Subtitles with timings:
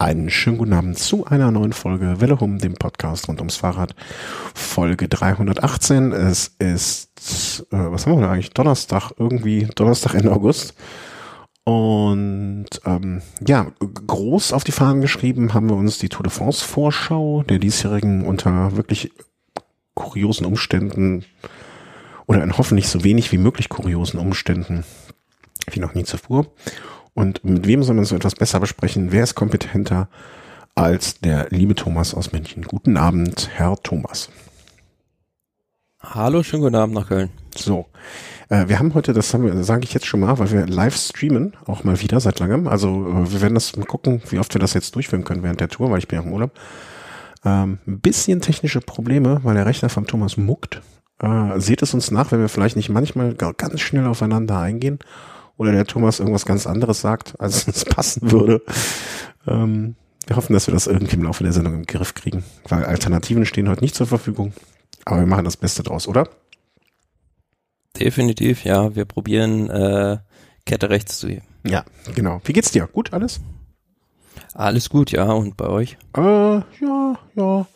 [0.00, 3.94] Einen schönen guten Abend zu einer neuen Folge Welle Hum, dem Podcast rund ums Fahrrad.
[4.54, 6.12] Folge 318.
[6.12, 8.48] Es ist, äh, was haben wir da eigentlich?
[8.52, 10.72] Donnerstag, irgendwie Donnerstag Ende August.
[11.64, 13.72] Und ähm, ja,
[14.06, 18.24] groß auf die Fahnen geschrieben haben wir uns die Tour de France Vorschau der diesjährigen
[18.24, 19.12] unter wirklich
[19.92, 21.26] kuriosen Umständen
[22.24, 24.84] oder in hoffentlich so wenig wie möglich kuriosen Umständen
[25.70, 26.46] wie noch nie zuvor.
[27.14, 29.12] Und mit wem soll man so etwas besser besprechen?
[29.12, 30.08] Wer ist kompetenter
[30.74, 32.62] als der liebe Thomas aus München?
[32.62, 34.30] Guten Abend, Herr Thomas.
[36.00, 37.30] Hallo, schönen guten Abend nach Köln.
[37.54, 37.86] So,
[38.48, 40.96] äh, wir haben heute, das haben wir, sage ich jetzt schon mal, weil wir live
[40.96, 42.68] streamen, auch mal wieder seit langem.
[42.68, 45.60] Also äh, wir werden das mal gucken, wie oft wir das jetzt durchführen können während
[45.60, 46.52] der Tour, weil ich bin ja im Urlaub.
[47.44, 50.80] Ähm, ein bisschen technische Probleme, weil der Rechner von Thomas muckt.
[51.18, 55.00] Äh, seht es uns nach, wenn wir vielleicht nicht manchmal ganz schnell aufeinander eingehen
[55.60, 58.62] oder der Thomas irgendwas ganz anderes sagt, als es passen würde.
[59.46, 59.94] Ähm,
[60.26, 63.44] wir hoffen, dass wir das irgendwie im Laufe der Sendung im Griff kriegen, weil Alternativen
[63.44, 64.54] stehen heute nicht zur Verfügung.
[65.04, 66.30] Aber wir machen das Beste draus, oder?
[67.98, 68.94] Definitiv, ja.
[68.96, 70.18] Wir probieren äh,
[70.64, 71.44] Kette rechts zu heben.
[71.66, 72.40] Ja, genau.
[72.44, 72.86] Wie geht's dir?
[72.86, 73.40] Gut alles?
[74.54, 75.30] Alles gut, ja.
[75.30, 75.98] Und bei euch?
[76.16, 77.66] Äh, ja, ja.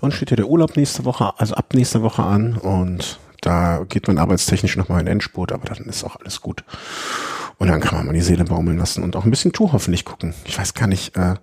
[0.00, 3.84] Bei uns steht ja der Urlaub nächste Woche, also ab nächster Woche an und da
[3.88, 6.64] geht man arbeitstechnisch nochmal in Endspurt, aber dann ist auch alles gut.
[7.58, 10.04] Und dann kann man mal die Seele baumeln lassen und auch ein bisschen Tour hoffentlich
[10.04, 10.34] gucken.
[10.44, 11.34] Ich weiß gar nicht, äh,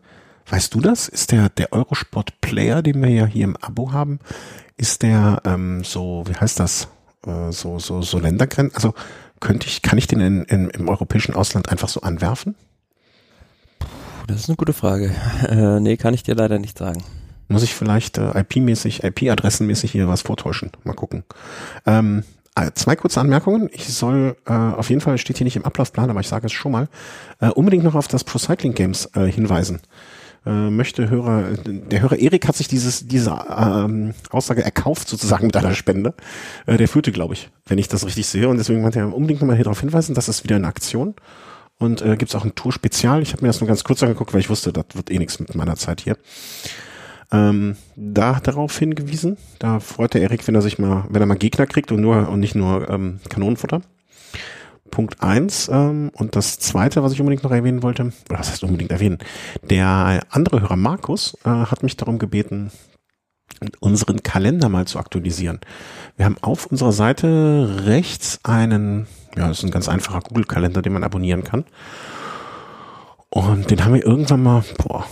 [0.49, 1.07] weißt du das?
[1.07, 4.19] Ist der, der Eurosport Player, den wir ja hier im Abo haben,
[4.77, 6.87] ist der ähm, so, wie heißt das?
[7.25, 8.75] Äh, so, so, so Ländergrenzen?
[8.75, 8.93] Also
[9.39, 12.55] könnte ich, kann ich den in, in, im europäischen Ausland einfach so anwerfen?
[14.27, 15.13] Das ist eine gute Frage.
[15.47, 17.03] Äh, nee, kann ich dir leider nicht sagen.
[17.47, 20.71] Muss ich vielleicht äh, IP-mäßig, IP-Adressenmäßig hier was vortäuschen?
[20.83, 21.23] Mal gucken.
[21.85, 22.23] Ähm,
[22.55, 23.69] äh, zwei kurze Anmerkungen.
[23.71, 26.51] Ich soll, äh, auf jeden Fall steht hier nicht im Ablaufplan, aber ich sage es
[26.51, 26.89] schon mal,
[27.39, 29.79] äh, unbedingt noch auf das Pro Cycling Games äh, hinweisen.
[30.45, 35.55] Äh, möchte Hörer, der Hörer Erik hat sich dieses, diese ähm, Aussage erkauft sozusagen mit
[35.55, 36.13] einer Spende.
[36.65, 38.49] Äh, der führte, glaube ich, wenn ich das richtig sehe.
[38.49, 41.15] Und deswegen meinte er unbedingt nochmal hier darauf hinweisen, das ist wieder eine Aktion.
[41.79, 43.21] Und äh, gibt auch ein Tour-Spezial.
[43.21, 45.39] Ich habe mir das nur ganz kurz angeguckt, weil ich wusste, das wird eh nichts
[45.39, 46.17] mit meiner Zeit hier
[47.31, 49.37] ähm, da darauf hingewiesen.
[49.59, 52.29] Da freut der Erik, wenn er sich mal, wenn er mal Gegner kriegt und nur
[52.29, 53.81] und nicht nur ähm, Kanonenfutter.
[54.91, 58.63] Punkt eins ähm, und das zweite, was ich unbedingt noch erwähnen wollte, oder was heißt
[58.63, 59.17] unbedingt erwähnen?
[59.69, 62.71] Der andere Hörer Markus äh, hat mich darum gebeten,
[63.79, 65.59] unseren Kalender mal zu aktualisieren.
[66.15, 70.93] Wir haben auf unserer Seite rechts einen, ja, das ist ein ganz einfacher Google-Kalender, den
[70.93, 71.65] man abonnieren kann.
[73.29, 75.05] Und den haben wir irgendwann mal, boah,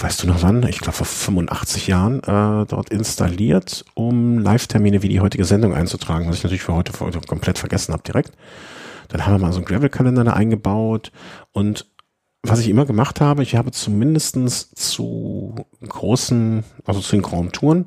[0.00, 0.62] weißt du noch wann?
[0.64, 6.28] Ich glaube vor 85 Jahren äh, dort installiert, um Live-Termine wie die heutige Sendung einzutragen,
[6.28, 6.92] was ich natürlich für heute,
[7.26, 8.32] komplett vergessen habe direkt.
[9.08, 11.12] Dann haben wir mal so einen Gravel-Kalender da eingebaut
[11.52, 11.86] und
[12.42, 17.86] was ich immer gemacht habe, ich habe zumindestens zu großen, also zu den Grand Touren,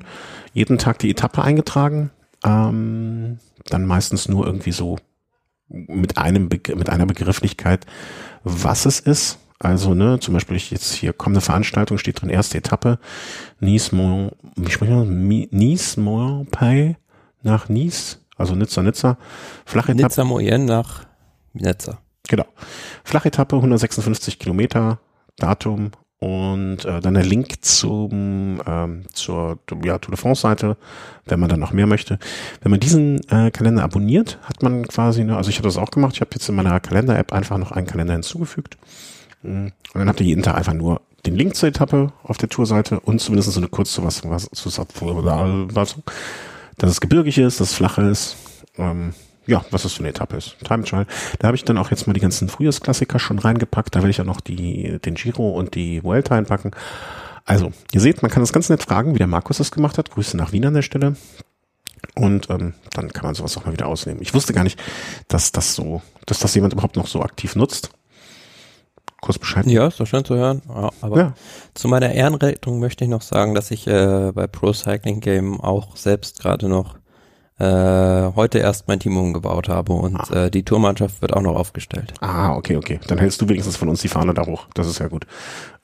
[0.52, 2.10] jeden Tag die Etappe eingetragen.
[2.44, 4.98] Ähm, dann meistens nur irgendwie so
[5.68, 7.86] mit einem mit einer Begrifflichkeit,
[8.44, 9.38] was es ist.
[9.62, 12.98] Also, ne, zum Beispiel jetzt hier kommende Veranstaltung steht drin, erste Etappe,
[13.60, 15.28] Nice, Mont, wie spricht man?
[15.28, 16.96] Nice, Montpay
[17.42, 19.18] nach Nice, also Nizza, Nizza,
[19.64, 20.02] Flachetappe.
[20.02, 21.06] Nizza, Moyen nach
[21.52, 21.98] Nizza.
[22.28, 22.46] Genau.
[23.04, 24.98] Flachetappe, 156 Kilometer,
[25.36, 30.76] Datum und äh, dann der Link zum ähm, zur ja, Tour de France Seite,
[31.26, 32.18] wenn man dann noch mehr möchte.
[32.62, 35.92] Wenn man diesen äh, Kalender abonniert, hat man quasi, ne, also ich habe das auch
[35.92, 38.76] gemacht, ich habe jetzt in meiner Kalender-App einfach noch einen Kalender hinzugefügt
[39.42, 43.00] und dann habt ihr jeden Tag einfach nur den Link zur Etappe auf der Tourseite
[43.00, 45.96] und zumindest so eine Kurzzufassung, was, was,
[46.78, 48.36] dass es gebirgig ist, dass es flach ist,
[48.76, 49.14] ähm,
[49.46, 50.56] ja, was das für eine Etappe ist.
[50.64, 51.06] Time Trial.
[51.38, 53.94] Da habe ich dann auch jetzt mal die ganzen Frühjahrsklassiker schon reingepackt.
[53.94, 56.70] Da will ich ja noch die, den Giro und die Vuelta einpacken.
[57.44, 60.10] Also, ihr seht, man kann das ganz nett fragen, wie der Markus das gemacht hat.
[60.10, 61.16] Grüße nach Wien an der Stelle.
[62.14, 64.22] Und ähm, dann kann man sowas auch mal wieder ausnehmen.
[64.22, 64.80] Ich wusste gar nicht,
[65.26, 67.90] dass das so, dass das jemand überhaupt noch so aktiv nutzt
[69.22, 69.66] kurz Bescheid.
[69.66, 70.60] Ja, ist doch schön zu hören.
[70.68, 71.34] Ja, aber ja.
[71.72, 75.96] zu meiner Ehrenrettung möchte ich noch sagen, dass ich äh, bei Pro Cycling Game auch
[75.96, 76.96] selbst gerade noch
[77.58, 80.46] äh, heute erst mein Team umgebaut habe und ah.
[80.46, 82.12] äh, die Tourmannschaft wird auch noch aufgestellt.
[82.20, 82.98] Ah, okay, okay.
[83.06, 84.66] Dann hältst du wenigstens von uns die Fahne da hoch.
[84.74, 85.26] Das ist ja gut.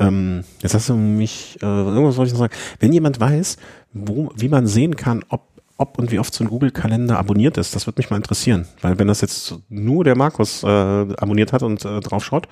[0.01, 2.55] Ähm, jetzt hast du mich, äh, irgendwas wollte ich noch sagen.
[2.81, 3.57] Wenn jemand weiß,
[3.93, 5.43] wo, wie man sehen kann, ob
[5.81, 7.77] ob und wie oft so ein Google-Kalender abonniert ist.
[7.77, 8.67] Das würde mich mal interessieren.
[8.83, 12.49] Weil wenn das jetzt nur der Markus äh, abonniert hat und äh, drauf schaut,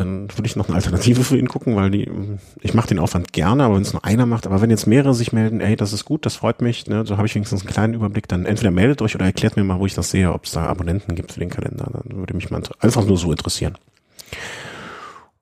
[0.00, 2.10] dann würde ich noch eine Alternative für ihn gucken, weil die,
[2.60, 5.14] ich mache den Aufwand gerne, aber wenn es nur einer macht, aber wenn jetzt mehrere
[5.14, 7.70] sich melden, ey, das ist gut, das freut mich, ne, so habe ich wenigstens einen
[7.70, 10.44] kleinen Überblick, dann entweder meldet euch oder erklärt mir mal, wo ich das sehe, ob
[10.44, 11.88] es da Abonnenten gibt für den Kalender.
[11.92, 13.76] Dann würde mich mal einfach nur so interessieren.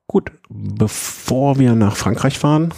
[0.07, 2.73] Gut, bevor wir nach Frankreich fahren,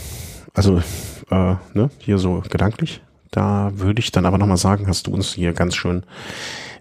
[0.54, 0.84] also
[1.30, 3.02] äh, ne, hier so gedanklich,
[3.32, 6.04] da würde ich dann aber nochmal sagen, hast du uns hier ganz schön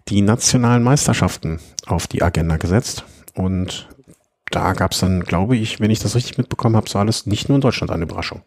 [0.08, 3.05] die nationalen Meisterschaften auf die Agenda gesetzt.
[3.35, 3.88] Und
[4.50, 7.49] da gab es dann, glaube ich, wenn ich das richtig mitbekommen habe, so alles nicht
[7.49, 8.43] nur in Deutschland eine Überraschung.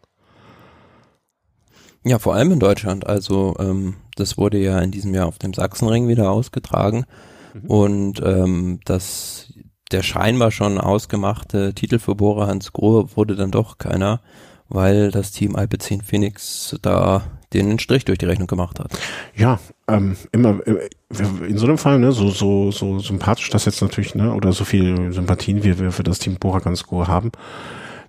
[2.05, 3.07] Ja, vor allem in Deutschland.
[3.07, 7.05] Also ähm, das wurde ja in diesem Jahr auf dem Sachsenring wieder ausgetragen.
[7.53, 7.69] Mhm.
[7.69, 9.53] Und ähm, das
[9.91, 14.21] der scheinbar schon ausgemachte Titel für Bora Hans Grohe wurde dann doch keiner,
[14.67, 17.21] weil das Team Alpecin Phoenix da
[17.61, 18.91] den Strich durch die Rechnung gemacht hat.
[19.35, 20.89] Ja, ähm, immer äh,
[21.47, 24.65] in so einem Fall, ne, so so so sympathisch das jetzt natürlich, ne, oder so
[24.65, 27.31] viel Sympathien wie wir für das Team Bora Ganz Grohe haben,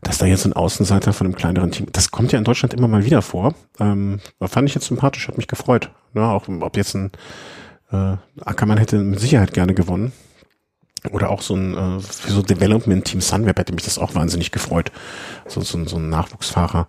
[0.02, 2.88] dass da jetzt ein Außenseiter von einem kleineren Team, das kommt ja in Deutschland immer
[2.88, 3.54] mal wieder vor.
[3.80, 5.90] Ähm, fand ich jetzt sympathisch, hat mich gefreut.
[6.12, 7.10] Ne, auch ob jetzt ein
[7.90, 10.12] äh, Ackermann hätte mit Sicherheit gerne gewonnen.
[11.10, 14.52] Oder auch so ein äh, für so Development Team Sunweb hätte mich das auch wahnsinnig
[14.52, 14.90] gefreut.
[15.46, 16.88] So, so, so ein Nachwuchsfahrer.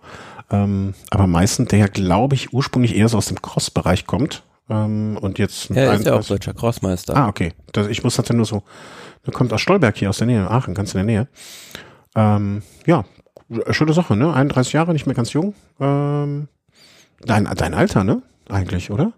[0.50, 4.44] Ähm, aber meistens, der ja, glaube ich, ursprünglich eher so aus dem Cross-Bereich kommt.
[4.68, 5.70] Ähm, und jetzt.
[5.70, 7.16] Er ist ja auch deutscher Crossmeister.
[7.16, 7.52] Ah, okay.
[7.72, 8.62] Das, ich muss das ja nur so.
[9.26, 11.28] Der kommt aus Stolberg hier aus der Nähe, Aachen, ganz in der Nähe.
[12.14, 13.04] Ähm, ja,
[13.70, 14.32] schöne Sache, ne?
[14.32, 15.54] 31 Jahre, nicht mehr ganz jung.
[15.80, 16.48] Ähm,
[17.20, 18.22] dein, dein Alter, ne?
[18.48, 19.12] Eigentlich, oder?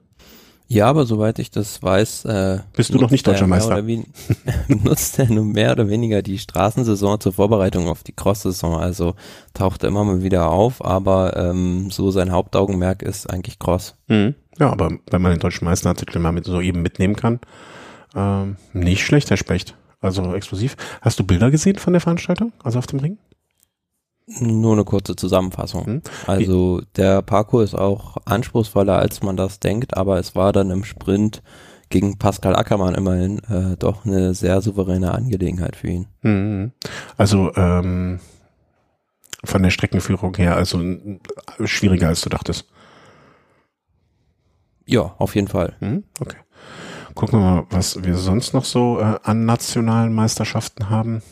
[0.70, 3.82] Ja, aber soweit ich das weiß, äh, bist du noch nicht deutscher Meister.
[4.68, 8.76] nutzt er nur mehr oder weniger die Straßensaison zur Vorbereitung auf die Cross-Saison.
[8.76, 9.14] Also
[9.54, 13.96] taucht er immer mal wieder auf, aber ähm, so sein Hauptaugenmerk ist eigentlich Cross.
[14.08, 14.34] Mhm.
[14.58, 17.40] Ja, aber wenn man den deutschen Meisterartikel mal mit so eben mitnehmen kann,
[18.14, 19.74] ähm, nicht schlecht, Herr Specht.
[20.02, 20.76] Also explosiv.
[21.00, 23.16] Hast du Bilder gesehen von der Veranstaltung, also auf dem Ring?
[24.40, 25.86] Nur eine kurze Zusammenfassung.
[25.86, 26.02] Hm.
[26.26, 30.84] Also der Parcours ist auch anspruchsvoller, als man das denkt, aber es war dann im
[30.84, 31.42] Sprint
[31.88, 36.06] gegen Pascal Ackermann immerhin äh, doch eine sehr souveräne Angelegenheit für ihn.
[36.20, 36.72] Hm.
[37.16, 38.20] Also ähm,
[39.44, 40.78] von der Streckenführung her, also
[41.64, 42.66] schwieriger als du dachtest.
[44.84, 45.76] Ja, auf jeden Fall.
[45.80, 46.04] Hm.
[46.20, 46.38] Okay.
[47.14, 51.22] Gucken wir mal, was wir sonst noch so äh, an nationalen Meisterschaften haben.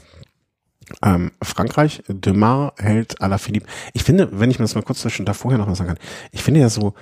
[1.02, 3.66] Ähm, Frankreich, Demar hält Alaphilippe.
[3.92, 5.98] Ich finde, wenn ich mir das mal kurz zwischen da vorher noch mal sagen kann,
[6.30, 6.94] ich finde ja so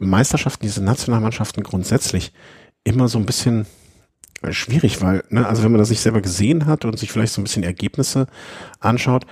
[0.00, 2.32] Meisterschaften, diese Nationalmannschaften grundsätzlich
[2.84, 3.66] immer so ein bisschen
[4.50, 7.40] schwierig, weil, ne, also wenn man das nicht selber gesehen hat und sich vielleicht so
[7.40, 8.26] ein bisschen Ergebnisse
[8.80, 9.26] anschaut,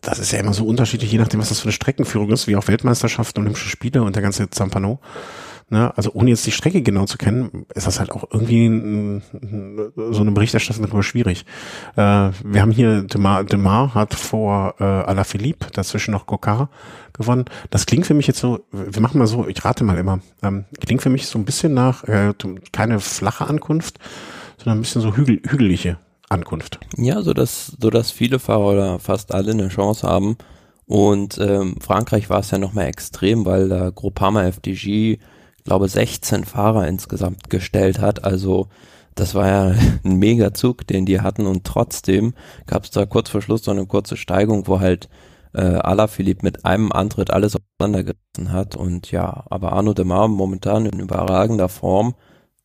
[0.00, 2.56] das ist ja immer so unterschiedlich, je nachdem, was das für eine Streckenführung ist, wie
[2.56, 5.00] auch Weltmeisterschaften, Olympische Spiele und der ganze Zampano.
[5.70, 5.92] Ne?
[5.96, 9.20] Also ohne jetzt die Strecke genau zu kennen, ist das halt auch irgendwie
[9.96, 11.44] so eine Berichterstattung darüber schwierig.
[11.94, 16.70] Äh, wir haben hier Demar, Demar hat vor äh, Alaphilippe dazwischen noch Gokar
[17.12, 17.44] gewonnen.
[17.68, 20.64] Das klingt für mich jetzt so, wir machen mal so, ich rate mal immer, ähm,
[20.80, 22.32] klingt für mich so ein bisschen nach äh,
[22.72, 23.98] keine flache Ankunft,
[24.56, 25.98] sondern ein bisschen so hügel, hügelige
[26.30, 26.80] Ankunft.
[26.96, 30.36] Ja, so dass, so dass viele Fahrer oder fast alle eine Chance haben.
[30.86, 35.18] Und ähm, Frankreich war es ja nochmal extrem, weil da Groupama FDG
[35.68, 38.24] glaube 16 Fahrer insgesamt gestellt hat.
[38.24, 38.68] Also
[39.14, 39.74] das war ja
[40.04, 42.32] ein Megazug, den die hatten und trotzdem
[42.66, 45.08] gab es da kurz vor Schluss so eine kurze Steigung, wo halt
[45.54, 50.86] äh, Alaphilippe mit einem Antritt alles auseinandergerissen hat und ja, aber Arno de Mar momentan
[50.86, 52.14] in überragender Form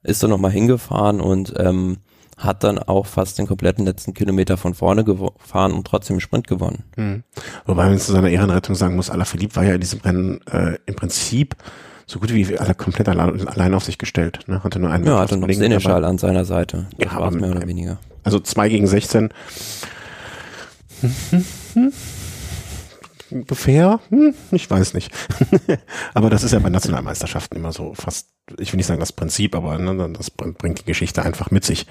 [0.01, 1.97] ist da nochmal hingefahren und ähm,
[2.37, 6.83] hat dann auch fast den kompletten letzten Kilometer von vorne gefahren und trotzdem Sprint gewonnen.
[6.95, 7.23] Mhm.
[7.65, 10.95] Wobei man zu seiner Ehrenrettung sagen muss, Alaphilippe war ja in diesem Rennen äh, im
[10.95, 11.55] Prinzip
[12.05, 14.39] so gut wie alle komplett allein, allein auf sich gestellt.
[14.47, 14.63] Ne?
[14.63, 15.05] Hatte nur einen.
[15.05, 16.87] Ja, hatte noch Seneschal an seiner Seite.
[16.97, 17.97] Das ja, war mehr oder weniger.
[18.23, 19.29] Also zwei gegen 16.
[23.31, 23.99] Ungefähr?
[24.09, 25.11] Hm, ich weiß nicht.
[26.13, 28.29] aber das ist ja bei Nationalmeisterschaften immer so fast,
[28.59, 31.87] ich will nicht sagen das Prinzip, aber ne, das bringt die Geschichte einfach mit sich,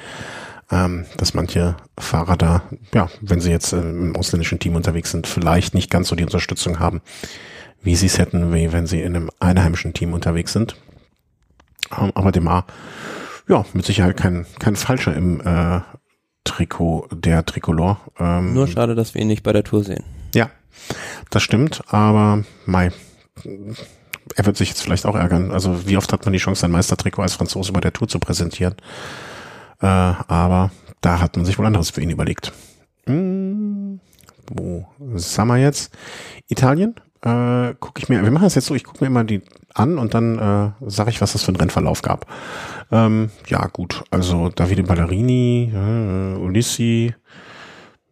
[0.71, 2.63] ähm, dass manche Fahrer da,
[2.95, 6.25] ja, wenn sie jetzt äh, im ausländischen Team unterwegs sind, vielleicht nicht ganz so die
[6.25, 7.03] Unterstützung haben,
[7.83, 10.77] wie sie es hätten, wie wenn sie in einem einheimischen Team unterwegs sind.
[11.97, 12.67] Ähm, aber Demar,
[13.49, 15.81] ja, mit Sicherheit kein, kein Falscher im äh,
[16.45, 18.01] Trikot der Tricolor.
[18.19, 20.05] Ähm, Nur schade, dass wir ihn nicht bei der Tour sehen.
[20.35, 20.51] Ja,
[21.31, 22.93] das stimmt, aber Mai,
[24.37, 25.51] er wird sich jetzt vielleicht auch ärgern.
[25.51, 28.19] Also wie oft hat man die Chance, sein Meistertrikot als Franzose bei der Tour zu
[28.19, 28.75] präsentieren?
[29.81, 30.71] Äh, aber
[31.01, 32.53] da hat man sich wohl anderes für ihn überlegt.
[33.07, 34.01] Hm,
[34.55, 35.93] wo sind wir jetzt?
[36.49, 36.95] Italien?
[37.23, 39.43] Äh, gucke ich mir, wir machen das jetzt so, ich gucke mir immer die
[39.75, 42.27] an und dann äh, sage ich, was das für ein Rennverlauf gab.
[42.91, 47.15] Ähm, ja, gut, also Davide Ballerini, äh, Ulissi,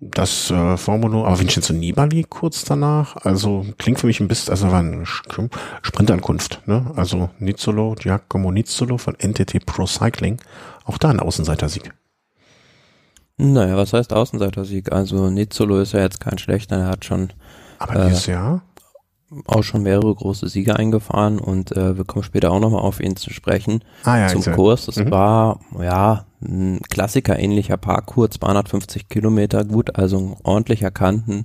[0.01, 4.71] das äh, Formulo, aber Vincenzo Nibali kurz danach, also klingt für mich ein bisschen, also
[4.71, 5.05] war eine
[5.83, 6.91] Sprintankunft, ne?
[6.97, 10.39] Also Nizzolo, Giacomo Nizzolo von NTT Pro Cycling,
[10.85, 11.93] auch da ein Außenseitersieg.
[13.43, 14.93] Naja, was heißt Außenseiter-Sieg?
[14.93, 17.33] Also Nizzolo ist ja jetzt kein schlechter, er hat schon
[17.79, 18.63] Aber äh, dieses Jahr?
[19.47, 23.17] Auch schon mehrere große Siege eingefahren und äh, wir kommen später auch nochmal auf ihn
[23.17, 23.83] zu sprechen.
[24.05, 24.89] Ah, ja, Zum Kurs.
[24.89, 25.11] Es mhm.
[25.11, 31.45] war ja ein Klassiker ähnlicher Parkour, 250 Kilometer gut, also ein ordentlicher Kanten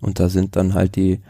[0.00, 1.20] und da sind dann halt die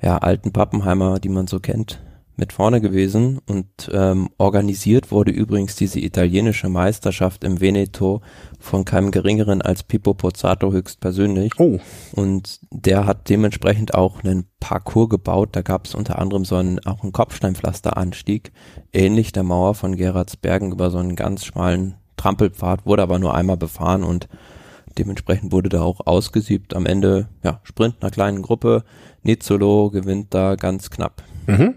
[0.00, 2.00] ja, alten Pappenheimer, die man so kennt,
[2.40, 8.22] mit vorne gewesen und ähm, organisiert wurde übrigens diese italienische Meisterschaft im Veneto
[8.58, 11.52] von keinem geringeren als Pippo Pozzato höchstpersönlich.
[11.58, 11.78] Oh.
[12.12, 15.50] Und der hat dementsprechend auch einen Parcours gebaut.
[15.52, 18.52] Da gab es unter anderem so einen, auch einen Kopfsteinpflasteranstieg,
[18.92, 23.58] ähnlich der Mauer von Gerardsbergen über so einen ganz schmalen Trampelpfad, wurde aber nur einmal
[23.58, 24.28] befahren und
[24.98, 26.74] dementsprechend wurde da auch ausgesiebt.
[26.74, 28.82] Am Ende, ja, Sprint einer kleinen Gruppe.
[29.22, 31.22] Nizzolo gewinnt da ganz knapp.
[31.46, 31.74] Mhm.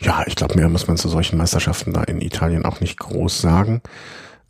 [0.00, 3.40] Ja, ich glaube, mehr muss man zu solchen Meisterschaften da in Italien auch nicht groß
[3.40, 3.80] sagen.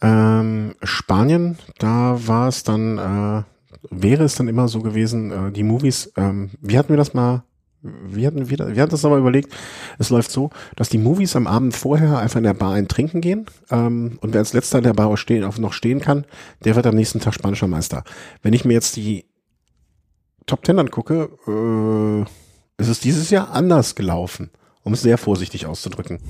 [0.02, 3.42] Ähm, Spanien, da war es dann, äh,
[3.90, 7.44] wäre es dann immer so gewesen, äh, die Movies, ähm, wie hatten wir das mal,
[7.80, 9.54] wir hatten, wir, wir hatten das aber überlegt,
[9.98, 13.20] es läuft so, dass die Movies am Abend vorher einfach in der Bar ein Trinken
[13.20, 16.26] gehen ähm, und wer als letzter in der Bar stehen, auch noch stehen kann,
[16.64, 18.02] der wird am nächsten Tag spanischer Meister.
[18.42, 19.24] Wenn ich mir jetzt die
[20.46, 22.22] Top Ten angucke, äh,
[22.82, 24.50] ist es dieses Jahr anders gelaufen
[24.86, 26.20] um es sehr vorsichtig auszudrücken.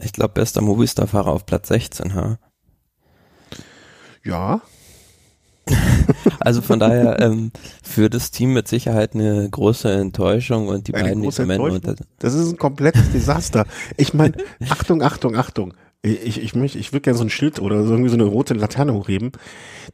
[0.00, 2.38] Ich glaube, bester Movistar-Fahrer auf Platz 16, ha?
[4.24, 4.62] Ja.
[6.38, 7.50] also von daher ähm,
[7.82, 11.96] für das Team mit Sicherheit eine große Enttäuschung und die eine beiden, die am Ende
[12.20, 13.66] Das ist ein komplettes Desaster.
[13.96, 14.36] Ich meine,
[14.68, 15.74] Achtung, Achtung, Achtung.
[16.02, 18.54] Ich, ich, möchte, ich würde gerne so ein Schild oder so irgendwie so eine rote
[18.54, 19.32] Laterne hochheben.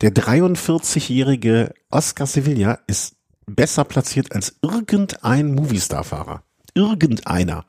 [0.02, 3.16] Der 43-jährige Oscar Sevilla ist
[3.46, 6.42] besser platziert als irgendein Movistar-Fahrer
[6.74, 7.64] irgendeiner.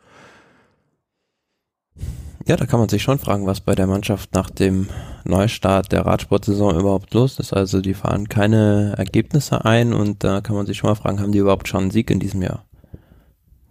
[2.48, 4.88] Ja, da kann man sich schon fragen, was bei der Mannschaft nach dem
[5.24, 7.54] Neustart der Radsportsaison überhaupt los ist.
[7.54, 11.32] Also die fahren keine Ergebnisse ein und da kann man sich schon mal fragen, haben
[11.32, 12.66] die überhaupt schon einen Sieg in diesem Jahr?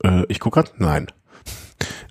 [0.02, 1.06] Äh, ich gucke gerade, nein.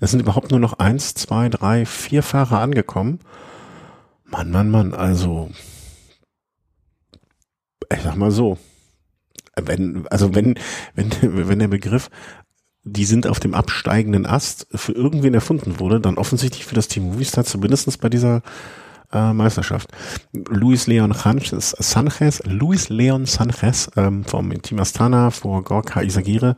[0.00, 3.20] Es sind überhaupt nur noch eins, zwei, drei, vier Fahrer angekommen.
[4.24, 5.50] Mann, Mann, Mann, also
[7.92, 8.58] ich sag mal so,
[9.56, 10.58] wenn, also wenn,
[10.94, 12.10] wenn, wenn der Begriff
[12.84, 17.04] die sind auf dem absteigenden Ast für irgendwen erfunden wurde, dann offensichtlich für das Team
[17.04, 18.42] Movistar, zumindestens bei dieser
[19.12, 19.90] äh, Meisterschaft.
[20.32, 26.56] Luis Leon Sanchez, Luis Leon Sanchez ähm, vom Team Astana vor Gorka Isagire,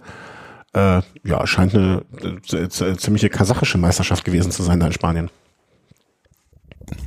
[0.73, 2.03] äh, ja, scheint eine
[2.53, 5.31] äh, ziemliche kasachische Meisterschaft gewesen zu sein da in Spanien.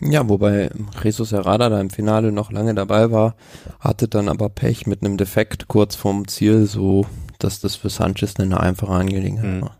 [0.01, 0.69] Ja, wobei
[1.03, 3.35] Jesus Herrada da im Finale noch lange dabei war,
[3.79, 7.05] hatte dann aber Pech mit einem Defekt kurz vorm Ziel, so
[7.39, 9.61] dass das für Sanchez eine einfache Angelegenheit mhm.
[9.61, 9.77] war.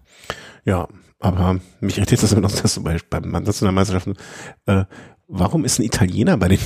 [0.66, 0.88] Ja,
[1.20, 4.16] aber mich irritiert das immer noch, dass du bei, bei nationalen Meisterschaften,
[4.66, 4.86] äh,
[5.28, 6.60] warum ist ein Italiener bei den,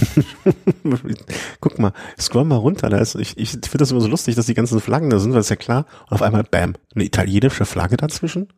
[1.59, 4.45] guck mal, scroll mal runter, da ist, ich, ich finde das immer so lustig, dass
[4.45, 7.65] die ganzen Flaggen da sind, weil es ja klar, und auf einmal, bam, eine italienische
[7.65, 8.53] Flagge dazwischen?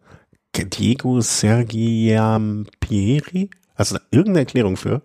[0.57, 3.49] Diego Sergiampieri?
[3.75, 5.01] Hast du da irgendeine Erklärung für?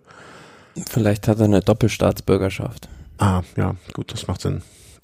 [0.89, 2.87] Vielleicht hat er eine Doppelstaatsbürgerschaft.
[3.17, 4.61] Ah, ja, gut, das macht Sinn.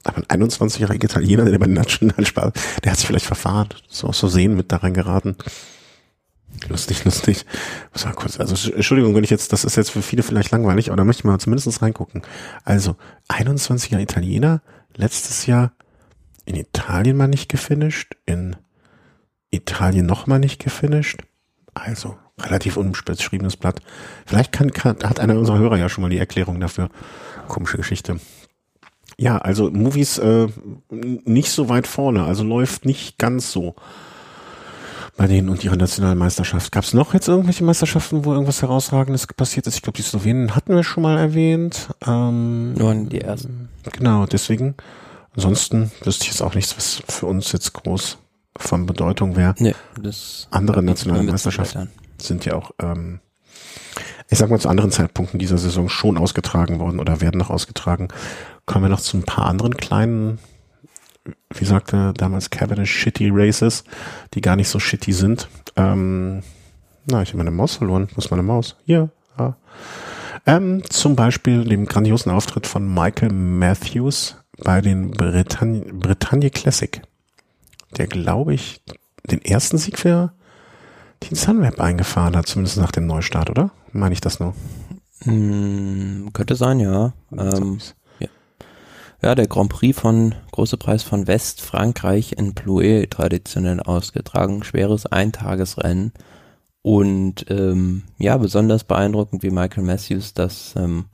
[0.08, 4.20] Aber ein 21-jähriger Italiener, der bei den Nationalspar, der hat sich vielleicht verfahren, so aus
[4.20, 5.36] Versehen mit da reingeraten.
[6.70, 7.46] Lustig, lustig.
[7.94, 10.90] Was war kurz, also Entschuldigung, wenn ich jetzt, das ist jetzt für viele vielleicht langweilig,
[10.90, 12.22] aber da möchte ich mal zumindest reingucken.
[12.64, 12.96] Also,
[13.30, 14.62] 21er Italiener,
[14.96, 15.74] letztes Jahr
[16.46, 18.56] in Italien mal nicht gefinisht, in
[19.52, 21.22] Italien noch mal nicht gefinisht.
[21.74, 23.82] Also, relativ unbeschriebenes Blatt.
[24.26, 26.90] Vielleicht kann, kann, hat einer unserer Hörer ja schon mal die Erklärung dafür.
[27.48, 28.20] Komische Geschichte.
[29.20, 30.48] Ja, also Movies äh,
[30.90, 33.76] nicht so weit vorne, also läuft nicht ganz so
[35.18, 36.72] bei denen und ihrer nationalen Meisterschaft.
[36.72, 39.76] Gab es noch jetzt irgendwelche Meisterschaften, wo irgendwas herausragendes passiert ist?
[39.76, 41.90] Ich glaube, die Slowenen hatten wir schon mal erwähnt.
[42.06, 43.70] Ähm, Nur die ersten.
[43.92, 44.76] Genau, deswegen.
[45.36, 48.18] Ansonsten wüsste ich jetzt auch nichts, was für uns jetzt groß
[48.58, 49.56] von Bedeutung wäre.
[49.60, 53.20] Nee, das Andere nationale Meisterschaften sind ja auch, ähm,
[54.30, 58.10] ich sag mal, zu anderen Zeitpunkten dieser Saison schon ausgetragen worden oder werden noch ausgetragen.
[58.66, 60.40] Kommen wir noch zu ein paar anderen kleinen,
[61.54, 63.84] wie sagte damals Cavendish, shitty Races,
[64.34, 65.48] die gar nicht so shitty sind.
[65.76, 66.44] Ähm,
[67.06, 68.10] na, ich habe meine Maus verloren.
[68.14, 68.76] Wo ist meine Maus?
[68.86, 69.10] Hier.
[69.40, 69.56] Ja.
[70.46, 77.02] Ähm, zum Beispiel dem grandiosen Auftritt von Michael Matthews bei den Bretagne Classic.
[77.98, 78.82] Der, glaube ich,
[79.30, 80.34] den ersten Sieg für
[81.20, 83.72] Team Sunweb eingefahren hat, zumindest nach dem Neustart, oder?
[83.92, 84.54] Meine ich das nur?
[85.24, 87.14] Hm, könnte sein, ja.
[87.32, 87.80] Ähm,
[89.22, 96.14] ja, der Grand Prix von Große Preis von Westfrankreich in Plouet traditionell ausgetragen, schweres Eintagesrennen
[96.84, 101.06] und ähm, ja besonders beeindruckend wie Michael Matthews das ähm,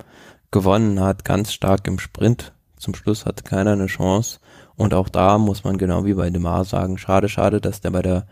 [0.51, 2.53] gewonnen hat, ganz stark im Sprint.
[2.77, 4.39] Zum Schluss hatte keiner eine Chance.
[4.75, 8.01] Und auch da muss man genau wie bei Demar sagen, schade, schade, dass der bei
[8.01, 8.27] der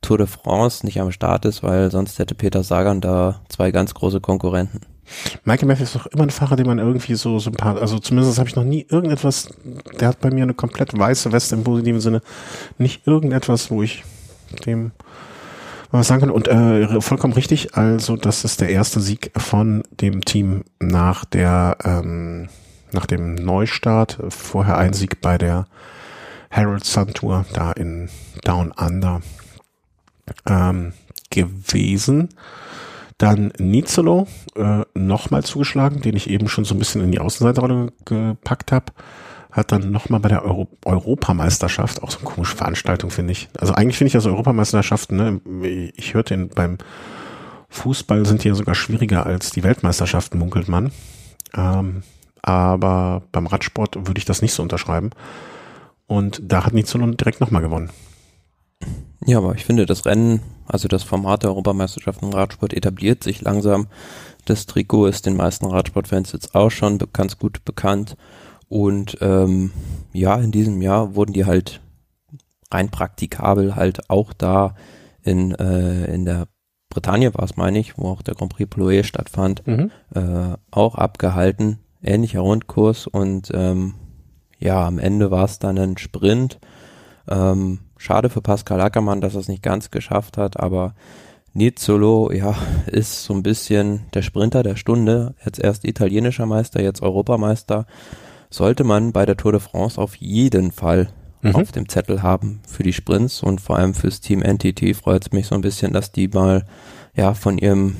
[0.00, 3.94] Tour de France nicht am Start ist, weil sonst hätte Peter Sagan da zwei ganz
[3.94, 4.80] große Konkurrenten.
[5.44, 8.48] Michael Matthews ist doch immer ein Fahrer, den man irgendwie so sympathisch, also zumindest habe
[8.48, 9.48] ich noch nie irgendetwas,
[9.98, 12.22] der hat bei mir eine komplett weiße Weste im positiven Sinne,
[12.78, 14.04] nicht irgendetwas, wo ich
[14.66, 14.92] dem
[15.90, 16.30] was sagen kann.
[16.30, 21.76] Und äh, vollkommen richtig, also das ist der erste Sieg von dem Team nach der
[21.84, 22.48] ähm,
[22.92, 24.18] nach dem Neustart.
[24.28, 25.66] Vorher ein Sieg bei der
[26.50, 28.08] Harold Sun Tour da in
[28.44, 29.20] Down Under
[30.46, 30.92] ähm,
[31.30, 32.28] gewesen.
[33.18, 37.92] Dann Nizolo äh, nochmal zugeschlagen, den ich eben schon so ein bisschen in die Außenseiterrolle
[38.04, 38.86] gepackt habe.
[39.52, 43.48] Hat dann nochmal bei der Euro Europameisterschaft, auch so eine komische Veranstaltung, finde ich.
[43.58, 46.78] Also eigentlich finde ich das Europameisterschaften, ne, ich hörte den beim
[47.70, 50.90] Fußball sind die ja sogar schwieriger als die Weltmeisterschaften, munkelt man.
[51.54, 52.02] Ähm,
[52.42, 55.10] aber beim Radsport würde ich das nicht so unterschreiben.
[56.06, 57.90] Und da hat Nizolo direkt nochmal gewonnen.
[59.26, 63.42] Ja, aber ich finde, das Rennen, also das Format der Europameisterschaften im Radsport etabliert sich
[63.42, 63.88] langsam.
[64.46, 68.16] Das Trikot ist den meisten Radsportfans jetzt auch schon ganz gut bekannt.
[68.68, 69.72] Und ähm,
[70.12, 71.80] ja, in diesem Jahr wurden die halt
[72.72, 74.74] rein praktikabel halt auch da
[75.22, 76.46] in, äh, in der
[76.88, 79.90] Bretagne war es, meine ich, wo auch der Grand Prix Ploé stattfand, mhm.
[80.14, 81.78] äh, auch abgehalten.
[82.02, 83.94] Ähnlicher Rundkurs und ähm,
[84.58, 86.58] ja, am Ende war es dann ein Sprint.
[87.28, 90.94] Ähm, Schade für Pascal Ackermann, dass er es nicht ganz geschafft hat, aber
[91.52, 95.34] Nizzolo, ja, ist so ein bisschen der Sprinter der Stunde.
[95.44, 97.84] Jetzt erst italienischer Meister, jetzt Europameister.
[98.48, 101.10] Sollte man bei der Tour de France auf jeden Fall
[101.42, 101.54] mhm.
[101.54, 105.32] auf dem Zettel haben für die Sprints und vor allem fürs Team NTT freut es
[105.32, 106.64] mich so ein bisschen, dass die mal
[107.14, 107.96] ja von ihrem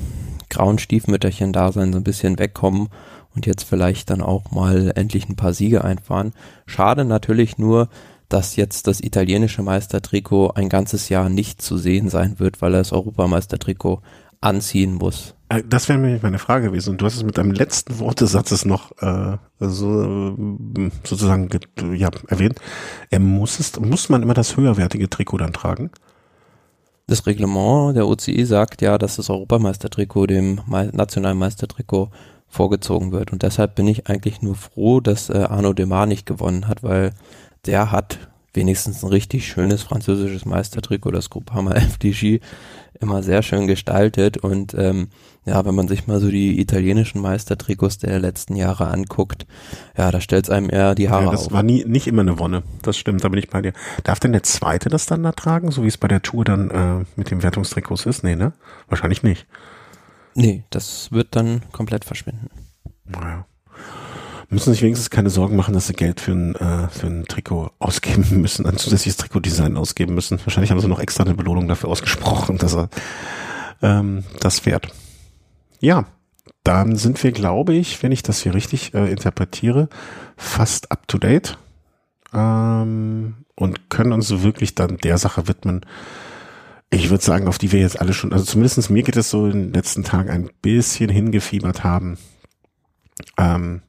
[0.48, 2.88] grauen Stiefmütterchen Dasein so ein bisschen wegkommen
[3.34, 6.32] und jetzt vielleicht dann auch mal endlich ein paar Siege einfahren.
[6.64, 7.90] Schade natürlich nur,
[8.32, 12.78] dass jetzt das italienische Meistertrikot ein ganzes Jahr nicht zu sehen sein wird, weil er
[12.78, 14.00] das Europameistertrikot
[14.40, 15.34] anziehen muss.
[15.48, 16.90] Äh, das wäre nämlich meine Frage gewesen.
[16.90, 20.36] Und du hast es mit deinem letzten Wort des Satzes noch äh, so
[21.04, 21.50] sozusagen
[21.94, 22.58] ja, erwähnt.
[23.10, 25.90] Er muss es, muss man immer das höherwertige Trikot dann tragen?
[27.06, 30.60] Das Reglement der OCI sagt ja, dass das Europameistertrikot dem
[30.92, 32.10] nationalen Meistertrikot
[32.46, 33.32] vorgezogen wird.
[33.32, 37.12] Und deshalb bin ich eigentlich nur froh, dass äh, Arno Demar nicht gewonnen hat, weil
[37.66, 38.18] der hat
[38.52, 42.40] wenigstens ein richtig schönes französisches Meistertrikot, das Groupama FDG,
[43.00, 45.08] immer sehr schön gestaltet und ähm,
[45.46, 49.46] ja, wenn man sich mal so die italienischen Meistertrikots der letzten Jahre anguckt,
[49.96, 51.46] ja, da stellt es einem eher die Haare ja, das auf.
[51.46, 53.72] Das war nie, nicht immer eine Wonne, das stimmt, da bin ich bei dir.
[54.04, 56.70] Darf denn der Zweite das dann da tragen, so wie es bei der Tour dann
[56.70, 58.24] äh, mit dem Wertungstrikots ist?
[58.24, 58.52] Nee, ne?
[58.88, 59.46] Wahrscheinlich nicht.
[60.34, 62.50] Nee, das wird dann komplett verschwinden.
[63.06, 63.46] Naja
[64.50, 67.70] müssen sich wenigstens keine Sorgen machen, dass sie Geld für ein, äh, für ein Trikot
[67.78, 70.40] ausgeben müssen, ein zusätzliches Trikotdesign ausgeben müssen.
[70.44, 72.88] Wahrscheinlich haben sie noch extra eine Belohnung dafür ausgesprochen, dass er
[73.80, 74.88] ähm, das fährt.
[75.80, 76.06] Ja,
[76.64, 79.88] dann sind wir, glaube ich, wenn ich das hier richtig äh, interpretiere,
[80.36, 81.56] fast up to date
[82.34, 85.86] ähm, und können uns wirklich dann der Sache widmen.
[86.90, 89.46] Ich würde sagen, auf die wir jetzt alle schon, also zumindestens mir geht es so
[89.46, 92.18] in den letzten Tagen ein bisschen hingefiebert haben.
[93.38, 93.82] Ähm,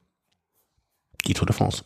[1.26, 1.84] die Tour de France.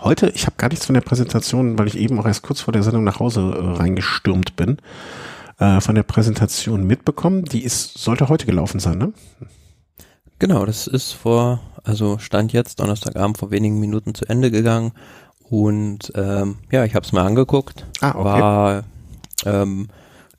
[0.00, 2.72] Heute, ich habe gar nichts von der Präsentation, weil ich eben auch erst kurz vor
[2.72, 4.78] der Sendung nach Hause äh, reingestürmt bin,
[5.58, 7.44] äh, von der Präsentation mitbekommen.
[7.44, 9.12] Die ist, sollte heute gelaufen sein, ne?
[10.38, 14.92] Genau, das ist vor, also stand jetzt Donnerstagabend vor wenigen Minuten zu Ende gegangen
[15.48, 17.86] und ähm, ja, ich habe es mir angeguckt.
[18.00, 18.24] Ah, okay.
[18.24, 18.84] War,
[19.46, 19.88] ähm,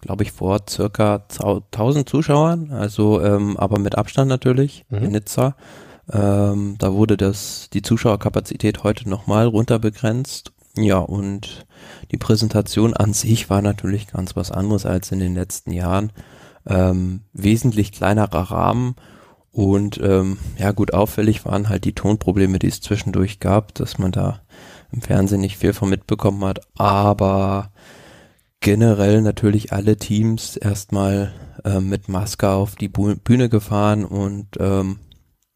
[0.02, 4.98] glaube ich, vor circa 1000 Zuschauern, also ähm, aber mit Abstand natürlich mhm.
[4.98, 5.56] in Nizza.
[6.12, 10.52] Ähm, da wurde das, die Zuschauerkapazität heute nochmal runter begrenzt.
[10.76, 11.66] Ja, und
[12.12, 16.12] die Präsentation an sich war natürlich ganz was anderes als in den letzten Jahren.
[16.66, 18.96] Ähm, wesentlich kleinerer Rahmen
[19.58, 24.12] und ähm, ja gut, auffällig waren halt die Tonprobleme, die es zwischendurch gab, dass man
[24.12, 24.42] da
[24.92, 27.72] im Fernsehen nicht viel von mitbekommen hat, aber
[28.60, 35.00] generell natürlich alle Teams erstmal äh, mit Maske auf die Bühne gefahren und ähm,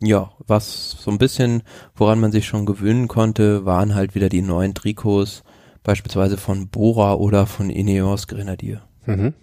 [0.02, 1.64] ja, was so ein bisschen,
[1.96, 5.44] woran man sich schon gewöhnen konnte, waren halt wieder die neuen Trikots,
[5.84, 8.82] beispielsweise von Bora oder von Ineos Grenadier.
[9.06, 9.34] Mhm.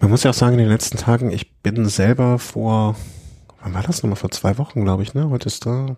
[0.00, 2.94] Man muss ja auch sagen, in den letzten Tagen, ich bin selber vor,
[3.62, 4.16] wann war das nochmal?
[4.16, 5.28] Vor zwei Wochen, glaube ich, ne?
[5.30, 5.96] Heute ist da.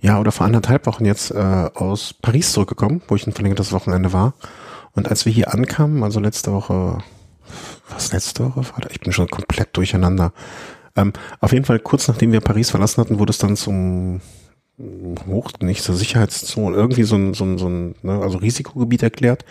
[0.00, 4.12] Ja, oder vor anderthalb Wochen jetzt äh, aus Paris zurückgekommen, wo ich ein verlängertes Wochenende
[4.12, 4.34] war.
[4.92, 6.98] Und als wir hier ankamen, also letzte Woche,
[7.88, 8.90] was letzte Woche war?
[8.90, 10.32] Ich bin schon komplett durcheinander
[10.96, 14.20] Ähm, auf jeden Fall, kurz nachdem wir Paris verlassen hatten, wurde es dann zum
[15.26, 19.44] Hoch, nicht zur Sicherheitszone, irgendwie so ein, so ein, so ein ne, also Risikogebiet erklärt.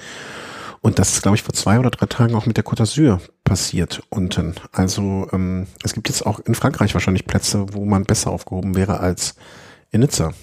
[0.82, 3.20] Und das ist, glaube ich, vor zwei oder drei Tagen auch mit der Côte d'Azur
[3.44, 4.56] passiert unten.
[4.72, 9.00] Also ähm, es gibt jetzt auch in Frankreich wahrscheinlich Plätze, wo man besser aufgehoben wäre
[9.00, 9.36] als
[9.92, 10.34] in Nizza.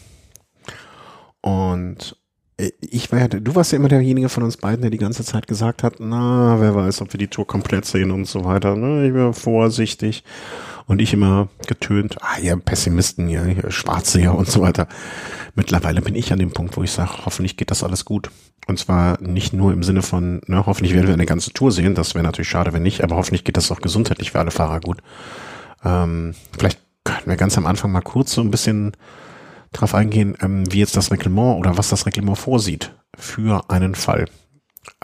[1.41, 2.17] Und
[2.57, 5.25] äh, ich war ja, du warst ja immer derjenige von uns beiden, der die ganze
[5.25, 8.77] Zeit gesagt hat, na, wer weiß, ob wir die Tour komplett sehen und so weiter.
[8.77, 9.07] Ne?
[9.07, 10.23] Ich bin vorsichtig.
[10.89, 14.89] Und ich immer getönt, ah, ihr Pessimisten, ihr, Schwarze und so weiter.
[15.55, 18.31] Mittlerweile bin ich an dem Punkt, wo ich sage, hoffentlich geht das alles gut.
[18.67, 21.95] Und zwar nicht nur im Sinne von, ne, hoffentlich werden wir eine ganze Tour sehen,
[21.95, 24.81] das wäre natürlich schade, wenn nicht, aber hoffentlich geht das auch gesundheitlich für alle Fahrer
[24.81, 25.03] gut.
[25.85, 28.93] Ähm, vielleicht können wir ganz am Anfang mal kurz so ein bisschen
[29.73, 34.25] drauf eingehen, ähm, wie jetzt das Reglement oder was das Reglement vorsieht für einen Fall.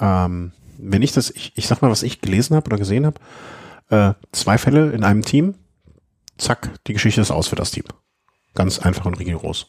[0.01, 3.21] Ähm, wenn ich das, ich, ich sag mal, was ich gelesen habe oder gesehen habe,
[3.91, 5.55] äh, zwei Fälle in einem Team,
[6.39, 7.85] zack, die Geschichte ist aus für das Team.
[8.55, 9.67] Ganz einfach und rigoros.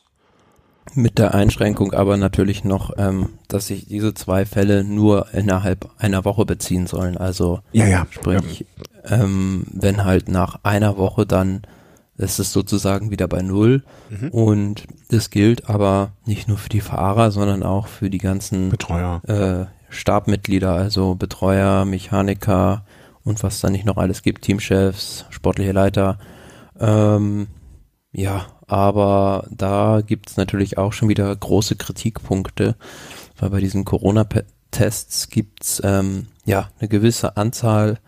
[0.94, 6.26] Mit der Einschränkung aber natürlich noch, ähm, dass sich diese zwei Fälle nur innerhalb einer
[6.26, 7.18] Woche beziehen sollen.
[7.18, 8.08] Also ja, ja.
[8.12, 8.66] sprich,
[9.06, 11.64] ähm, wenn halt nach einer Woche dann
[12.18, 13.84] ist es sozusagen wieder bei Null.
[14.10, 14.30] Mhm.
[14.30, 19.22] Und das gilt aber nicht nur für die Fahrer, sondern auch für die ganzen Betreuer.
[19.28, 22.86] Äh, Stabmitglieder, also Betreuer, Mechaniker
[23.24, 26.18] und was da nicht noch alles gibt, Teamchefs, sportliche Leiter.
[26.80, 27.48] Ähm,
[28.12, 32.76] ja, aber da gibt es natürlich auch schon wieder große Kritikpunkte,
[33.38, 38.00] weil bei diesen Corona-Tests gibt's ähm, ja eine gewisse Anzahl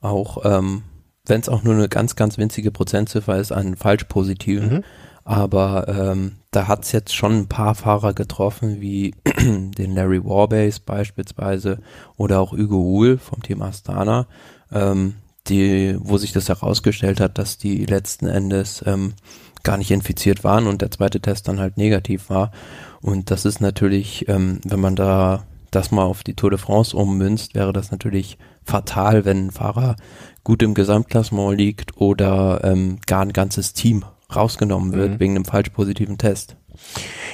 [0.00, 0.82] auch ähm,
[1.26, 4.76] wenn es auch nur eine ganz, ganz winzige Prozentziffer ist, an Falschpositiven.
[4.76, 4.84] Mhm.
[5.24, 10.80] Aber ähm, da hat es jetzt schon ein paar Fahrer getroffen, wie den Larry Warbase
[10.84, 11.78] beispielsweise
[12.16, 14.26] oder auch Hugo Huhl vom Team Astana,
[14.72, 15.14] ähm,
[15.48, 19.14] die, wo sich das herausgestellt hat, dass die letzten Endes ähm,
[19.62, 22.52] gar nicht infiziert waren und der zweite Test dann halt negativ war.
[23.00, 26.96] Und das ist natürlich, ähm, wenn man da das mal auf die Tour de France
[26.96, 29.96] ummünzt, wäre das natürlich fatal, wenn ein Fahrer
[30.44, 35.20] gut im Gesamtklassement liegt oder ähm, gar ein ganzes Team rausgenommen wird mhm.
[35.20, 36.56] wegen einem falsch positiven Test.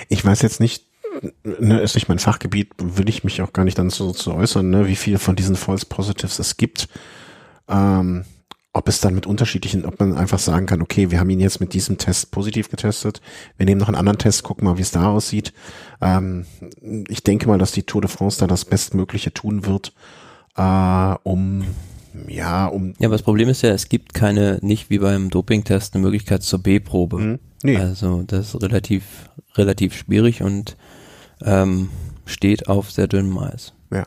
[0.08, 0.84] Ich weiß jetzt nicht,
[1.42, 4.68] ne, ist nicht mein Fachgebiet, will ich mich auch gar nicht dann so zu äußern,
[4.70, 6.88] ne, wie viele von diesen False Positives es gibt.
[7.68, 8.24] Ähm,
[8.72, 11.60] ob es dann mit unterschiedlichen, ob man einfach sagen kann, okay, wir haben ihn jetzt
[11.60, 13.20] mit diesem Test positiv getestet,
[13.56, 15.52] wir nehmen noch einen anderen Test, gucken mal, wie es da aussieht.
[16.00, 16.46] Ähm,
[17.08, 19.94] ich denke mal, dass die Tour de France da das Bestmögliche tun wird,
[20.56, 21.64] äh, um
[22.26, 22.94] ja, um.
[22.98, 26.42] Ja, aber das Problem ist ja, es gibt keine, nicht wie beim Dopingtest, eine Möglichkeit
[26.42, 27.18] zur B-Probe.
[27.18, 27.38] Mhm.
[27.62, 27.76] Nee.
[27.76, 30.76] Also das ist relativ, relativ schwierig und
[31.42, 31.90] ähm,
[32.24, 33.72] steht auf sehr dünnem Eis.
[33.90, 34.04] Ja,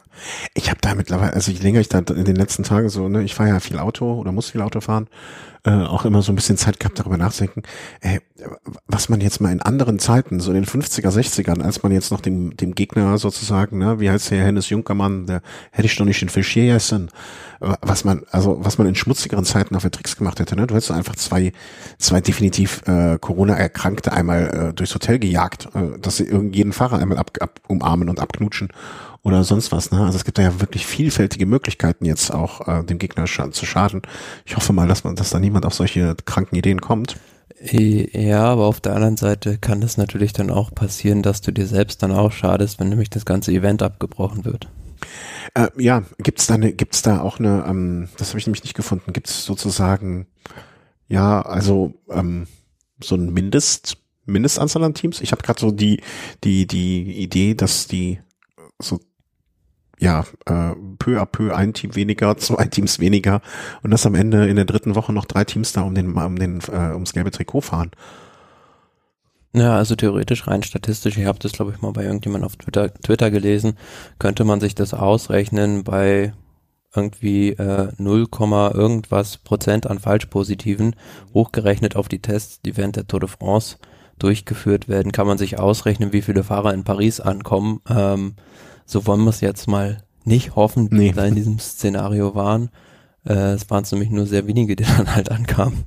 [0.53, 3.23] ich habe da mittlerweile, also je länger ich da in den letzten Tagen so, ne,
[3.23, 5.07] ich fahre ja viel Auto oder muss viel Auto fahren,
[5.63, 7.63] äh, auch immer so ein bisschen Zeit gehabt, darüber nachzudenken,
[8.01, 8.19] ey,
[8.87, 12.11] was man jetzt mal in anderen Zeiten, so in den 50er, 60ern, als man jetzt
[12.11, 15.41] noch dem, dem Gegner sozusagen, ne, wie heißt der Hennes Junkermann, der
[15.71, 17.09] hätte ich doch nicht den Fischier essen,
[17.59, 20.65] was man, also was man in schmutzigeren Zeiten auf der Tricks gemacht hätte, ne?
[20.65, 21.51] Du hättest einfach zwei,
[21.99, 27.19] zwei definitiv äh, Corona-Erkrankte einmal äh, durchs Hotel gejagt, äh, dass sie irgendeinen Fahrer einmal
[27.19, 28.69] ab, ab, umarmen und abknutschen
[29.23, 29.91] oder sonst was.
[29.91, 30.03] Ne?
[30.03, 33.65] Also es gibt da ja wirklich vielfältige Möglichkeiten jetzt auch äh, dem Gegner scha zu
[33.65, 34.01] schaden.
[34.45, 37.17] Ich hoffe mal, dass man, dass da niemand auf solche kranken Ideen kommt.
[37.63, 41.67] Ja, aber auf der anderen Seite kann es natürlich dann auch passieren, dass du dir
[41.67, 44.67] selbst dann auch schadest, wenn nämlich das ganze Event abgebrochen wird.
[45.53, 48.75] Äh, ja, gibt's da eine, gibt's da auch eine, ähm, das habe ich nämlich nicht
[48.75, 50.25] gefunden, gibt's sozusagen,
[51.07, 52.47] ja, also ähm,
[53.03, 55.21] so ein Mindest, Mindestanzahl an Teams?
[55.21, 56.01] Ich habe gerade so die,
[56.43, 58.19] die, die Idee, dass die
[58.79, 58.99] so
[60.01, 63.41] ja, äh, peu à peu ein Team weniger, zwei Teams weniger
[63.83, 66.37] und dass am Ende in der dritten Woche noch drei Teams da um den, um
[66.37, 67.91] den, äh, ums gelbe Trikot fahren.
[69.53, 72.93] Ja, also theoretisch rein statistisch, ich habe das glaube ich mal bei irgendjemand auf Twitter,
[72.93, 73.77] Twitter gelesen,
[74.17, 76.33] könnte man sich das ausrechnen bei
[76.95, 78.27] irgendwie äh, 0,
[78.73, 80.95] irgendwas Prozent an Falschpositiven,
[81.33, 83.77] hochgerechnet auf die Tests, die während der Tour de France
[84.19, 87.81] durchgeführt werden, kann man sich ausrechnen, wie viele Fahrer in Paris ankommen.
[87.89, 88.35] Ähm,
[88.85, 91.11] so wollen wir es jetzt mal nicht hoffen, die nee.
[91.11, 92.69] da in diesem Szenario waren.
[93.25, 95.85] Äh, es waren nämlich nur sehr wenige, die dann halt ankamen.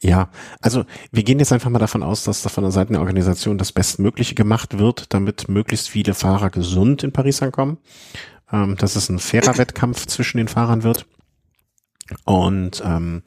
[0.00, 3.00] Ja, also wir gehen jetzt einfach mal davon aus, dass da von der Seite der
[3.00, 7.78] Organisation das Bestmögliche gemacht wird, damit möglichst viele Fahrer gesund in Paris ankommen.
[8.50, 11.06] Ähm, dass es ein fairer Wettkampf zwischen den Fahrern wird.
[12.24, 13.22] Und ähm,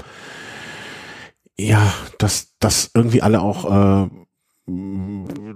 [1.58, 4.10] ja, dass, dass irgendwie alle auch, äh,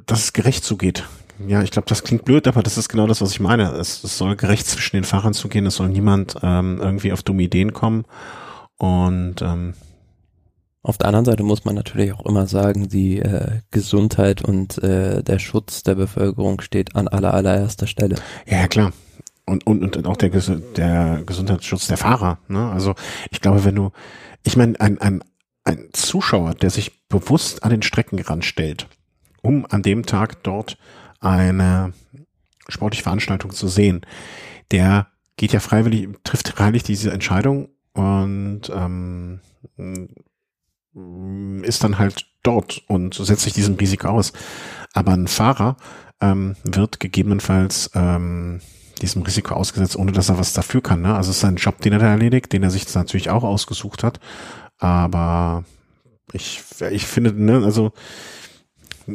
[0.06, 1.04] dass es gerecht zugeht.
[1.48, 3.72] Ja, ich glaube, das klingt blöd, aber das ist genau das, was ich meine.
[3.72, 7.44] Es, es soll gerecht zwischen den Fahrern zugehen, es soll niemand ähm, irgendwie auf dumme
[7.44, 8.06] Ideen kommen.
[8.78, 9.74] Und ähm,
[10.82, 15.22] Auf der anderen Seite muss man natürlich auch immer sagen, die äh, Gesundheit und äh,
[15.24, 18.16] der Schutz der Bevölkerung steht an aller allererster Stelle.
[18.46, 18.94] Ja, klar.
[19.46, 22.38] Und, und, und auch der, der Gesundheitsschutz der Fahrer.
[22.48, 22.72] Ne?
[22.72, 22.96] Also
[23.30, 23.92] ich glaube, wenn du,
[24.44, 25.22] ich meine, ein, ein,
[25.66, 28.88] ein Zuschauer, der sich bewusst an den Streckenrand stellt,
[29.42, 30.78] um an dem Tag dort
[31.20, 31.94] eine
[32.68, 34.02] sportliche Veranstaltung zu sehen,
[34.72, 39.40] der geht ja freiwillig, trifft freiwillig diese Entscheidung und ähm,
[41.64, 44.34] ist dann halt dort und setzt sich diesem Risiko aus.
[44.94, 45.78] Aber ein Fahrer
[46.22, 48.60] ähm, wird gegebenenfalls ähm,
[49.02, 51.02] diesem Risiko ausgesetzt, ohne dass er was dafür kann.
[51.02, 51.16] Ne?
[51.16, 54.04] Also es ist ein Job, den er da erledigt, den er sich natürlich auch ausgesucht
[54.04, 54.20] hat.
[54.78, 55.64] Aber
[56.34, 57.92] ich, ich finde, ne, also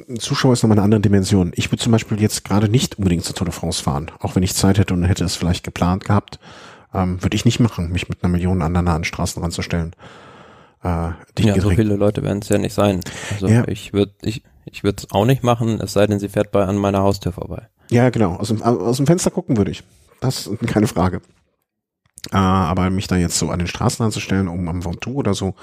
[0.09, 1.53] ein Zuschauer ist nochmal eine andere Dimension.
[1.55, 4.43] Ich würde zum Beispiel jetzt gerade nicht unbedingt zur Tour de France fahren, auch wenn
[4.43, 6.39] ich Zeit hätte und hätte es vielleicht geplant gehabt,
[6.93, 9.95] ähm, würde ich nicht machen, mich mit einer Million anderen an Straßen ranzustellen.
[10.83, 13.01] Äh, ja, so viele Leute werden es ja nicht sein.
[13.33, 13.67] Also ja.
[13.69, 16.65] ich würde ich, ich würde es auch nicht machen, es sei denn, sie fährt bei
[16.65, 17.69] an meiner Haustür vorbei.
[17.91, 18.37] Ja, genau.
[18.37, 19.83] Aus dem, aus dem Fenster gucken würde ich.
[20.21, 21.21] Das ist keine Frage.
[22.33, 25.55] Äh, aber mich da jetzt so an den Straßen anzustellen, um am Ventoux oder so,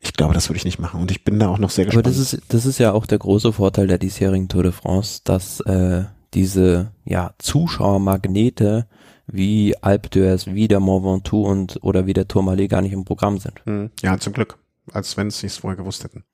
[0.00, 1.00] ich glaube, das würde ich nicht machen.
[1.00, 2.06] Und ich bin da auch noch sehr gespannt.
[2.06, 5.20] Aber das ist, das ist ja auch der große Vorteil der diesjährigen Tour de France,
[5.24, 8.86] dass äh, diese ja, Zuschauermagnete
[9.26, 13.04] wie Alpe d'Huez, wie der Mont Ventoux und oder wie der Tourmalet gar nicht im
[13.04, 13.64] Programm sind.
[13.64, 13.90] Hm.
[14.02, 14.58] Ja, zum Glück.
[14.92, 16.24] Als wenn sie es vorher gewusst hätten.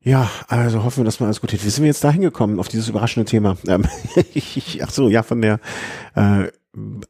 [0.00, 1.64] Ja, also hoffen wir, dass wir alles gut geht.
[1.64, 3.56] Wie sind wir jetzt da hingekommen auf dieses überraschende Thema?
[3.66, 3.84] Ähm,
[4.82, 5.60] ach so, ja, von der
[6.14, 6.48] äh,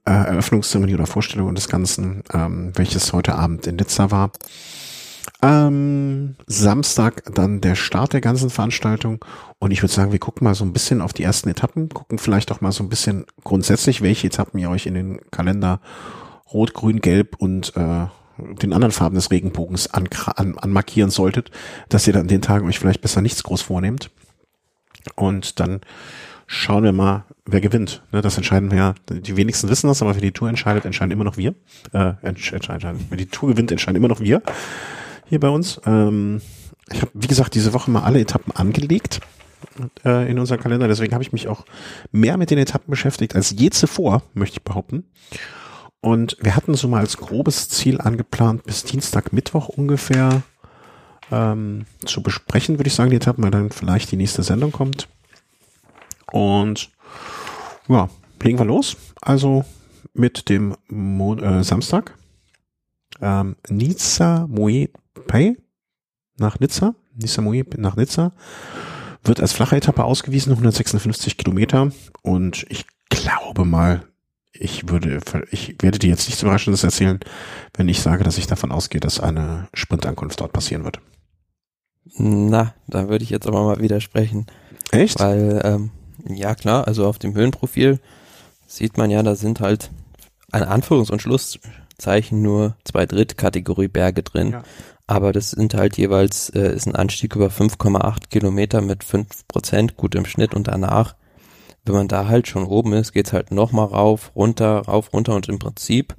[0.05, 4.33] Eröffnungszeremonie oder Vorstellung des Ganzen, ähm, welches heute Abend in Nizza war.
[5.43, 9.25] Ähm, Samstag dann der Start der ganzen Veranstaltung
[9.59, 12.19] und ich würde sagen, wir gucken mal so ein bisschen auf die ersten Etappen, gucken
[12.19, 15.81] vielleicht auch mal so ein bisschen grundsätzlich, welche Etappen ihr euch in den Kalender
[16.53, 18.07] Rot, Grün, Gelb und äh,
[18.39, 21.51] den anderen Farben des Regenbogens an, an, anmarkieren solltet,
[21.89, 24.11] dass ihr dann den Tagen euch vielleicht besser nichts groß vornehmt.
[25.17, 25.81] Und dann
[26.47, 28.03] schauen wir mal, wer gewinnt.
[28.13, 28.95] Ne, das entscheiden wir ja.
[29.11, 31.55] Die wenigsten wissen das, aber wer die Tour entscheidet, entscheiden immer noch wir.
[31.93, 33.07] Äh, entscheiden.
[33.09, 34.43] Wer die Tour gewinnt, entscheiden immer noch wir
[35.27, 35.81] hier bei uns.
[35.87, 36.41] Ähm,
[36.91, 39.21] ich habe, wie gesagt, diese Woche mal alle Etappen angelegt
[40.05, 40.89] äh, in unserem Kalender.
[40.89, 41.65] Deswegen habe ich mich auch
[42.13, 45.05] mehr mit den Etappen beschäftigt als je zuvor, möchte ich behaupten.
[46.01, 50.43] Und wir hatten so mal als grobes Ziel angeplant, bis Dienstag, Mittwoch ungefähr
[51.33, 55.09] ähm, zu besprechen, würde ich sagen, die Etappen, weil dann vielleicht die nächste Sendung kommt.
[56.35, 56.91] Und
[57.87, 58.09] ja,
[58.43, 58.97] legen wir los.
[59.21, 59.65] Also
[60.15, 62.19] mit dem Mo äh, Samstag.
[63.21, 64.89] Ähm, Nizza Moe
[65.29, 65.57] Pay
[66.37, 66.97] nach Nizza.
[67.15, 68.33] Nizza Moe nach Nizza.
[69.23, 71.93] Wird als flache Etappe ausgewiesen, 156 Kilometer.
[72.23, 74.03] Und ich glaube mal,
[74.53, 75.21] ich würde,
[75.53, 77.21] ich werde dir jetzt nichts Überraschendes erzählen,
[77.75, 80.99] wenn ich sage, dass ich davon ausgehe, dass eine Sprintankunft dort passieren wird.
[82.17, 84.47] Na, da würde ich jetzt aber mal widersprechen.
[84.91, 85.21] Echt?
[85.21, 85.91] Weil, ähm,
[86.29, 88.01] ja klar, also auf dem Höhenprofil
[88.67, 89.91] sieht man ja, da sind halt
[90.51, 94.53] ein Anführungs- und Schlusszeichen nur zwei Drittkategorie Berge drin.
[94.53, 94.63] Ja.
[95.07, 99.97] Aber das sind halt jeweils, äh, ist ein Anstieg über 5,8 Kilometer mit 5 Prozent,
[99.97, 101.15] gut im Schnitt und danach
[101.85, 105.49] wenn man da halt schon oben ist, geht's halt nochmal rauf, runter, rauf, runter und
[105.49, 106.17] im Prinzip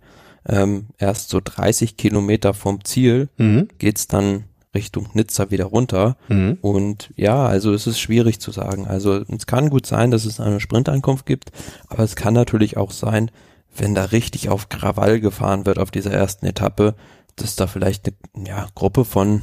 [0.48, 3.68] ähm, erst so 30 Kilometer vom Ziel mhm.
[3.80, 6.18] geht's dann Richtung Nizza wieder runter.
[6.28, 6.60] Mhm.
[6.62, 8.86] Und ja, also es ist schwierig zu sagen.
[8.86, 11.52] Also es kann gut sein, dass es eine Sprintankunft gibt,
[11.88, 13.32] aber es kann natürlich auch sein,
[13.76, 16.96] wenn da richtig auf Krawall gefahren wird auf dieser ersten Etappe,
[17.36, 19.42] dass da vielleicht eine ja, Gruppe von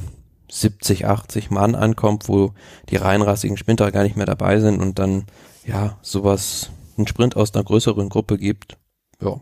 [0.49, 2.53] 70, 80 Mann ankommt, wo
[2.89, 5.25] die reinrassigen Sprinter gar nicht mehr dabei sind und dann
[5.65, 8.77] ja, sowas, ein Sprint aus einer größeren Gruppe gibt.
[9.21, 9.39] Ja.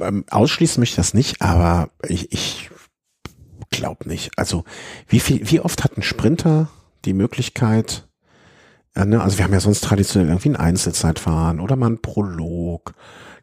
[0.00, 2.69] Ähm, ausschließen möchte ich das nicht, aber ich, ich
[3.70, 4.30] glaube nicht.
[4.36, 4.64] Also
[5.08, 6.68] wie viel, wie oft hat ein Sprinter
[7.04, 8.08] die Möglichkeit,
[8.94, 12.94] äh, ne, also wir haben ja sonst traditionell irgendwie ein Einzelzeitfahren oder mal ein Prolog,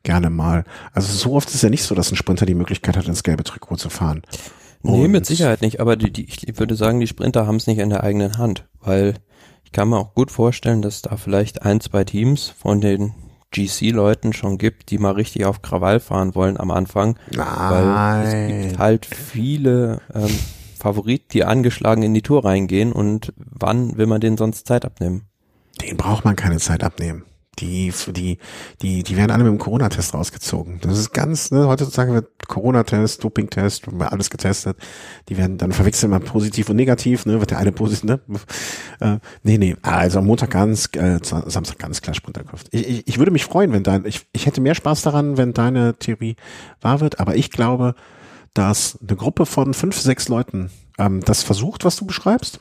[0.04, 0.64] gerne mal.
[0.94, 3.44] Also so oft ist ja nicht so, dass ein Sprinter die Möglichkeit hat, ins gelbe
[3.44, 4.22] Trikot zu fahren.
[4.84, 7.68] Nee, Und mit Sicherheit nicht, aber die, die, ich würde sagen, die Sprinter haben es
[7.68, 9.16] nicht in der eigenen Hand, weil
[9.64, 13.14] ich kann mir auch gut vorstellen, dass da vielleicht ein, zwei Teams von den
[13.52, 17.18] GC-Leuten schon gibt, die mal richtig auf Krawall fahren wollen am Anfang.
[17.32, 17.46] Nein.
[17.48, 20.30] Weil es gibt halt viele ähm,
[20.78, 25.24] Favoriten, die angeschlagen in die Tour reingehen und wann will man denen sonst Zeit abnehmen?
[25.82, 27.24] Den braucht man keine Zeit abnehmen.
[27.60, 28.38] Die, die,
[28.82, 30.80] die, die werden alle mit dem Corona-Test rausgezogen.
[30.82, 34.78] Das ist ganz, ne, heutzutage wird Corona-Test, Doping-Test, alles getestet.
[35.28, 38.20] Die werden dann verwechseln mal positiv und negativ, ne, wird der eine positiv, ne?
[39.00, 42.68] Äh, nee, nee, also am Montag ganz, äh, Samstag ganz klar Sprinterkraft.
[42.72, 45.54] Ich, ich, ich würde mich freuen, wenn dein, ich, ich hätte mehr Spaß daran, wenn
[45.54, 46.36] deine Theorie
[46.82, 47.96] wahr wird, aber ich glaube,
[48.54, 52.60] dass eine Gruppe von fünf, sechs Leuten ähm, das versucht, was du beschreibst.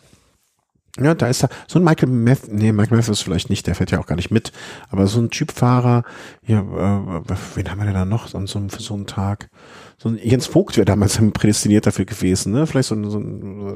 [0.99, 3.91] Ja, da ist da so ein Michael Meth, nee, Michael Matthews vielleicht nicht, der fährt
[3.91, 4.53] ja auch gar nicht mit,
[4.89, 6.05] aber so ein Typfahrer,
[6.43, 9.51] hier, äh, wen haben wir denn da noch so, so, für so einen Tag?
[9.99, 12.67] So ein Jens Vogt wäre damals prädestiniert dafür gewesen, ne?
[12.67, 13.23] Vielleicht so, so,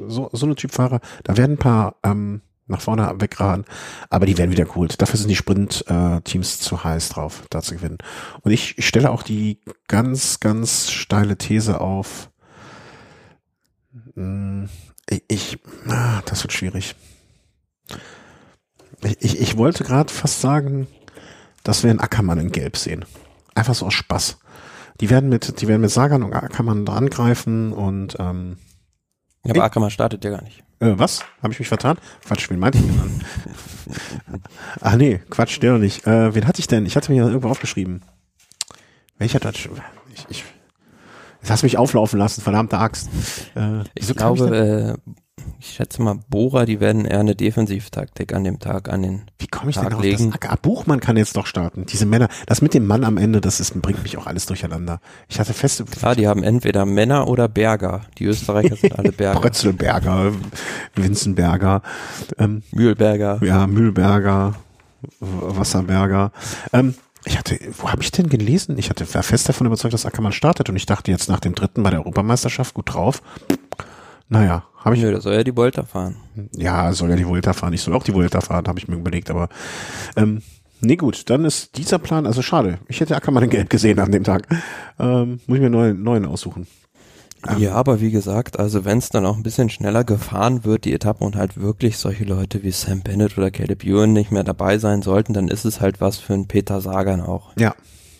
[0.08, 1.00] so, so eine Typfahrer.
[1.24, 3.64] Da werden ein paar ähm, nach vorne wegraden,
[4.08, 5.00] aber die werden wieder geholt.
[5.02, 7.98] Dafür sind die Sprint-Teams äh, zu heiß drauf, da zu gewinnen.
[8.42, 12.30] Und ich, ich stelle auch die ganz, ganz steile These auf.
[14.14, 14.68] Hm,
[15.08, 16.94] ich, ich ah, das wird schwierig.
[19.02, 20.86] Ich, ich, ich wollte gerade fast sagen,
[21.64, 23.04] dass wir einen Ackermann in Gelb sehen.
[23.54, 24.38] Einfach so aus Spaß.
[25.00, 28.58] Die werden mit, die werden mit Sagan und Ackermann angreifen und ähm,
[29.44, 30.62] ja, aber Ackermann startet ja gar nicht.
[30.80, 31.20] Äh, was?
[31.42, 31.96] Habe ich mich vertan?
[32.24, 34.40] Quatsch, wen meinte ich denn dann?
[34.80, 36.06] Ach nee, Quatsch, der doch nicht.
[36.06, 36.84] Äh, wen hatte ich denn?
[36.84, 38.02] Ich hatte mir irgendwo aufgeschrieben.
[39.18, 39.68] Welcher Deutsch?
[40.14, 40.44] Ich, ich,
[41.40, 43.08] jetzt hast du mich auflaufen lassen, verdammte Axt.
[43.54, 45.12] Äh, ich glaube, äh,
[45.58, 49.46] ich schätze mal, Bohrer, die werden eher eine Defensivtaktik an dem Tag an den Wie
[49.46, 50.30] komme ich Tag denn auf legen.
[50.30, 50.50] das?
[50.50, 51.86] Ah, Buchmann kann jetzt doch starten.
[51.86, 55.00] Diese Männer, das mit dem Mann am Ende, das ist, bringt mich auch alles durcheinander.
[55.28, 55.84] Ich hatte feste.
[55.84, 58.02] Klar, die haben entweder Männer oder Berger.
[58.18, 59.40] Die Österreicher sind alle Berger.
[59.42, 60.32] Brötzelberger,
[60.94, 61.82] Winzenberger,
[62.38, 63.40] ähm, Mühlberger.
[63.42, 64.54] Ja, Mühlberger,
[65.20, 66.32] Wasserberger.
[66.72, 68.78] Ähm, ich hatte, wo habe ich denn gelesen?
[68.78, 71.54] Ich hatte war fest davon überzeugt, dass Ackermann startet und ich dachte jetzt nach dem
[71.54, 73.22] dritten bei der Europameisterschaft gut drauf.
[74.30, 75.02] Naja, habe ich.
[75.02, 76.16] Nö, da soll ja die Volta fahren.
[76.54, 77.72] Ja, soll ja die Volta fahren.
[77.72, 79.48] Ich soll auch die Volta fahren, habe ich mir überlegt, aber
[80.16, 80.40] ähm,
[80.80, 82.78] nee gut, dann ist dieser Plan, also schade.
[82.88, 84.46] Ich hätte Ackermann in Gelb gesehen an dem Tag.
[84.98, 86.68] Ähm, muss ich mir einen neuen, neuen aussuchen.
[87.48, 90.84] Ähm, ja, aber wie gesagt, also wenn es dann auch ein bisschen schneller gefahren wird,
[90.84, 94.44] die Etappe und halt wirklich solche Leute wie Sam Bennett oder Caleb Ewan nicht mehr
[94.44, 97.50] dabei sein sollten, dann ist es halt was für einen Peter Sagan auch.
[97.58, 97.74] Ja,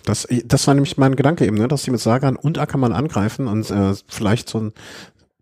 [0.06, 3.46] das, das war nämlich mein Gedanke eben, ne, dass sie mit Sagan und Ackermann angreifen
[3.46, 4.72] und äh, vielleicht so ein,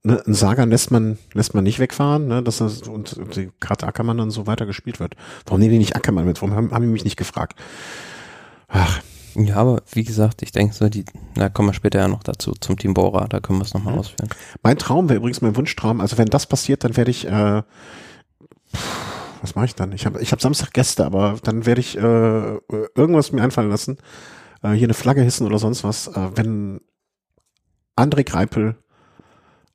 [0.02, 3.86] ne, ein Sagan lässt man, lässt man nicht wegfahren, ne, dass das, und, und gerade
[3.86, 5.14] Ackermann dann so weiter gespielt wird.
[5.46, 6.40] Warum nehmen die nicht Ackermann mit?
[6.40, 7.58] Warum haben, haben die mich nicht gefragt?
[8.68, 9.00] Ach.
[9.34, 12.54] Ja, aber wie gesagt, ich denke so, die, da kommen wir später ja noch dazu,
[12.58, 14.00] zum Team Bora, da können wir es nochmal mhm.
[14.00, 14.28] ausführen.
[14.62, 17.62] Mein Traum wäre übrigens mein Wunschtraum, also wenn das passiert, dann werde ich, äh,
[19.42, 19.92] was mache ich dann?
[19.92, 22.00] Ich habe ich hab Samstag Gäste, aber dann werde ich äh,
[22.96, 23.98] irgendwas mir einfallen lassen,
[24.62, 26.80] äh, hier eine Flagge hissen oder sonst was, äh, wenn
[27.96, 28.76] André Greipel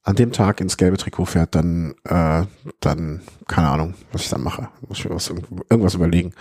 [0.04, 2.44] an dem Tag ins gelbe Trikot fährt, dann, äh,
[2.82, 4.68] dann, keine Ahnung, was ich dann mache.
[4.88, 6.34] Muss ich mir was, irgendwas überlegen.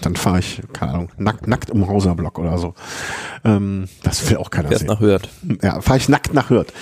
[0.00, 2.74] Dann fahre ich, keine Ahnung, nackt, nackt im Hauserblock oder so.
[3.44, 4.88] Ähm, das will auch keiner Fährst sehen.
[4.88, 5.28] nach Hürth.
[5.62, 6.72] Ja, fahre ich nackt nach Hürth.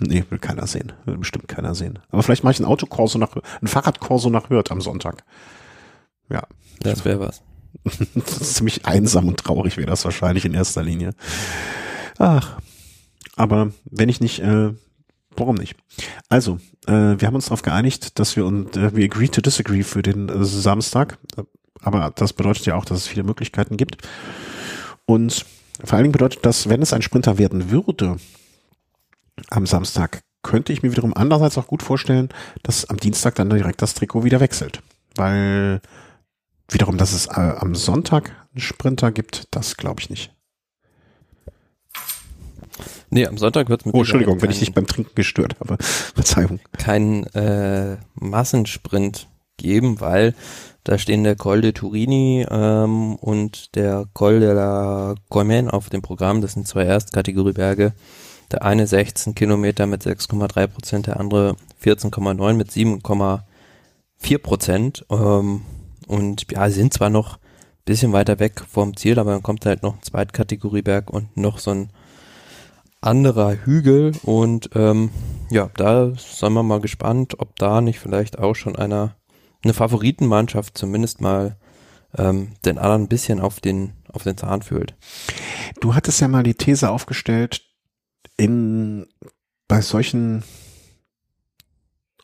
[0.00, 0.92] Nee, will keiner sehen.
[1.04, 2.00] Will bestimmt keiner sehen.
[2.10, 5.22] Aber vielleicht mache ich ein Autokorso nach, ein Fahrradkorso nach Hürth am Sonntag.
[6.28, 6.42] Ja.
[6.80, 7.42] Das wäre was.
[8.24, 11.14] ziemlich einsam und traurig wäre das wahrscheinlich in erster Linie.
[12.18, 12.58] Ach,
[13.38, 14.72] aber wenn ich nicht, äh,
[15.36, 15.76] warum nicht?
[16.28, 19.82] Also, äh, wir haben uns darauf geeinigt, dass wir und äh, wir agree to disagree
[19.82, 21.18] für den äh, Samstag.
[21.80, 23.98] Aber das bedeutet ja auch, dass es viele Möglichkeiten gibt.
[25.06, 25.46] Und
[25.82, 28.16] vor allen Dingen bedeutet das, wenn es ein Sprinter werden würde
[29.48, 32.30] am Samstag, könnte ich mir wiederum andererseits auch gut vorstellen,
[32.62, 34.82] dass am Dienstag dann direkt das Trikot wieder wechselt.
[35.14, 35.80] Weil
[36.68, 40.32] wiederum, dass es äh, am Sonntag einen Sprinter gibt, das glaube ich nicht.
[43.10, 45.76] Nee, am Sonntag wird es mit Oh, Entschuldigung, wenn ich dich beim Trinken gestört habe.
[45.82, 46.60] Verzeihung.
[46.76, 50.34] Kein äh, Massensprint geben, weil
[50.84, 56.02] da stehen der Col de Turini ähm, und der Col de la Colmen auf dem
[56.02, 56.40] Programm.
[56.40, 57.92] Das sind zwei Erstkategorieberge.
[58.50, 65.04] Der eine 16 Kilometer mit 6,3 Prozent, der andere 14,9 mit 7,4 Prozent.
[65.10, 65.62] Ähm,
[66.06, 69.82] und ja, sind zwar noch ein bisschen weiter weg vom Ziel, aber dann kommt halt
[69.82, 71.90] noch ein Zweitkategorieberg und noch so ein
[73.00, 75.10] anderer Hügel und ähm,
[75.50, 79.16] ja, da sind wir mal gespannt, ob da nicht vielleicht auch schon einer
[79.64, 81.56] eine Favoritenmannschaft zumindest mal
[82.16, 84.94] ähm, den anderen ein bisschen auf den auf den Zahn fühlt.
[85.80, 87.62] Du hattest ja mal die These aufgestellt,
[88.36, 89.06] in
[89.66, 90.44] bei solchen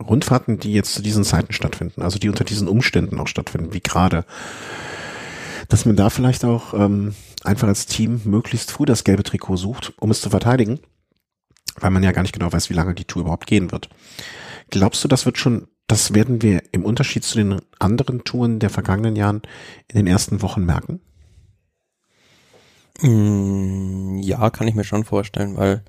[0.00, 3.80] Rundfahrten, die jetzt zu diesen Zeiten stattfinden, also die unter diesen Umständen auch stattfinden, wie
[3.80, 4.24] gerade,
[5.68, 7.14] dass man da vielleicht auch ähm,
[7.44, 10.80] einfach als Team möglichst früh das gelbe Trikot sucht, um es zu verteidigen,
[11.76, 13.88] weil man ja gar nicht genau weiß, wie lange die Tour überhaupt gehen wird.
[14.70, 18.70] Glaubst du, das wird schon, das werden wir im Unterschied zu den anderen Touren der
[18.70, 19.42] vergangenen Jahren
[19.88, 21.00] in den ersten Wochen merken?
[23.00, 25.84] Mm, ja, kann ich mir schon vorstellen, weil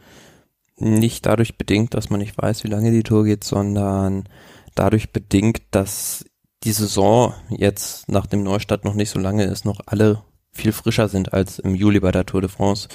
[0.77, 4.27] nicht dadurch bedingt, dass man nicht weiß, wie lange die Tour geht, sondern
[4.73, 6.25] dadurch bedingt, dass
[6.63, 10.23] die Saison jetzt nach dem Neustart noch nicht so lange ist, noch alle
[10.55, 12.87] viel frischer sind als im Juli bei der Tour de France.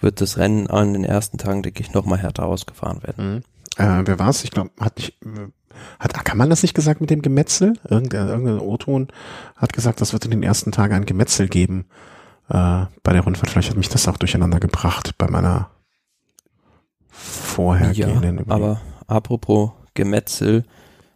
[0.00, 3.34] wird das Rennen an den ersten Tagen, denke ich, nochmal härter ausgefahren werden.
[3.34, 3.42] Mhm.
[3.76, 4.44] Äh, wer war es?
[4.44, 5.16] Ich glaube, hat nicht,
[5.98, 7.74] hat Ackermann das nicht gesagt mit dem Gemetzel?
[7.88, 9.08] Irgendein, irgendein O-Ton
[9.56, 11.86] hat gesagt, das wird in den ersten Tagen ein Gemetzel geben
[12.48, 13.50] äh, bei der Rundfahrt.
[13.50, 15.70] Vielleicht hat mich das auch durcheinander gebracht bei meiner
[17.08, 18.38] vorhergehenden.
[18.38, 20.64] Ja, aber apropos Gemetzel,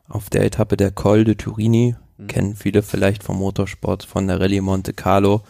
[0.09, 2.27] auf der Etappe der Col de Turini, mhm.
[2.27, 5.43] kennen viele vielleicht vom Motorsport von der Rallye Monte Carlo,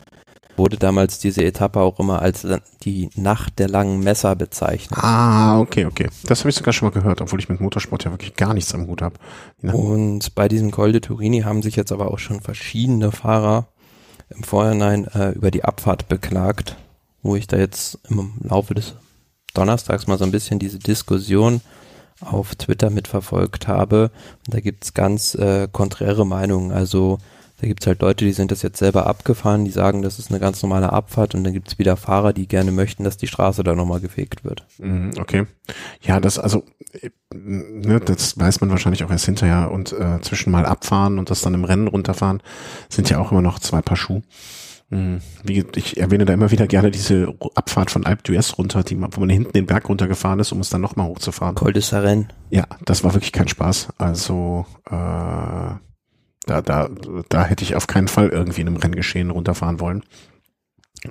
[0.57, 2.47] wurde damals diese Etappe auch immer als
[2.83, 4.99] die Nacht der langen Messer bezeichnet.
[5.03, 6.09] Ah, okay, okay.
[6.25, 8.75] Das habe ich sogar schon mal gehört, obwohl ich mit Motorsport ja wirklich gar nichts
[8.75, 9.17] am Hut habe.
[9.63, 13.69] Und bei diesem Col de Turini haben sich jetzt aber auch schon verschiedene Fahrer
[14.29, 16.77] im Vorhinein äh, über die Abfahrt beklagt,
[17.23, 18.95] wo ich da jetzt im Laufe des
[19.55, 21.61] Donnerstags mal so ein bisschen diese Diskussion
[22.21, 24.11] auf Twitter mitverfolgt habe.
[24.47, 26.73] Und da gibt's ganz äh, konträre Meinungen.
[26.73, 27.19] Also
[27.63, 30.41] da gibt's halt Leute, die sind das jetzt selber abgefahren, die sagen, das ist eine
[30.41, 33.77] ganz normale Abfahrt und dann gibt's wieder Fahrer, die gerne möchten, dass die Straße da
[33.77, 34.67] nochmal gefegt wird.
[34.79, 35.47] Mhm, okay.
[36.01, 40.51] Ja, das also, äh, ne, das weiß man wahrscheinlich auch erst hinterher und äh, zwischen
[40.51, 42.43] mal abfahren und das dann im Rennen runterfahren,
[42.89, 44.23] sind ja auch immer noch zwei Paar Schuhe.
[44.91, 45.21] Mhm.
[45.45, 49.21] Wie, ich erwähne da immer wieder gerne diese Abfahrt von Alp d'Huez runter, die, wo
[49.21, 51.55] man hinten den Berg runtergefahren ist, um es dann nochmal hochzufahren.
[51.55, 52.33] Col de Saren.
[52.51, 53.91] Ja, das war wirklich kein Spaß.
[53.99, 55.75] Also äh,
[56.47, 56.89] da, da,
[57.29, 60.03] da hätte ich auf keinen Fall irgendwie in einem Renngeschehen runterfahren wollen.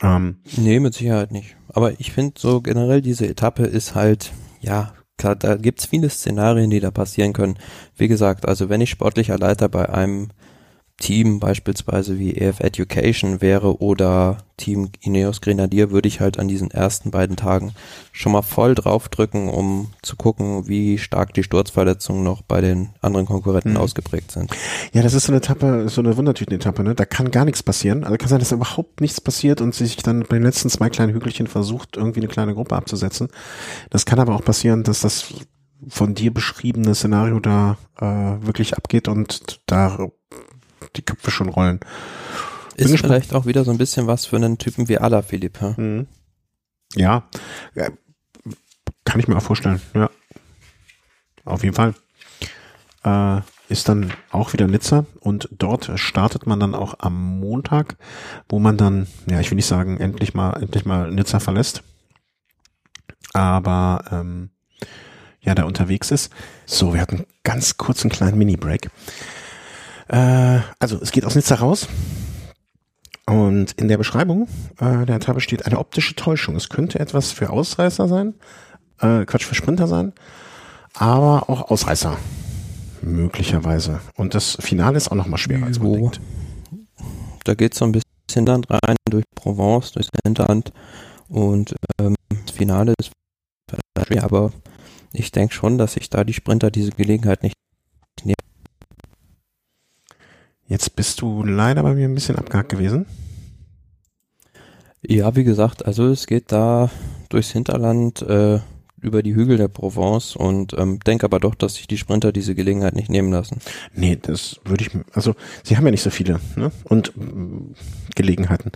[0.01, 1.55] Ähm, nee, mit Sicherheit nicht.
[1.69, 6.69] Aber ich finde so generell diese Etappe ist halt, ja, klar, da gibt's viele Szenarien,
[6.69, 7.57] die da passieren können.
[7.95, 10.29] Wie gesagt, also wenn ich sportlicher Leiter bei einem
[11.02, 16.70] Team beispielsweise wie EF Education wäre oder Team Ineos Grenadier, würde ich halt an diesen
[16.70, 17.74] ersten beiden Tagen
[18.12, 23.26] schon mal voll draufdrücken, um zu gucken, wie stark die Sturzverletzungen noch bei den anderen
[23.26, 23.78] Konkurrenten mhm.
[23.78, 24.52] ausgeprägt sind.
[24.93, 26.93] Ja, das ist so eine Etappe, so eine Wundertüten-Etappe, ne?
[26.93, 28.04] Da kann gar nichts passieren.
[28.04, 30.91] Also kann sein, dass überhaupt nichts passiert und sie sich dann bei den letzten zwei
[30.91, 33.30] kleinen Hügelchen versucht, irgendwie eine kleine Gruppe abzusetzen.
[33.89, 35.34] Das kann aber auch passieren, dass das
[35.88, 38.06] von dir beschriebene Szenario da äh,
[38.45, 39.97] wirklich abgeht und da
[40.96, 41.80] die Köpfe schon rollen.
[42.78, 45.62] Bin ist vielleicht auch wieder so ein bisschen was für einen Typen wie Ala Philipp.
[45.78, 46.08] Mhm.
[46.96, 47.24] Ja,
[49.06, 49.82] kann ich mir auch vorstellen.
[49.94, 50.10] Ja,
[51.46, 51.94] auf jeden Fall.
[53.04, 57.96] Äh, ist dann auch wieder Nizza und dort startet man dann auch am Montag,
[58.50, 61.84] wo man dann, ja, ich will nicht sagen, endlich mal, endlich mal Nizza verlässt,
[63.34, 64.50] aber ähm,
[65.39, 66.32] ja, da unterwegs ist.
[66.66, 68.92] So, wir hatten ganz kurz einen kleinen Mini-Break.
[70.12, 71.88] Äh, also es geht aus Nizza raus.
[73.26, 74.47] Und in der Beschreibung
[74.80, 76.55] äh, der Etappe steht eine optische Täuschung.
[76.55, 78.34] Es könnte etwas für Ausreißer sein,
[78.99, 80.12] äh, Quatsch, für Sprinter sein,
[80.93, 82.18] aber auch Ausreißer
[83.01, 84.01] möglicherweise.
[84.16, 86.20] Und das Finale ist auch noch mal schwerer als man denkt.
[87.45, 90.74] Da geht es so ein bisschen dann rein durch Provence, durchs Hinterland
[91.30, 93.12] und ähm, das Finale ist
[94.05, 94.51] schwer, aber
[95.14, 97.55] ich denke schon, dass sich da die Sprinter diese Gelegenheit nicht
[98.24, 98.36] nehmen
[100.72, 103.05] Jetzt bist du leider bei mir ein bisschen abgehakt gewesen.
[105.01, 106.89] Ja, wie gesagt, also es geht da
[107.28, 108.61] durchs Hinterland äh,
[109.02, 112.56] über die Hügel der Provence und ähm, denke aber doch, dass sich die Sprinter diese
[112.56, 113.60] Gelegenheit nicht nehmen lassen.
[113.93, 116.72] Nee, das würde ich, also sie haben ja nicht so viele ne?
[116.84, 117.12] und äh,
[118.16, 118.72] Gelegenheiten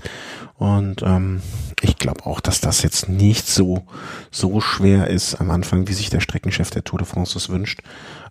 [0.57, 1.41] und ähm,
[1.81, 3.83] ich glaube auch, dass das jetzt nicht so
[4.31, 7.81] so schwer ist am Anfang, wie sich der Streckenchef der Tour de France es wünscht.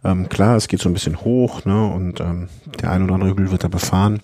[0.02, 1.86] Ähm, klar, es geht so ein bisschen hoch ne?
[1.86, 2.48] und ähm,
[2.80, 4.20] der ein oder andere Hügel wird da befahren.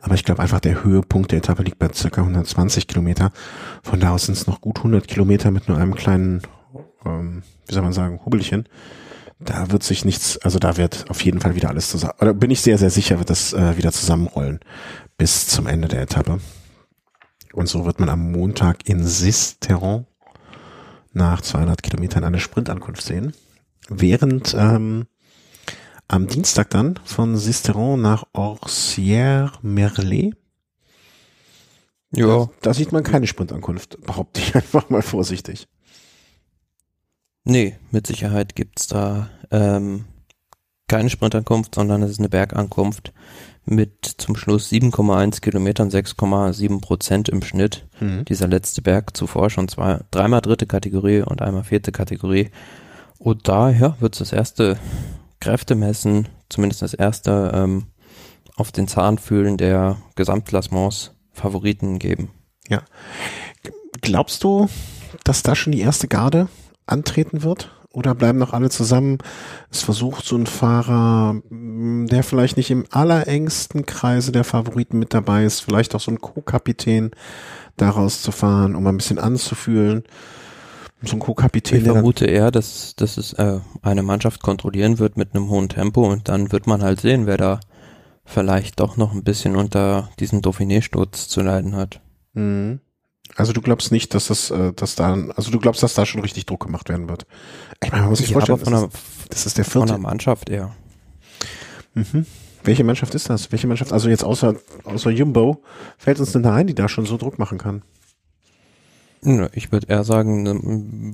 [0.00, 3.32] Aber ich glaube einfach, der Höhepunkt der Etappe liegt bei circa 120 Kilometer.
[3.82, 6.42] Von da aus sind es noch gut 100 Kilometer mit nur einem kleinen,
[7.04, 8.68] ähm, wie soll man sagen, Hubbelchen.
[9.38, 12.50] Da wird sich nichts, also da wird auf jeden Fall wieder alles zusammen, oder bin
[12.50, 14.60] ich sehr, sehr sicher, wird das äh, wieder zusammenrollen
[15.16, 16.40] bis zum Ende der Etappe.
[17.52, 20.06] Und so wird man am Montag in Sisteron
[21.12, 23.32] nach 200 Kilometern eine Sprintankunft sehen.
[23.88, 25.06] Während ähm,
[26.10, 30.34] am Dienstag dann von Sisteron nach Orsières-Merlet.
[32.12, 32.26] Ja.
[32.26, 35.68] Da, da, sieht man keine Sprintankunft, behaupte ich einfach mal vorsichtig.
[37.44, 40.06] Nee, mit Sicherheit gibt's da ähm,
[40.88, 43.12] keine Sprintankunft, sondern es ist eine Bergankunft
[43.64, 47.86] mit zum Schluss 7,1 Kilometern, 6,7 Prozent im Schnitt.
[48.00, 48.24] Mhm.
[48.24, 52.50] Dieser letzte Berg zuvor schon zwei, dreimal dritte Kategorie und einmal vierte Kategorie.
[53.18, 54.76] Und daher wird es das erste
[55.40, 57.86] Kräftemessen, zumindest das erste, ähm,
[58.56, 62.30] auf den Zahn fühlen der Gesamtklassements Favoriten geben.
[62.68, 62.82] Ja.
[64.02, 64.68] Glaubst du,
[65.24, 66.48] dass da schon die erste Garde
[66.86, 67.70] antreten wird?
[67.92, 69.18] oder bleiben noch alle zusammen?
[69.70, 75.12] Es versucht so ein Fahrer, mm, der vielleicht nicht im allerengsten Kreise der Favoriten mit
[75.14, 77.10] dabei ist, vielleicht auch so ein Co-Kapitän
[77.76, 80.04] daraus zu fahren, um ein bisschen anzufühlen.
[81.02, 81.78] So ein Co-Kapitän.
[81.78, 86.06] Ich vermute eher, dass, dass es äh, eine Mannschaft kontrollieren wird mit einem hohen Tempo
[86.06, 87.60] und dann wird man halt sehen, wer da
[88.24, 92.00] vielleicht doch noch ein bisschen unter diesem Dauphiné-Sturz zu leiden hat.
[92.34, 92.80] Mhm.
[93.36, 96.20] Also du glaubst nicht, dass das, äh, dass da, also du glaubst, dass da schon
[96.20, 97.26] richtig Druck gemacht werden wird.
[97.82, 99.78] Ich meine, man muss sich vorstellen, von das, der, ist, das ist der vierte.
[99.78, 100.74] Von der Mannschaft eher.
[101.94, 102.26] Mhm.
[102.62, 103.50] Welche Mannschaft ist das?
[103.52, 105.62] Welche Mannschaft, also jetzt außer, außer Jumbo,
[105.96, 107.82] fällt uns denn da ein, die da schon so Druck machen kann?
[109.52, 110.58] Ich würde eher sagen, ne,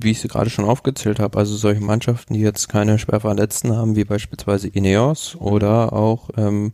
[0.01, 3.97] wie ich sie gerade schon aufgezählt habe, also solche Mannschaften, die jetzt keine Schwerverletzten haben,
[3.97, 6.71] wie beispielsweise Ineos oder auch ähm,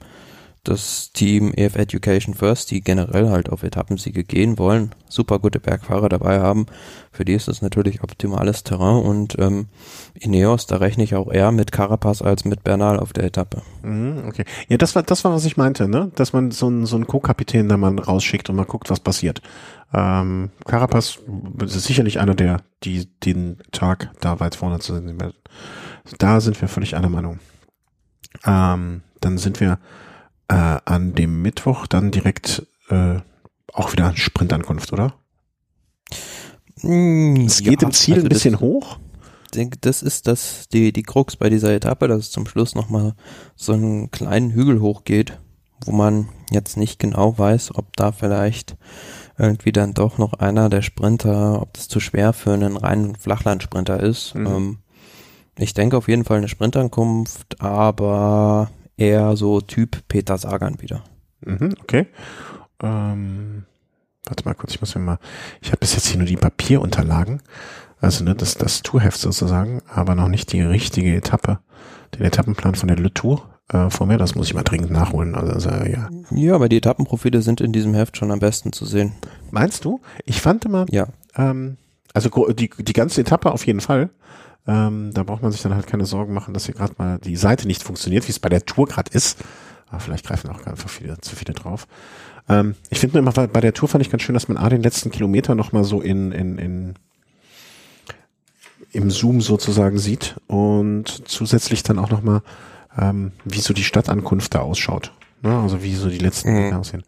[0.65, 6.09] das Team EF Education First, die generell halt auf Etappensiege gehen wollen, super gute Bergfahrer
[6.09, 6.67] dabei haben.
[7.11, 9.67] Für die ist das natürlich optimales Terrain und ähm,
[10.15, 13.63] Ineos, da rechne ich auch eher mit Carapaz als mit Bernal auf der Etappe.
[13.83, 14.45] Mhm, okay.
[14.69, 16.13] Ja, das war das war, was ich meinte, ne?
[16.15, 19.43] Dass man so einen so einen Co-Kapitän da mal rausschickt und mal guckt, was passiert.
[19.95, 21.19] Ähm, Carapaz
[21.63, 25.35] ist sicherlich einer der, die den Tag da weit vorne zu sehen werden.
[26.19, 27.39] Da sind wir völlig einer Meinung.
[28.45, 29.79] Ähm, dann sind wir
[30.49, 33.21] äh, an dem Mittwoch dann direkt äh,
[33.73, 35.15] auch wieder Sprintankunft, oder?
[36.83, 38.99] Mm, es geht ja, im Ziel also ein bisschen das, hoch.
[39.55, 43.15] denke, das ist das, die, die Krux bei dieser Etappe, dass es zum Schluss nochmal
[43.57, 45.39] so einen kleinen Hügel hochgeht,
[45.85, 48.77] wo man jetzt nicht genau weiß, ob da vielleicht
[49.43, 54.01] irgendwie dann doch noch einer der Sprinter, ob das zu schwer für einen reinen Flachlandsprinter
[54.01, 54.35] ist.
[54.35, 54.47] Mhm.
[54.47, 54.79] Ähm,
[55.59, 61.05] ich denke auf jeden Fall eine Sprintankunft, aber eher so Typ Peter Sagan wieder.
[61.41, 62.07] Mhm, okay.
[62.83, 63.65] Ähm,
[64.27, 65.19] warte mal kurz, ich muss mir mal,
[65.61, 67.43] ich habe bis jetzt hier nur die Papierunterlagen,
[68.01, 71.59] also ne, das, das Tourheft sozusagen, aber noch nicht die richtige Etappe,
[72.15, 75.35] den Etappenplan von der Le Tour äh, vor mir, das muss ich mal dringend nachholen.
[75.35, 76.09] Also, also, ja.
[76.31, 79.13] ja, aber die Etappenprofile sind in diesem Heft schon am besten zu sehen.
[79.51, 80.01] Meinst du?
[80.25, 81.09] Ich fand immer, ja.
[81.37, 81.77] ähm,
[82.15, 84.11] also die, die ganze Etappe auf jeden Fall.
[84.67, 87.37] Ähm, da braucht man sich dann halt keine Sorgen machen, dass hier gerade mal die
[87.37, 89.39] Seite nicht funktioniert, wie es bei der Tour gerade ist.
[89.89, 91.89] Aber vielleicht greifen auch einfach viele, zu viele drauf.
[92.49, 94.83] Ähm, ich finde immer, bei der Tour fand ich ganz schön, dass man A den
[94.83, 96.95] letzten Kilometer nochmal so in, in, in
[98.93, 102.43] im Zoom sozusagen sieht und zusätzlich dann auch nochmal,
[102.99, 105.13] ähm, wie so die Stadtankunft da ausschaut.
[105.43, 105.57] Ne?
[105.59, 106.73] Also wie so die letzten mhm.
[106.75, 107.03] aussehen.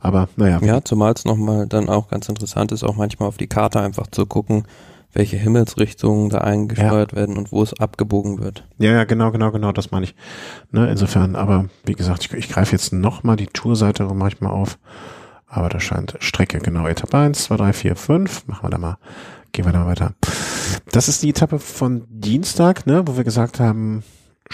[0.00, 0.58] Aber naja.
[0.62, 4.06] Ja, zumal es nochmal dann auch ganz interessant ist, auch manchmal auf die Karte einfach
[4.08, 4.64] zu gucken,
[5.14, 7.18] welche Himmelsrichtungen da eingesteuert ja.
[7.18, 8.64] werden und wo es abgebogen wird.
[8.78, 10.14] Ja, ja, genau, genau, genau, das meine ich.
[10.72, 14.50] Ne, insofern, aber wie gesagt, ich, ich greife jetzt nochmal die Tourseite, mache ich mal
[14.50, 14.78] auf.
[15.46, 18.46] Aber da scheint Strecke, genau, Etappe 1, 2, 3, 4, 5.
[18.48, 18.98] Machen wir da mal,
[19.52, 20.14] gehen wir da weiter.
[20.90, 24.02] Das ist die Etappe von Dienstag, ne, wo wir gesagt haben,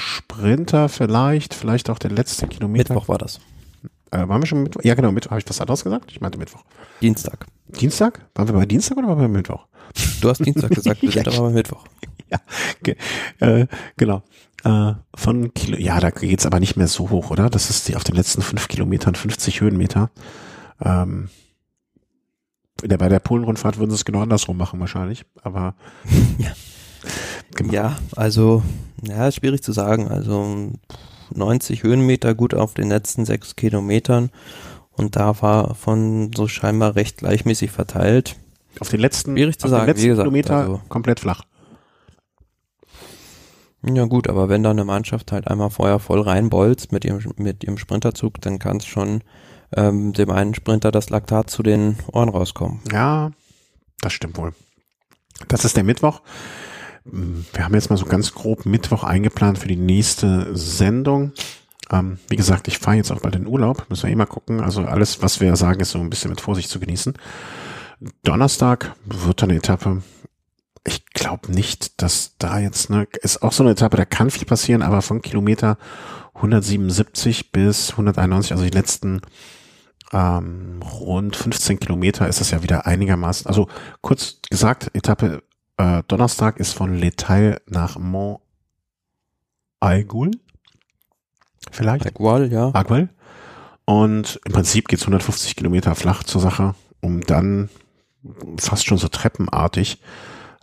[0.01, 2.95] Sprinter vielleicht, vielleicht auch der letzte Kilometer.
[2.95, 3.41] Mittwoch war das.
[4.11, 4.83] Äh, waren wir schon Mittwoch?
[4.83, 5.33] Ja, genau, Mittwoch.
[5.33, 6.11] Habe ich was anderes gesagt?
[6.11, 6.65] Ich meinte Mittwoch.
[7.01, 7.47] Dienstag.
[7.69, 8.27] Dienstag?
[8.35, 9.67] Waren wir bei Dienstag oder waren wir bei Mittwoch?
[10.21, 11.85] Du hast Dienstag gesagt, wir sind aber bei Mittwoch.
[12.31, 12.39] Ja,
[12.81, 12.97] okay.
[13.41, 14.23] äh, genau.
[14.65, 17.51] Äh, von Kilo, ja, da geht's aber nicht mehr so hoch, oder?
[17.51, 20.11] Das ist die auf den letzten fünf Kilometern 50 Höhenmeter.
[20.83, 21.29] Ähm,
[22.83, 25.75] der, bei der Polenrundfahrt würden sie es genau andersrum machen wahrscheinlich, aber
[26.39, 26.53] ja.
[27.55, 27.73] Genau.
[27.73, 28.63] ja, also
[29.03, 30.09] ja, schwierig zu sagen.
[30.09, 30.71] Also
[31.35, 34.31] 90 Höhenmeter gut auf den letzten sechs Kilometern
[34.93, 38.37] und da war von so scheinbar recht gleichmäßig verteilt.
[38.79, 41.45] Auf den letzten, Schwierig zu sagen, letzten gesagt, Kilometer also, komplett flach.
[43.83, 47.65] Ja gut, aber wenn da eine Mannschaft halt einmal vorher voll reinbolzt mit ihrem, mit
[47.65, 49.23] ihrem Sprinterzug, dann kann es schon
[49.75, 52.81] ähm, dem einen Sprinter das Laktat zu den Ohren rauskommen.
[52.93, 53.31] Ja,
[54.01, 54.53] das stimmt wohl.
[55.49, 56.21] Das ist der Mittwoch.
[57.05, 61.33] Wir haben jetzt mal so ganz grob Mittwoch eingeplant für die nächste Sendung.
[61.91, 63.87] Ähm, wie gesagt, ich fahre jetzt auch bald in Urlaub.
[63.89, 64.61] Müssen wir eh mal gucken.
[64.61, 67.15] Also alles, was wir sagen, ist so ein bisschen mit Vorsicht zu genießen.
[68.23, 70.03] Donnerstag wird eine Etappe.
[70.87, 74.47] Ich glaube nicht, dass da jetzt ne, ist auch so eine Etappe, da kann viel
[74.47, 75.77] passieren, aber von Kilometer
[76.35, 79.21] 177 bis 191, also die letzten
[80.13, 83.47] ähm, rund 15 Kilometer ist es ja wieder einigermaßen.
[83.47, 83.69] Also
[84.01, 85.43] kurz gesagt, Etappe
[85.81, 88.41] äh, Donnerstag ist von Letail nach Mont
[89.81, 90.31] Aigul.
[91.71, 92.07] Vielleicht.
[92.07, 92.71] Aigual, ja.
[92.75, 93.09] Aigual.
[93.87, 97.71] Und im Prinzip geht's 150 Kilometer flach zur Sache, um dann
[98.59, 100.01] fast schon so treppenartig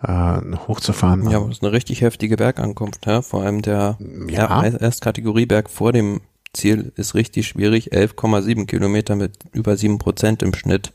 [0.03, 1.30] äh, hochzufahren.
[1.30, 3.24] Ja, aber das ist eine richtig heftige Bergankunft, ja.
[3.24, 3.97] Vor allem der
[4.30, 4.63] ja.
[4.63, 6.22] Erstkategorieberg vor dem
[6.53, 7.91] Ziel ist richtig schwierig.
[7.91, 10.93] 11,7 Kilometer mit über sieben Prozent im Schnitt.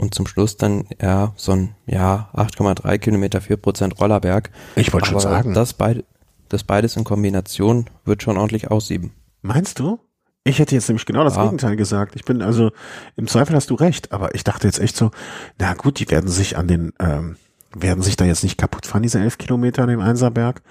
[0.00, 4.50] Und zum Schluss dann ja so ein ja 8,3 Kilometer 4 Prozent Rollerberg.
[4.76, 5.54] Ich wollte schon sagen.
[5.54, 6.04] Das, beid,
[6.48, 9.12] das beides in Kombination wird schon ordentlich aussieben.
[9.42, 10.00] Meinst du?
[10.42, 11.44] Ich hätte jetzt nämlich genau das ja.
[11.44, 12.16] Gegenteil gesagt.
[12.16, 12.70] Ich bin also
[13.16, 15.10] im Zweifel hast du recht, aber ich dachte jetzt echt so,
[15.58, 17.36] na gut, die werden sich an den ähm,
[17.74, 20.62] werden sich da jetzt nicht kaputt fahren diese elf Kilometer an dem Einserberg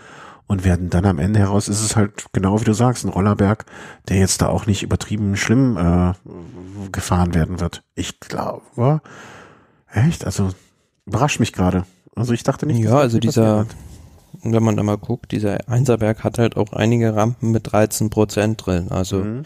[0.50, 3.66] und werden dann am Ende heraus ist es halt genau wie du sagst ein Rollerberg,
[4.10, 6.14] der jetzt da auch nicht übertrieben schlimm äh,
[6.92, 7.84] gefahren werden wird.
[7.94, 9.02] Ich glaube,
[9.94, 10.50] echt, also
[11.06, 11.86] überrascht mich gerade.
[12.16, 12.80] Also ich dachte nicht.
[12.80, 13.68] Ja, also dieser,
[14.42, 18.66] wenn man da mal guckt, dieser Einserberg hat halt auch einige Rampen mit 13 Prozent
[18.66, 18.88] drin.
[18.90, 19.44] Also mhm.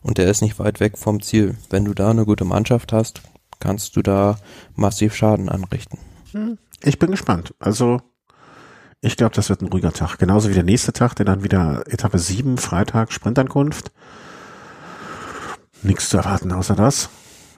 [0.00, 1.56] und der ist nicht weit weg vom Ziel.
[1.70, 3.20] Wenn du da eine gute Mannschaft hast,
[3.58, 4.36] kannst du da
[4.76, 5.98] massiv Schaden anrichten.
[6.30, 7.52] Hm, ich bin gespannt.
[7.58, 8.00] Also
[9.02, 10.18] ich glaube, das wird ein ruhiger Tag.
[10.18, 13.92] Genauso wie der nächste Tag, der dann wieder Etappe 7, Freitag, Sprintankunft.
[15.82, 17.08] Nichts zu erwarten außer das.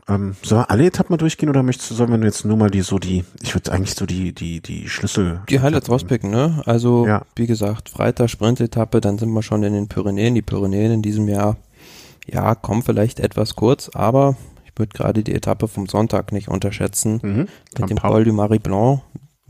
[0.09, 2.71] Ähm, sollen wir alle Etappen mal durchgehen oder möchtest du, sollen wir jetzt nur mal
[2.71, 5.43] die so die, ich würde eigentlich so die, die, die Schlüssel.
[5.49, 6.63] Die Highlights rauspicken, ne?
[6.67, 7.23] Also, ja.
[7.37, 10.35] wie gesagt, Freitag Sprintetappe, dann sind wir schon in den Pyrenäen.
[10.35, 11.57] Die Pyrenäen in diesem Jahr,
[12.27, 17.21] ja, kommen vielleicht etwas kurz, aber ich würde gerade die Etappe vom Sonntag nicht unterschätzen.
[17.23, 17.49] Mhm.
[17.79, 19.03] Mit dem Paul du Marie Blanc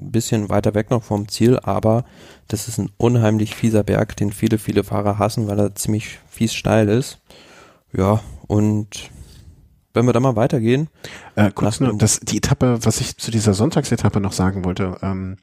[0.02, 2.04] ein bisschen weiter weg noch vom Ziel, aber
[2.48, 6.54] das ist ein unheimlich fieser Berg, den viele, viele Fahrer hassen, weil er ziemlich fies
[6.54, 7.20] steil ist.
[7.92, 9.10] Ja, und
[9.94, 10.88] wenn wir da mal weitergehen.
[11.34, 15.36] Äh, kurz nur, das, die Etappe, was ich zu dieser Sonntagsetappe noch sagen wollte, ähm,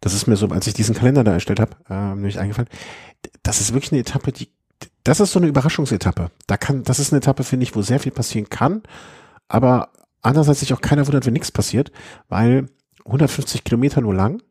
[0.00, 2.68] das ist mir so, als ich diesen Kalender da erstellt habe, ähm, nämlich eingefallen,
[3.42, 4.48] das ist wirklich eine Etappe, die,
[5.04, 6.30] das ist so eine Überraschungsetappe.
[6.46, 8.82] Da kann, das ist eine Etappe, finde ich, wo sehr viel passieren kann,
[9.48, 9.90] aber
[10.22, 11.92] andererseits sich auch keiner wundert, wenn nichts passiert,
[12.28, 12.68] weil
[13.06, 14.42] 150 Kilometer nur lang.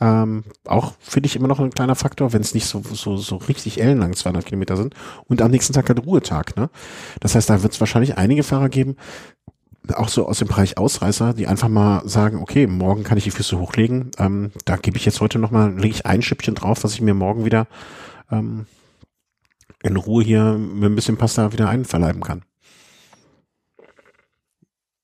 [0.00, 3.36] Ähm, auch finde ich immer noch ein kleiner Faktor, wenn es nicht so, so, so
[3.36, 4.94] richtig ellenlang 200 Kilometer sind.
[5.26, 6.56] Und am nächsten Tag halt Ruhetag.
[6.56, 6.68] Ne?
[7.20, 8.96] Das heißt, da wird es wahrscheinlich einige Fahrer geben,
[9.92, 13.30] auch so aus dem Bereich Ausreißer, die einfach mal sagen, okay, morgen kann ich die
[13.30, 14.10] Füße hochlegen.
[14.18, 17.14] Ähm, da gebe ich jetzt heute nochmal, lege ich ein Schippchen drauf, was ich mir
[17.14, 17.66] morgen wieder
[18.30, 18.66] ähm,
[19.82, 22.42] in Ruhe hier mit ein bisschen Pasta wieder einverleiben kann.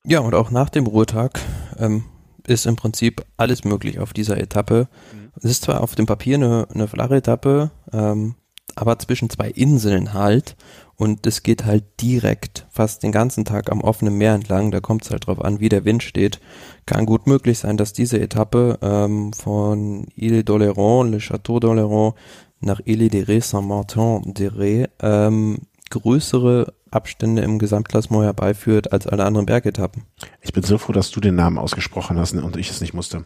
[0.05, 1.39] Ja, und auch nach dem Ruhetag
[1.79, 2.05] ähm,
[2.47, 4.89] ist im Prinzip alles möglich auf dieser Etappe.
[5.13, 5.31] Mhm.
[5.37, 8.35] Es ist zwar auf dem Papier eine, eine flache Etappe, ähm,
[8.77, 10.57] aber zwischen zwei Inseln halt.
[10.97, 14.71] Und es geht halt direkt fast den ganzen Tag am offenen Meer entlang.
[14.71, 16.41] Da kommt es halt drauf an, wie der Wind steht.
[16.85, 22.15] Kann gut möglich sein, dass diese Etappe ähm, von Ile d'Oléron, Le Château d'Oléron,
[22.61, 29.25] nach Ile de Ré Saint-Martin de Ré ähm, größere Abstände im Gesamtklassement herbeiführt als alle
[29.25, 30.05] anderen Bergetappen.
[30.41, 33.25] Ich bin so froh, dass du den Namen ausgesprochen hast und ich es nicht musste.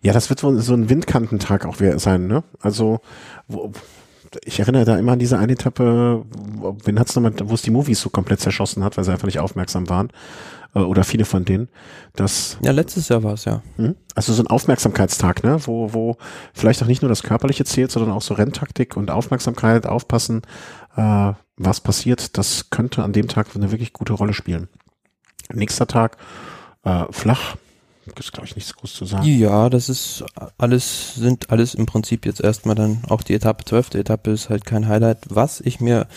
[0.00, 2.42] Ja, das wird wohl so ein Windkantentag auch sein, ne?
[2.60, 3.00] Also,
[3.48, 3.72] wo,
[4.44, 6.24] ich erinnere da immer an diese eine Etappe,
[6.84, 9.40] wen hat's nochmal, wo es die Movies so komplett zerschossen hat, weil sie einfach nicht
[9.40, 10.10] aufmerksam waren.
[10.74, 11.68] Äh, oder viele von denen.
[12.14, 13.62] Das, ja, letztes Jahr war es ja.
[13.76, 13.96] Hm?
[14.14, 15.58] Also so ein Aufmerksamkeitstag, ne?
[15.66, 16.16] Wo, wo
[16.52, 20.42] vielleicht auch nicht nur das Körperliche zählt, sondern auch so Renntaktik und Aufmerksamkeit, aufpassen,
[20.96, 24.68] äh, was passiert, das könnte an dem Tag eine wirklich gute Rolle spielen.
[25.52, 26.16] Nächster Tag
[26.84, 27.56] äh, flach,
[28.18, 29.24] ist glaube ich nichts groß zu sagen.
[29.24, 30.24] Ja, das ist
[30.58, 34.64] alles, sind alles im Prinzip jetzt erstmal dann auch die Etappe, zwölfte Etappe ist halt
[34.64, 35.18] kein Highlight.
[35.28, 36.08] Was ich mir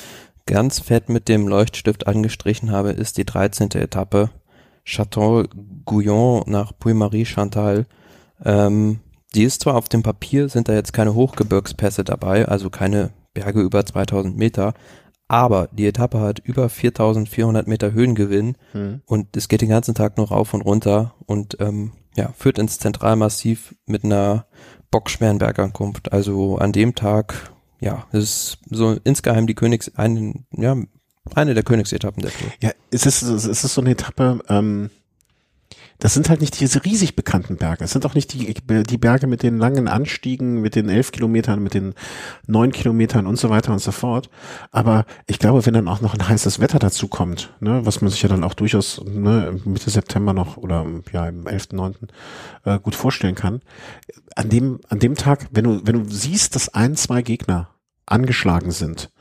[0.45, 3.71] ganz fett mit dem Leuchtstift angestrichen habe, ist die 13.
[3.71, 4.29] Etappe.
[4.85, 5.45] Château
[5.85, 7.85] Gouillon nach Puy-Marie Chantal.
[8.43, 8.99] Ähm,
[9.33, 13.61] die ist zwar auf dem Papier, sind da jetzt keine Hochgebirgspässe dabei, also keine Berge
[13.61, 14.73] über 2000 Meter,
[15.27, 19.01] aber die Etappe hat über 4400 Meter Höhengewinn mhm.
[19.05, 22.79] und es geht den ganzen Tag nur rauf und runter und ähm, ja, führt ins
[22.79, 24.45] Zentralmassiv mit einer
[24.91, 26.13] bockschweren Bergankunft.
[26.13, 30.77] Also an dem Tag, ja, es ist so insgeheim die Königs, ein, ja,
[31.33, 32.49] eine der Königsetappen der Tour.
[32.61, 34.89] Ja, es ist, es ist so eine Etappe, ähm,
[35.99, 37.85] das sind halt nicht diese riesig bekannten Berge.
[37.85, 41.63] Es sind auch nicht die, die Berge mit den langen Anstiegen, mit den elf Kilometern,
[41.63, 41.93] mit den
[42.47, 44.29] neun Kilometern und so weiter und so fort.
[44.71, 48.11] Aber ich glaube, wenn dann auch noch ein heißes Wetter dazu kommt, ne, was man
[48.11, 51.95] sich ja dann auch durchaus ne, Mitte September noch oder ja im 11.9.
[52.65, 53.61] Äh, gut vorstellen kann,
[54.35, 57.69] an dem, an dem Tag, wenn du, wenn du siehst, dass ein, zwei Gegner
[58.05, 59.11] angeschlagen sind,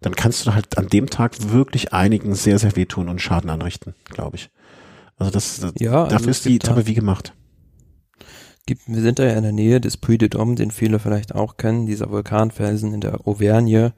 [0.00, 3.94] dann kannst du halt an dem Tag wirklich einigen sehr, sehr wehtun und Schaden anrichten,
[4.04, 4.50] glaube ich.
[5.16, 7.34] Also das, das ja, dafür also ist die Etappe wie gemacht.
[8.66, 11.34] Gibt, wir sind da ja in der Nähe des Puy de Dôme, den viele vielleicht
[11.34, 13.92] auch kennen, dieser Vulkanfelsen in der Auvergne.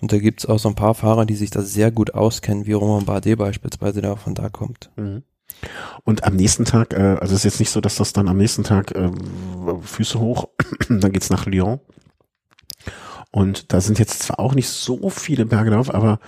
[0.00, 2.72] Und da gibt's auch so ein paar Fahrer, die sich da sehr gut auskennen, wie
[2.72, 4.90] Roman Bardet beispielsweise, der auch von da kommt.
[4.96, 5.22] Mhm.
[6.04, 8.36] Und am nächsten Tag, äh, also es ist jetzt nicht so, dass das dann am
[8.36, 9.10] nächsten Tag äh,
[9.82, 10.48] Füße hoch,
[10.88, 11.80] dann geht's nach Lyon.
[13.34, 16.20] Und da sind jetzt zwar auch nicht so viele Berge drauf, aber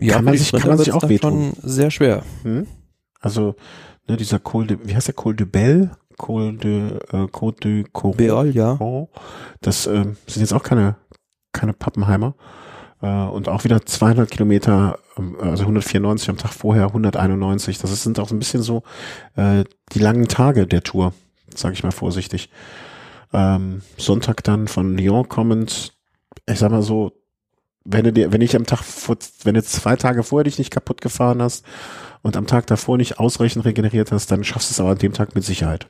[0.00, 1.52] ja, kann man sich, kann man sich auch wehtun.
[1.60, 2.22] sehr schwer.
[2.44, 2.68] Hm?
[3.20, 3.56] Also,
[4.06, 5.90] ne, dieser Col de, wie heißt der Col de Belle?
[6.16, 8.52] Col de, äh, Côte de Coron.
[8.52, 8.78] ja.
[9.62, 10.94] Das äh, sind jetzt auch keine,
[11.50, 12.36] keine Pappenheimer.
[13.02, 17.78] Äh, und auch wieder 200 Kilometer, ähm, also 194 am Tag vorher, 191.
[17.78, 18.84] Das sind auch so ein bisschen so
[19.34, 21.14] äh, die langen Tage der Tour,
[21.52, 22.48] sage ich mal vorsichtig.
[23.34, 25.92] Ähm, Sonntag dann von Lyon kommend,
[26.46, 27.12] ich sag mal so,
[27.84, 30.70] wenn du dir, wenn ich am Tag vor, wenn du zwei Tage vorher dich nicht
[30.70, 31.64] kaputt gefahren hast
[32.22, 35.12] und am Tag davor nicht ausreichend regeneriert hast, dann schaffst du es aber an dem
[35.12, 35.88] Tag mit Sicherheit.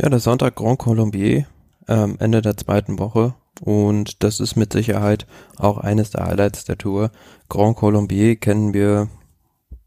[0.00, 1.46] Ja, der Sonntag Grand Colombier,
[1.86, 3.34] ähm, Ende der zweiten Woche.
[3.60, 7.10] Und das ist mit Sicherheit auch eines der Highlights der Tour.
[7.48, 9.08] Grand Colombier kennen wir,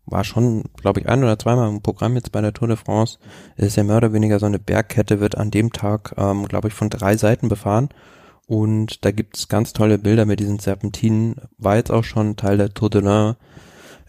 [0.06, 3.20] war schon, glaube ich, ein oder zweimal im Programm jetzt bei der Tour de France.
[3.56, 6.74] ist ja mehr oder weniger so eine Bergkette, wird an dem Tag, ähm, glaube ich,
[6.74, 7.89] von drei Seiten befahren.
[8.47, 11.36] Und da gibt es ganz tolle Bilder mit diesen Serpentinen.
[11.58, 13.36] War jetzt auch schon Teil der Tour de l'Ain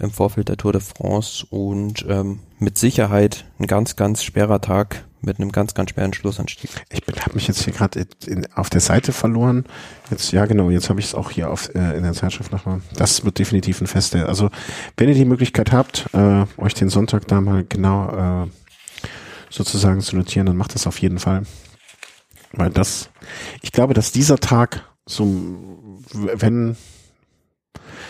[0.03, 5.05] im Vorfeld der Tour de France und ähm, mit Sicherheit ein ganz, ganz schwerer Tag
[5.22, 6.70] mit einem ganz, ganz schweren Schlussanstieg.
[6.90, 8.07] Ich habe mich jetzt hier gerade
[8.55, 9.64] auf der Seite verloren.
[10.11, 12.80] Jetzt, ja genau, jetzt habe ich es auch hier auf, äh, in der Zeitschrift nochmal.
[12.96, 14.26] Das wird definitiv ein Feste.
[14.26, 14.50] Also
[14.96, 18.48] wenn ihr die Möglichkeit habt, äh, euch den Sonntag da mal genau äh,
[19.48, 21.44] sozusagen zu notieren, dann macht das auf jeden Fall.
[22.53, 23.09] Weil das,
[23.62, 25.24] ich glaube, dass dieser Tag so,
[26.12, 26.76] wenn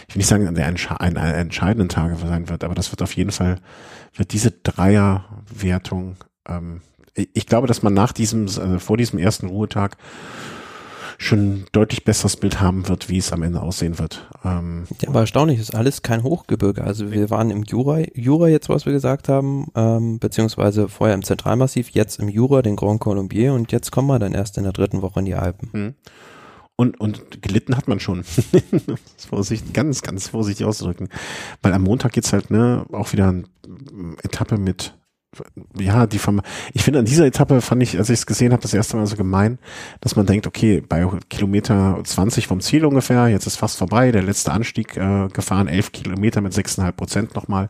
[0.09, 3.03] ich will nicht sagen, der ein, ein, ein entscheidenden Tage sein wird, aber das wird
[3.03, 3.59] auf jeden Fall,
[4.14, 6.16] wird diese Dreierwertung,
[6.48, 6.80] ähm,
[7.14, 9.96] ich glaube, dass man nach diesem, also vor diesem ersten Ruhetag
[11.18, 14.28] schon deutlich besseres Bild haben wird, wie es am Ende aussehen wird.
[14.44, 16.82] Ähm, ja, aber erstaunlich, ist alles kein Hochgebirge.
[16.82, 21.22] Also wir waren im Jura, Jura jetzt, was wir gesagt haben, ähm, beziehungsweise vorher im
[21.22, 24.72] Zentralmassiv, jetzt im Jura, den Grand Colombier und jetzt kommen wir dann erst in der
[24.72, 25.68] dritten Woche in die Alpen.
[25.72, 25.94] Mhm.
[26.77, 28.25] Und, und gelitten hat man schon.
[29.29, 31.09] Vorsicht, ganz, ganz vorsichtig auszudrücken.
[31.61, 33.45] Weil am Montag geht's halt, ne, auch wieder eine
[34.23, 34.95] Etappe mit,
[35.79, 36.41] ja, die vom,
[36.73, 39.07] ich finde an dieser Etappe fand ich, als ich es gesehen habe, das erste Mal
[39.07, 39.59] so gemein,
[40.01, 44.23] dass man denkt, okay, bei Kilometer 20 vom Ziel ungefähr, jetzt ist fast vorbei, der
[44.23, 47.68] letzte Anstieg äh, gefahren, 11 Kilometer mit 6,5 Prozent nochmal.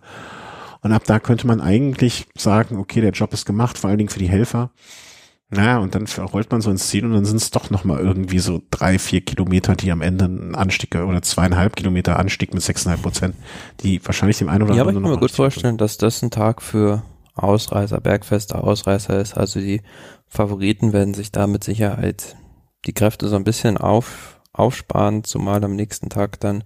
[0.80, 4.11] Und ab da könnte man eigentlich sagen, okay, der Job ist gemacht, vor allen Dingen
[4.11, 4.70] für die Helfer.
[5.55, 8.38] Naja, und dann rollt man so ins Ziel und dann sind es doch nochmal irgendwie
[8.38, 13.03] so drei, vier Kilometer, die am Ende ein Anstieg oder zweieinhalb Kilometer Anstieg mit sechseinhalb
[13.03, 13.36] Prozent,
[13.80, 14.76] die wahrscheinlich dem einen oder anderen.
[14.76, 17.03] Ja, aber ich kann mir gut vorstellen, dass das ein Tag für
[17.34, 19.36] Ausreißer, bergfeste Ausreißer ist.
[19.36, 19.82] Also die
[20.26, 22.34] Favoriten werden sich da mit Sicherheit
[22.86, 26.64] die Kräfte so ein bisschen auf, aufsparen, zumal am nächsten Tag dann,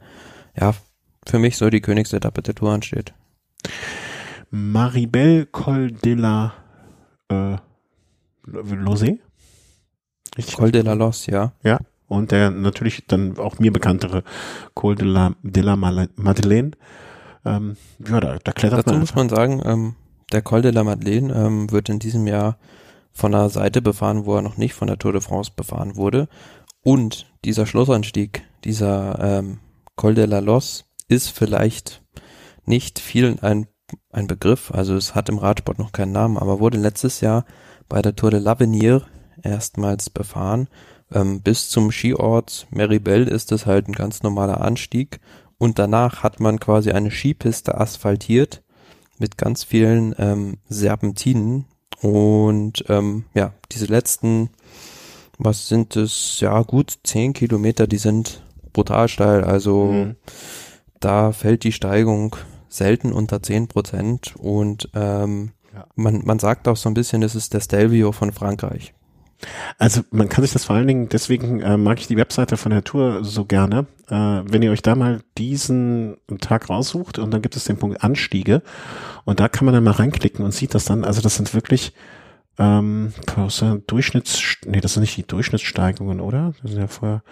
[0.57, 0.75] ja,
[1.27, 3.15] für mich so die Königsetappe der Tour ansteht.
[4.51, 6.55] Maribel Col de la
[7.29, 7.57] äh,
[8.47, 9.19] Losé.
[10.55, 11.53] Col de la Los, ja.
[11.63, 11.79] Ja.
[12.09, 14.23] Und der natürlich dann auch mir bekanntere
[14.75, 16.73] Col de la, de la Madeleine.
[17.45, 17.77] Ähm,
[18.07, 19.01] ja, da, da klettert Dazu man.
[19.01, 19.95] Dazu muss man sagen, ähm,
[20.33, 22.59] der Col de la Madeleine ähm, wird in diesem Jahr
[23.13, 26.29] von einer Seite befahren, wo er noch nicht von der Tour de France befahren wurde.
[26.83, 29.59] Und dieser Schlussanstieg, dieser ähm,
[29.97, 32.03] Col de la Los, ist vielleicht
[32.65, 33.67] nicht vielen ein,
[34.11, 34.71] ein Begriff.
[34.71, 37.45] Also es hat im Radsport noch keinen Namen, aber wurde letztes Jahr
[37.89, 39.03] bei der Tour de l'Avenir
[39.43, 40.69] erstmals befahren.
[41.13, 45.21] Ähm, bis zum Skiort Meribel ist es halt ein ganz normaler Anstieg.
[45.59, 48.63] Und danach hat man quasi eine Skipiste asphaltiert
[49.19, 51.67] mit ganz vielen ähm, Serpentinen.
[52.03, 54.51] Und ähm, ja, diese letzten,
[55.39, 60.17] was sind es, ja gut zehn Kilometer, die sind brutal steil, also mhm.
[61.01, 62.37] da fällt die Steigung
[62.69, 64.35] selten unter zehn Prozent.
[64.37, 65.87] Und ähm, ja.
[65.95, 68.95] Man, man sagt auch so ein bisschen, das ist der Stelvio von Frankreich.
[69.79, 72.71] Also man kann sich das vor allen Dingen, deswegen äh, mag ich die Webseite von
[72.71, 73.87] der Tour so gerne.
[74.09, 78.03] Äh, wenn ihr euch da mal diesen Tag raussucht und dann gibt es den Punkt
[78.03, 78.63] Anstiege
[79.25, 81.05] und da kann man dann mal reinklicken und sieht das dann.
[81.05, 81.93] Also das sind wirklich
[82.59, 83.13] ähm,
[83.87, 86.55] Durchschnitts, nee, das sind nicht die Durchschnittssteigungen, oder?
[86.63, 87.23] Das sind ja vorher,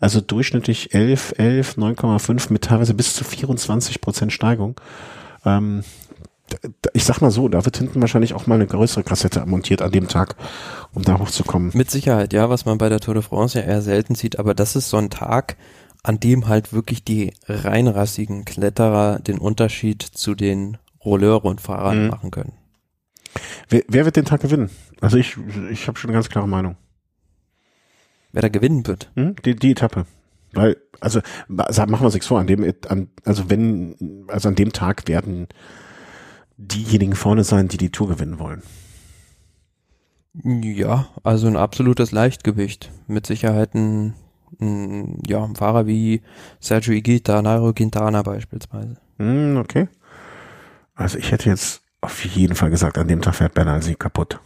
[0.00, 4.80] also durchschnittlich 11, 11, 9,5 mit teilweise bis zu 24 Prozent Steigung.
[5.44, 5.84] Ähm,
[6.92, 9.92] ich sag mal so, da wird hinten wahrscheinlich auch mal eine größere Kassette montiert an
[9.92, 10.36] dem Tag,
[10.92, 11.70] um da hochzukommen.
[11.74, 14.54] Mit Sicherheit, ja, was man bei der Tour de France ja eher selten sieht, aber
[14.54, 15.56] das ist so ein Tag,
[16.02, 22.10] an dem halt wirklich die reinrassigen Kletterer den Unterschied zu den Rolleure und Fahrern mhm.
[22.10, 22.52] machen können.
[23.68, 24.70] Wer, wer, wird den Tag gewinnen?
[25.00, 25.36] Also ich,
[25.70, 26.76] ich habe schon eine ganz klare Meinung.
[28.32, 29.10] Wer da gewinnen wird?
[29.14, 30.06] Mhm, die, die Etappe.
[30.52, 34.72] Weil, also machen wir uns nichts vor, an dem, an, also wenn, also an dem
[34.72, 35.48] Tag werden
[36.56, 38.62] diejenigen vorne sein, die die Tour gewinnen wollen.
[40.44, 42.90] Ja, also ein absolutes Leichtgewicht.
[43.06, 44.14] Mit Sicherheit ein
[45.26, 46.22] ja, Fahrer wie
[46.60, 48.96] Sergio Igita, Nairo Quintana beispielsweise.
[49.18, 49.88] Mm, okay.
[50.94, 54.40] Also ich hätte jetzt auf jeden Fall gesagt, an dem Tag fährt Bernal kaputt.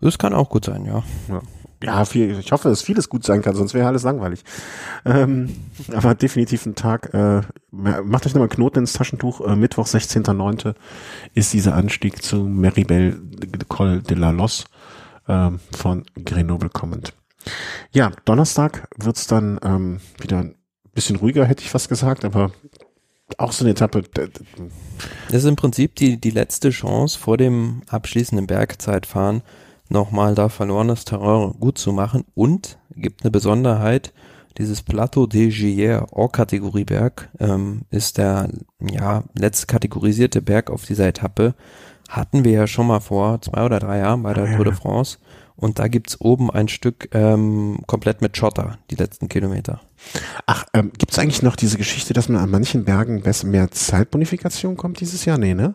[0.00, 1.02] Das kann auch gut sein, ja.
[1.28, 1.42] Ja,
[1.82, 4.44] ja viel, ich hoffe, dass vieles gut sein kann, sonst wäre alles langweilig.
[5.04, 5.54] Ähm,
[5.92, 9.40] aber definitiv ein Tag, äh, macht euch nochmal einen Knoten ins Taschentuch.
[9.40, 10.74] Äh, Mittwoch, 16.09.
[11.34, 13.20] ist dieser Anstieg zu Meribel
[13.68, 14.64] Col de la Los
[15.28, 17.14] äh, von Grenoble kommend.
[17.92, 20.54] Ja, Donnerstag wird's dann ähm, wieder ein
[20.92, 22.52] bisschen ruhiger, hätte ich fast gesagt, aber
[23.38, 24.02] auch so eine Etappe.
[25.28, 29.42] Das ist im Prinzip die, die letzte Chance vor dem abschließenden Bergzeitfahren,
[29.90, 34.12] nochmal da verlorenes Terrain gut zu machen und gibt eine Besonderheit,
[34.58, 38.48] dieses Plateau de Gier, Or-Kategorieberg, ähm, ist der
[38.80, 41.54] ja letzte kategorisierte Berg auf dieser Etappe.
[42.08, 44.74] Hatten wir ja schon mal vor zwei oder drei Jahren bei der ah, Tour de
[44.74, 45.18] France.
[45.56, 49.80] Und da gibt's oben ein Stück ähm, komplett mit Schotter, die letzten Kilometer.
[50.46, 54.76] Ach, ähm, gibt's eigentlich noch diese Geschichte, dass man an manchen Bergen besser mehr Zeitbonifikation
[54.76, 55.36] kommt dieses Jahr?
[55.36, 55.74] Nee, ne?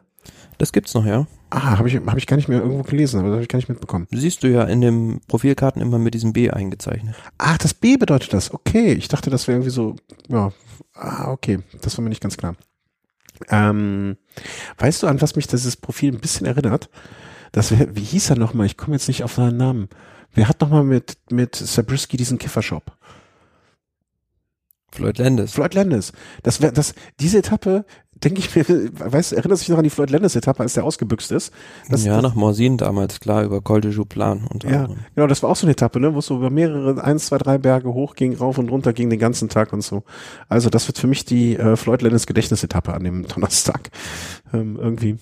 [0.58, 1.28] Das gibt's noch, ja.
[1.50, 3.58] Ah, habe ich, hab ich gar nicht mehr irgendwo gelesen, aber das habe ich gar
[3.58, 4.08] nicht mitbekommen.
[4.12, 7.16] Siehst du ja in den Profilkarten immer mit diesem B eingezeichnet.
[7.38, 8.54] Ach, das B bedeutet das.
[8.54, 9.96] Okay, ich dachte, das wäre irgendwie so,
[10.28, 10.52] ja,
[10.94, 12.56] ah, okay, das war mir nicht ganz klar.
[13.50, 14.18] Ähm,
[14.78, 16.90] weißt du, an was mich dieses Profil ein bisschen erinnert?
[17.52, 18.66] Das wär, wie hieß er nochmal?
[18.66, 19.90] Ich komme jetzt nicht auf seinen Namen.
[20.34, 22.98] Wer hat nochmal mit, mit Sabrisky diesen Kiffershop?
[24.92, 25.54] Floyd Landis.
[25.54, 26.14] Floyd Landis.
[26.44, 27.86] Das wäre, das, diese Etappe,
[28.26, 28.66] denke ich mir,
[29.00, 31.54] weißt du dich noch an die Floyd Landis Etappe, als der ausgebüxt ist?
[31.90, 34.98] Das, ja, das, nach Morsin damals, klar, über Col de Jouplan und Ja, anderem.
[35.16, 37.38] genau, das war auch so eine Etappe, ne, wo es so über mehrere, eins, zwei,
[37.38, 40.04] drei Berge hochging, rauf und runter ging den ganzen Tag und so.
[40.50, 43.92] Also, das wird für mich die äh, Floyd Landis Gedächtnisetappe an dem Donnerstag.
[44.54, 45.18] Ähm, irgendwie.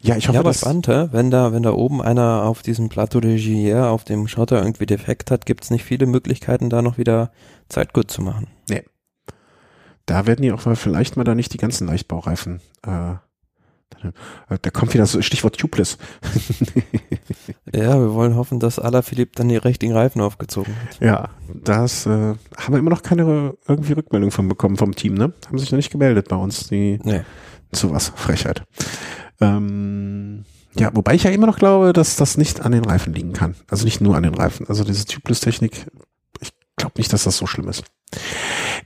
[0.00, 3.20] Ja, ich hoffe, ja, aber spannend, wenn da, wenn da oben einer auf diesem Plateau
[3.20, 7.32] de Gier auf dem Schotter irgendwie defekt hat, gibt's nicht viele Möglichkeiten, da noch wieder
[7.68, 8.46] Zeit gut zu machen.
[10.06, 12.60] Da werden die auch vielleicht mal da nicht die ganzen Leichtbaureifen.
[12.86, 13.16] Äh,
[14.62, 15.98] da kommt wieder so Stichwort Tubeless.
[17.74, 21.00] ja, wir wollen hoffen, dass Alaphilippe dann die richtigen Reifen aufgezogen hat.
[21.00, 25.32] Ja, das äh, haben wir immer noch keine irgendwie Rückmeldung von bekommen vom Team, ne?
[25.46, 26.68] Haben sich noch nicht gemeldet bei uns.
[26.68, 27.22] Die nee.
[27.72, 28.64] zu was Frechheit.
[29.40, 30.44] Ähm,
[30.78, 33.54] ja, wobei ich ja immer noch glaube, dass das nicht an den Reifen liegen kann.
[33.68, 34.68] Also nicht nur an den Reifen.
[34.68, 35.86] Also diese Tubeless-Technik,
[36.40, 37.84] ich glaube nicht, dass das so schlimm ist.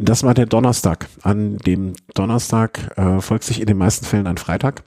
[0.03, 1.09] Das war der Donnerstag.
[1.22, 4.82] An dem Donnerstag äh, folgt sich in den meisten Fällen ein Freitag.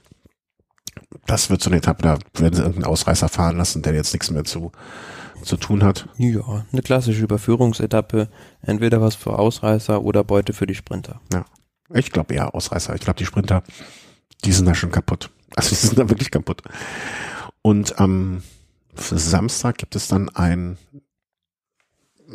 [1.26, 4.32] Das wird so eine Etappe, da werden sie irgendeinen Ausreißer fahren lassen, der jetzt nichts
[4.32, 4.72] mehr zu,
[5.42, 6.08] zu tun hat.
[6.18, 8.28] Ja, eine klassische Überführungsetappe.
[8.60, 11.20] Entweder was für Ausreißer oder Beute für die Sprinter.
[11.32, 11.44] Ja,
[11.92, 12.92] ich glaube eher Ausreißer.
[12.96, 13.62] Ich glaube, die Sprinter,
[14.44, 15.30] die sind da schon kaputt.
[15.54, 16.62] Also die sind da wirklich kaputt.
[17.62, 18.42] Und am
[18.96, 20.76] Samstag gibt es dann ein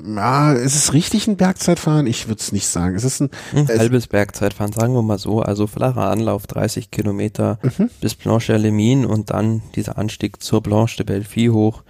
[0.05, 2.07] ja, ist es richtig ein Bergzeitfahren?
[2.07, 2.95] Ich würde es nicht sagen.
[2.95, 5.41] Es ist ein, ein halbes Bergzeitfahren, sagen wir mal so.
[5.41, 7.89] Also flacher Anlauf, 30 Kilometer mhm.
[8.01, 11.83] bis Mines und dann dieser Anstieg zur Blanche de Belleville hoch,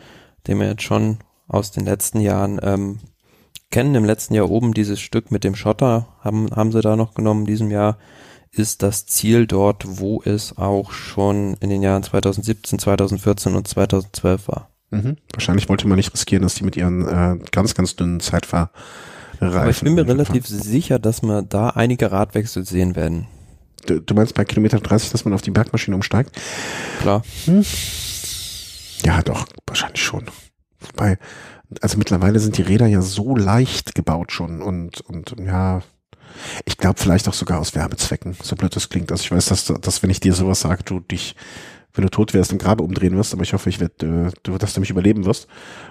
[0.48, 3.00] den wir jetzt schon aus den letzten Jahren ähm,
[3.72, 3.96] kennen.
[3.96, 7.42] Im letzten Jahr oben dieses Stück mit dem Schotter haben, haben sie da noch genommen.
[7.42, 7.98] In diesem Jahr
[8.52, 14.48] ist das Ziel dort, wo es auch schon in den Jahren 2017, 2014 und 2012
[14.48, 14.69] war.
[14.92, 15.18] Mhm.
[15.34, 18.70] Wahrscheinlich wollte man nicht riskieren, dass die mit ihren äh, ganz, ganz dünnen Zeitfahrreifen.
[19.42, 20.62] Aber ich bin mir relativ fahren.
[20.62, 23.28] sicher, dass wir da einige Radwechsel sehen werden.
[23.86, 26.32] Du, du, meinst bei Kilometer 30, dass man auf die Bergmaschine umsteigt?
[27.02, 27.24] Klar.
[27.46, 27.64] Hm.
[29.06, 30.26] Ja, doch, wahrscheinlich schon.
[30.80, 31.18] Wobei,
[31.82, 35.82] also mittlerweile sind die Räder ja so leicht gebaut schon und, und ja,
[36.66, 39.12] ich glaube vielleicht auch sogar aus Werbezwecken, so blöd das klingt.
[39.12, 41.36] Also ich weiß, dass, dass wenn ich dir sowas sage, du dich,
[41.94, 44.58] wenn du tot wärst, im Grabe umdrehen wirst, aber ich hoffe, ich werde, äh, du,
[44.58, 45.48] dass du mich überleben wirst.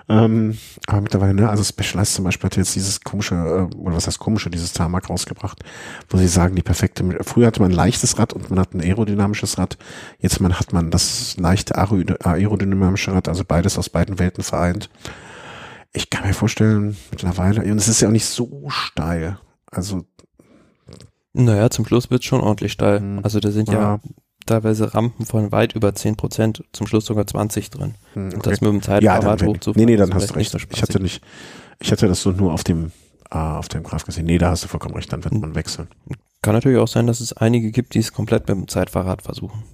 [0.08, 4.06] Ähm, aber mittlerweile, ne, also Specialized zum Beispiel hat jetzt dieses komische, äh, oder was
[4.06, 5.64] heißt komische, dieses Tarmac rausgebracht,
[6.08, 8.80] wo sie sagen, die perfekte, früher hatte man ein leichtes Rad und man hat ein
[8.80, 9.76] aerodynamisches Rad,
[10.18, 14.90] jetzt man hat man das leichte aerodynamische Rad, also beides aus beiden Welten vereint.
[15.92, 19.38] Ich kann mir vorstellen, mittlerweile, und es ist ja auch nicht so steil.
[19.70, 20.04] Also
[21.32, 23.00] naja, zum Schluss wird's schon ordentlich steil.
[23.00, 23.20] Hm.
[23.22, 24.00] Also da sind ja, ja
[24.48, 27.94] teilweise Rampen von weit über 10 Prozent, zum Schluss sogar 20 drin.
[28.14, 28.36] Hm, okay.
[28.36, 29.86] Und das mit dem Zeitfahrrad ja, hochzufahren.
[29.86, 30.50] Nee, nee, dann hast du recht.
[30.50, 31.22] So ich hatte nicht,
[31.78, 32.92] ich hatte das so nur auf dem,
[33.30, 34.26] äh, auf dem Graph gesehen.
[34.26, 35.40] Nee, da hast du vollkommen recht, dann wird hm.
[35.40, 35.88] man wechseln.
[36.42, 39.64] Kann natürlich auch sein, dass es einige gibt, die es komplett mit dem Zeitfahrrad versuchen.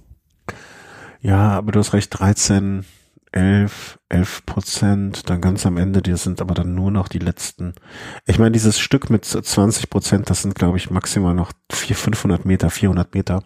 [1.21, 2.85] Ja, aber du hast recht, 13,
[3.35, 7.73] 11, 11 Prozent, dann ganz am Ende, die sind aber dann nur noch die letzten.
[8.25, 12.45] Ich meine, dieses Stück mit 20 Prozent, das sind, glaube ich, maximal noch 400, 500
[12.45, 13.43] Meter, 400 Meter.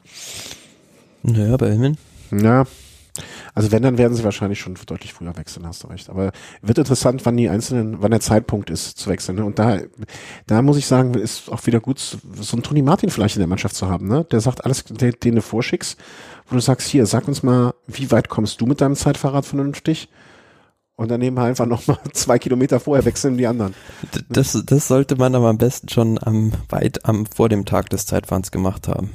[1.24, 1.98] Naja, bei immerhin.
[2.32, 2.66] Ja,
[3.54, 6.10] Also wenn, dann werden sie wahrscheinlich schon deutlich früher wechseln, hast du recht.
[6.10, 9.38] Aber wird interessant, wann die einzelnen, wann der Zeitpunkt ist zu wechseln.
[9.38, 9.46] Ne?
[9.46, 9.80] Und da,
[10.48, 13.48] da muss ich sagen, ist auch wieder gut, so ein Toni Martin vielleicht in der
[13.48, 14.26] Mannschaft zu haben, ne?
[14.32, 15.98] Der sagt alles, den, den du vorschickst,
[16.48, 20.10] wo du sagst, hier, sag uns mal, wie weit kommst du mit deinem Zeitfahrrad vernünftig?
[20.96, 23.74] Und dann nehmen wir einfach nochmal zwei Kilometer vorher wechseln die anderen.
[24.28, 28.06] Das, das sollte man aber am besten schon am weit am vor dem Tag des
[28.06, 29.12] Zeitfahrens gemacht haben.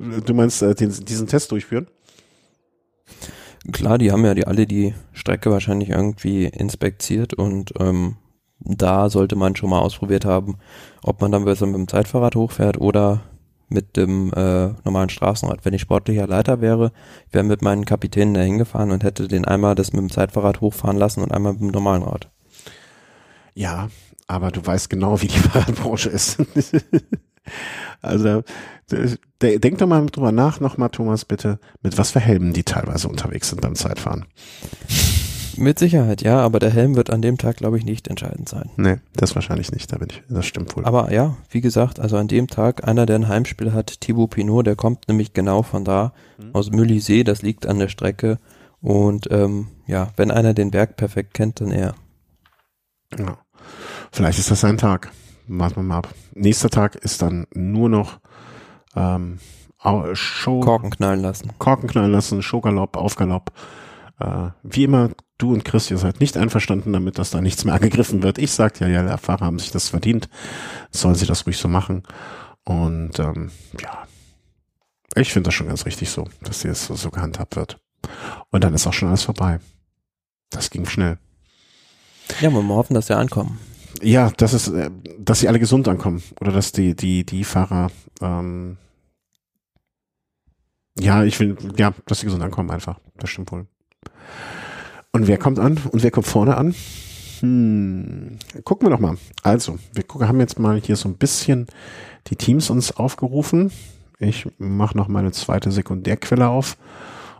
[0.00, 1.86] Du meinst äh, den, diesen Test durchführen?
[3.70, 8.16] Klar, die haben ja die alle die Strecke wahrscheinlich irgendwie inspiziert und ähm,
[8.60, 10.56] da sollte man schon mal ausprobiert haben,
[11.02, 13.20] ob man dann besser mit dem Zeitfahrrad hochfährt oder
[13.68, 15.66] mit dem äh, normalen Straßenrad.
[15.66, 16.92] Wenn ich sportlicher Leiter wäre,
[17.30, 20.96] wäre mit meinen Kapitänen da hingefahren und hätte den einmal das mit dem Zeitfahrrad hochfahren
[20.96, 22.30] lassen und einmal mit dem normalen Rad.
[23.54, 23.90] Ja,
[24.26, 26.38] aber du weißt genau, wie die Fahrradbranche ist.
[28.02, 28.42] Also
[29.40, 33.48] denk doch mal drüber nach, nochmal Thomas, bitte, mit was für Helmen die teilweise unterwegs
[33.48, 34.26] sind beim Zeitfahren.
[35.56, 38.70] Mit Sicherheit, ja, aber der Helm wird an dem Tag, glaube ich, nicht entscheidend sein.
[38.76, 40.84] Nee, das wahrscheinlich nicht, da bin ich, das stimmt wohl.
[40.84, 44.66] Aber ja, wie gesagt, also an dem Tag, einer, der ein Heimspiel hat, Thibaut Pinot,
[44.66, 46.54] der kommt nämlich genau von da, mhm.
[46.54, 48.38] aus Müllisee, das liegt an der Strecke.
[48.80, 51.94] Und ähm, ja, wenn einer den Berg perfekt kennt, dann er.
[53.18, 53.36] Ja.
[54.12, 55.12] Vielleicht ist das sein Tag
[55.58, 56.14] warten wir mal ab.
[56.34, 58.20] Nächster Tag ist dann nur noch
[58.94, 59.38] ähm,
[60.12, 60.60] Show.
[60.60, 61.52] Korken knallen lassen.
[61.58, 63.52] Korken knallen lassen, Showgalopp, Aufgalopp.
[64.18, 67.74] Äh, wie immer, du und Chris, ihr seid nicht einverstanden damit, dass da nichts mehr
[67.74, 68.38] angegriffen wird.
[68.38, 70.28] Ich sag ja, ja, der Fahrer haben sich das verdient.
[70.90, 72.02] Sollen sie das ruhig so machen.
[72.64, 74.06] Und ähm, ja,
[75.14, 77.80] ich finde das schon ganz richtig so, dass hier so, so gehandhabt wird.
[78.50, 79.60] Und dann ist auch schon alles vorbei.
[80.50, 81.18] Das ging schnell.
[82.40, 83.58] Ja, wir hoffen, dass wir ankommen.
[84.02, 87.90] Ja, dass es, äh, dass sie alle gesund ankommen oder dass die die die Fahrer
[88.20, 88.76] ähm,
[90.98, 92.98] ja, ich will ja, dass sie gesund ankommen einfach.
[93.16, 93.66] Das stimmt wohl.
[95.12, 96.74] Und wer kommt an und wer kommt vorne an?
[97.40, 99.16] Hm, gucken wir doch mal.
[99.42, 101.66] Also, wir gucken, haben jetzt mal hier so ein bisschen
[102.26, 103.72] die Teams uns aufgerufen.
[104.18, 106.76] Ich mache noch meine zweite Sekundärquelle auf,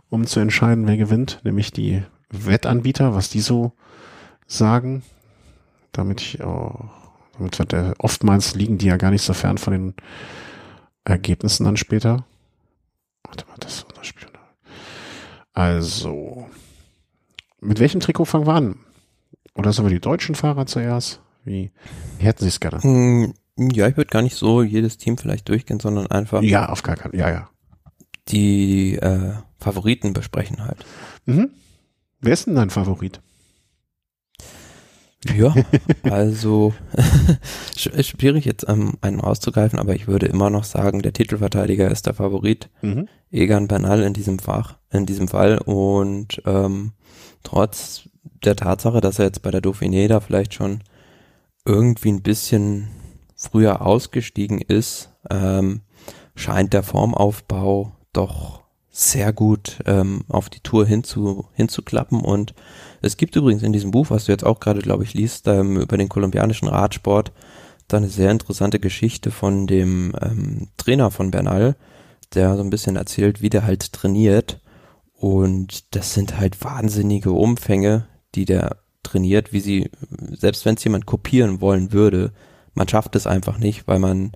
[0.09, 2.01] um zu entscheiden, wer gewinnt, nämlich die
[2.31, 3.73] Wettanbieter, was die so
[4.47, 5.03] sagen
[5.91, 6.89] damit ich auch,
[7.37, 9.93] damit wird der, oftmals liegen die ja gar nicht so fern von den
[11.03, 12.25] Ergebnissen dann später.
[13.23, 14.21] Warte mal, das ist unser Spiel.
[15.53, 16.47] Also,
[17.59, 18.75] mit welchem Trikot fangen wir an?
[19.53, 21.21] Oder sollen wir die deutschen Fahrer zuerst?
[21.43, 21.71] Wie,
[22.17, 22.81] wie hätten sie es gerne?
[22.81, 26.41] Hm, ja, ich würde gar nicht so jedes Team vielleicht durchgehen, sondern einfach.
[26.41, 27.49] Ja, auf gar keinen, ja, ja.
[28.29, 30.85] Die äh, Favoriten besprechen halt.
[31.25, 31.49] Mhm.
[32.21, 33.21] Wer ist denn dein Favorit?
[35.35, 35.53] Ja,
[36.03, 36.73] also
[37.75, 42.13] schwierig jetzt ähm, einen rauszugreifen, aber ich würde immer noch sagen, der Titelverteidiger ist der
[42.13, 42.69] Favorit.
[42.81, 43.07] Mhm.
[43.31, 45.57] Egan Bernal in diesem Fach, in diesem Fall.
[45.59, 46.93] Und ähm,
[47.43, 48.09] trotz
[48.43, 50.81] der Tatsache, dass er jetzt bei der Dauphiné da vielleicht schon
[51.65, 52.87] irgendwie ein bisschen
[53.35, 55.81] früher ausgestiegen ist, ähm,
[56.35, 62.53] scheint der Formaufbau doch sehr gut ähm, auf die Tour hinzu, hinzuklappen und
[63.01, 65.77] es gibt übrigens in diesem Buch, was du jetzt auch gerade, glaube ich, liest, ähm,
[65.77, 67.31] über den kolumbianischen Radsport,
[67.87, 71.75] da eine sehr interessante Geschichte von dem ähm, Trainer von Bernal,
[72.33, 74.61] der so ein bisschen erzählt, wie der halt trainiert.
[75.13, 79.91] Und das sind halt wahnsinnige Umfänge, die der trainiert, wie sie,
[80.31, 82.31] selbst wenn es jemand kopieren wollen würde,
[82.73, 84.31] man schafft es einfach nicht, weil man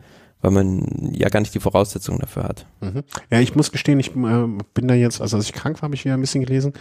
[0.45, 2.67] weil man ja gar nicht die Voraussetzungen dafür hat.
[2.79, 3.03] Mhm.
[3.31, 5.95] Ja, ich muss gestehen, ich äh, bin da jetzt, also als ich krank war, habe
[5.95, 6.73] ich wieder ein bisschen gelesen.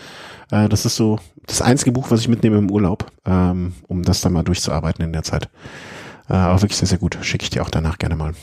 [0.51, 4.21] Äh, das ist so das einzige Buch, was ich mitnehme im Urlaub, ähm, um das
[4.21, 5.49] dann mal durchzuarbeiten in der Zeit.
[6.29, 7.17] Äh, aber wirklich sehr, sehr gut.
[7.23, 8.35] Schicke ich dir auch danach gerne mal.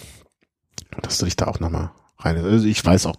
[1.04, 1.92] Dass du dich da auch nochmal
[2.26, 2.38] rein.
[2.38, 3.16] Also ich weiß auch,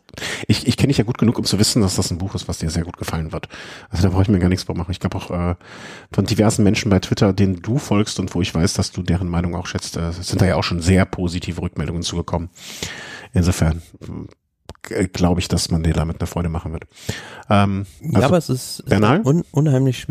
[0.47, 2.49] ich, ich kenne dich ja gut genug, um zu wissen, dass das ein Buch ist,
[2.49, 3.49] was dir sehr gut gefallen wird.
[3.91, 4.91] Also da brauche ich mir gar nichts vormachen.
[4.93, 5.55] Ich glaube auch äh,
[6.13, 9.29] von diversen Menschen bei Twitter, denen du folgst und wo ich weiß, dass du deren
[9.29, 12.51] Meinung auch schätzt, äh, sind da ja auch schon sehr positive Rückmeldungen zugekommen.
[13.33, 13.83] Insofern
[14.91, 16.85] äh, glaube ich, dass man dir damit eine Freude machen wird.
[17.49, 19.23] Ähm, also ja, aber es ist, Bernal?
[19.25, 20.07] un unheimlich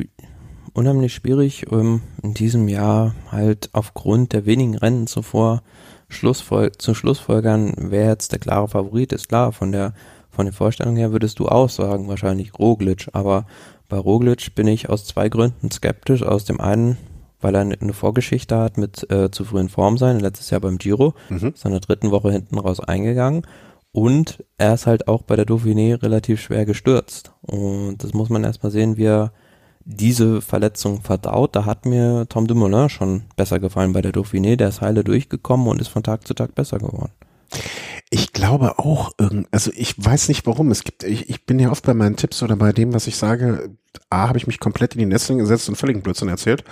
[0.74, 5.64] unheimlich schwierig, ähm, in diesem Jahr halt aufgrund der wenigen Rennen zuvor
[6.12, 9.94] Schlussfol zu Schlussfolgern, wer jetzt der klare Favorit ist, klar, von der,
[10.30, 13.46] von der Vorstellung her würdest du auch sagen, wahrscheinlich Roglic, aber
[13.92, 16.24] bei Roglic bin ich aus zwei Gründen skeptisch.
[16.24, 16.98] Aus dem einen,
[17.42, 21.14] weil er eine Vorgeschichte hat mit äh, zu frühen Form sein, letztes Jahr beim Giro,
[21.28, 21.50] mhm.
[21.54, 23.46] ist in der dritten Woche hinten raus eingegangen.
[23.92, 27.34] Und er ist halt auch bei der Dauphiné relativ schwer gestürzt.
[27.42, 29.34] Und das muss man erstmal sehen, wie er
[29.86, 31.56] diese Verletzung verdaut.
[31.56, 34.56] Da hat mir Tom Dumoulin schon besser gefallen bei der Dauphiné.
[34.56, 37.12] Der ist heile durchgekommen und ist von Tag zu Tag besser geworden.
[38.10, 40.72] Ich glaube auch irgend, also ich weiß nicht warum.
[40.72, 43.16] Es gibt, ich, ich bin ja oft bei meinen Tipps oder bei dem, was ich
[43.16, 43.76] sage,
[44.10, 46.64] A, habe ich mich komplett in die Nesseln gesetzt und völligen Blödsinn erzählt.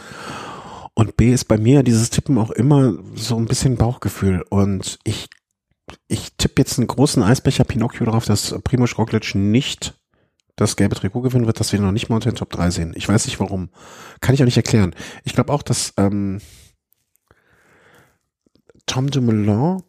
[0.94, 4.44] Und B ist bei mir dieses Tippen auch immer so ein bisschen Bauchgefühl.
[4.50, 5.30] Und ich,
[6.10, 9.99] ich tippe jetzt einen großen Eisbecher Pinocchio darauf, dass Primo Roglic nicht
[10.60, 12.94] das gelbe Trikot gewinnen wird, dass wir noch nicht mal unter den Top 3 sehen.
[12.96, 13.70] Ich weiß nicht warum.
[14.22, 14.96] Kann ich auch nicht erklären.
[15.24, 16.42] Ich glaube auch, dass ähm,
[18.86, 19.84] Tom Dumoulin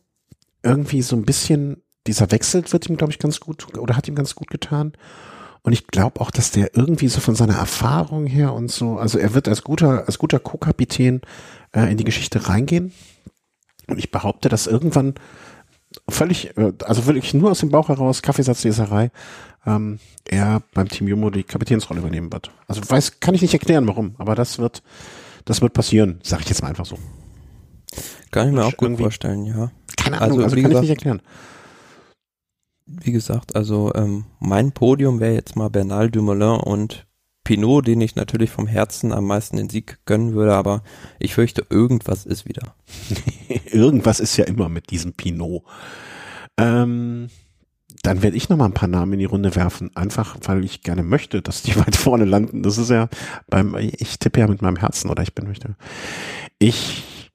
[0.63, 4.15] irgendwie so ein bisschen, dieser Wechsel wird ihm, glaube ich, ganz gut oder hat ihm
[4.15, 4.93] ganz gut getan.
[5.63, 9.19] Und ich glaube auch, dass der irgendwie so von seiner Erfahrung her und so, also
[9.19, 11.21] er wird als guter, als guter Co-Kapitän
[11.73, 12.93] äh, in die Geschichte reingehen.
[13.87, 15.15] Und ich behaupte, dass irgendwann
[16.09, 19.11] völlig, äh, also wirklich nur aus dem Bauch heraus, Kaffeesatzleserei,
[19.67, 19.99] ähm,
[20.29, 22.51] er beim Team Jumbo die Kapitänsrolle übernehmen wird.
[22.67, 24.83] Also weiß, kann ich nicht erklären, warum, aber das wird,
[25.45, 26.99] das wird passieren, sage ich jetzt mal einfach so.
[28.31, 29.71] Kann ich mir auch gut vorstellen, ja.
[29.97, 31.23] Keine Ahnung, also, also kann gesagt, ich nicht erklären.
[32.87, 37.07] Wie gesagt, also ähm, mein Podium wäre jetzt mal Bernal Dumoulin und
[37.45, 40.83] Pinot, den ich natürlich vom Herzen am meisten den Sieg gönnen würde, aber
[41.19, 42.75] ich fürchte, irgendwas ist wieder.
[43.67, 45.63] irgendwas ist ja immer mit diesem Pinot.
[46.59, 47.29] Ähm,
[48.03, 50.83] dann werde ich noch mal ein paar Namen in die Runde werfen, einfach weil ich
[50.83, 52.63] gerne möchte, dass die weit vorne landen.
[52.63, 53.09] Das ist ja
[53.49, 55.77] beim, ich tippe ja mit meinem Herzen oder ich bin möchte.
[56.59, 57.31] Ich,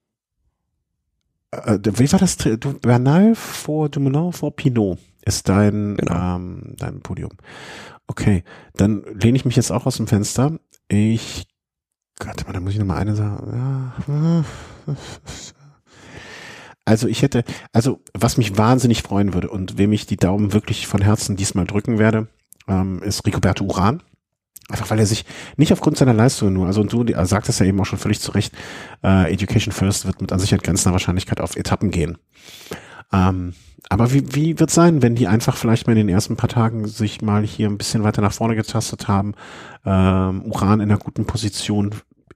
[1.51, 2.37] äh, wie war das?
[2.37, 6.35] Du, Bernal vor Dumoulin vor Pinot ist dein, genau.
[6.35, 7.31] ähm, dein Podium.
[8.07, 8.43] Okay,
[8.75, 10.59] dann lehne ich mich jetzt auch aus dem Fenster.
[10.87, 11.47] Ich,
[12.19, 13.93] Gott, da muss ich noch mal eine sagen.
[14.07, 14.45] Ja.
[16.85, 20.85] Also ich hätte, also was mich wahnsinnig freuen würde und wem ich die Daumen wirklich
[20.87, 22.27] von Herzen diesmal drücken werde,
[22.67, 24.03] ähm, ist Ricoberto Uran.
[24.69, 25.25] Einfach weil er sich
[25.57, 28.19] nicht aufgrund seiner Leistung nur, also du also sagt es ja eben auch schon völlig
[28.19, 28.53] zu Recht,
[29.03, 32.17] äh, Education First wird mit an Sicherheit grenzender Wahrscheinlichkeit auf Etappen gehen.
[33.13, 33.53] Ähm,
[33.89, 36.87] aber wie, wie wird sein, wenn die einfach vielleicht mal in den ersten paar Tagen
[36.87, 39.35] sich mal hier ein bisschen weiter nach vorne getastet haben,
[39.85, 41.93] ähm, Uran in einer guten Position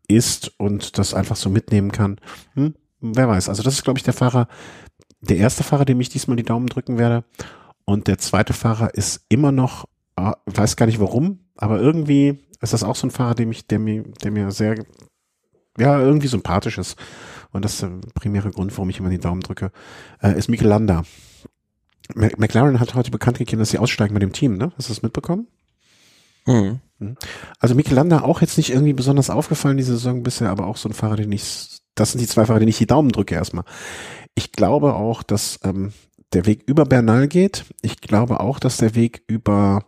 [0.07, 2.19] ist und das einfach so mitnehmen kann?
[2.53, 2.75] Hm?
[3.01, 3.49] Wer weiß.
[3.49, 4.47] Also das ist, glaube ich, der Fahrer,
[5.21, 7.23] der erste Fahrer, dem ich diesmal die Daumen drücken werde.
[7.85, 9.85] Und der zweite Fahrer ist immer noch,
[10.15, 13.67] äh, weiß gar nicht warum, aber irgendwie ist das auch so ein Fahrer, dem ich,
[13.67, 14.75] der mir, der mir sehr,
[15.77, 16.97] ja, irgendwie sympathisch ist.
[17.51, 19.71] Und das ist der primäre Grund, warum ich immer die Daumen drücke,
[20.21, 21.03] äh, ist Mikel Landa.
[22.15, 24.71] McLaren hat heute bekannt gegeben, dass sie aussteigen mit dem Team, ne?
[24.77, 25.47] Hast du das mitbekommen?
[26.47, 26.79] Mhm.
[27.59, 30.89] Also Mikel Landa auch jetzt nicht irgendwie besonders aufgefallen diese Saison bisher, aber auch so
[30.89, 33.65] ein Fahrer, den ich das sind die zwei Fahrer, denen ich die Daumen drücke erstmal.
[34.35, 35.93] Ich glaube auch, dass ähm,
[36.33, 37.65] der Weg über Bernal geht.
[37.81, 39.85] Ich glaube auch, dass der Weg über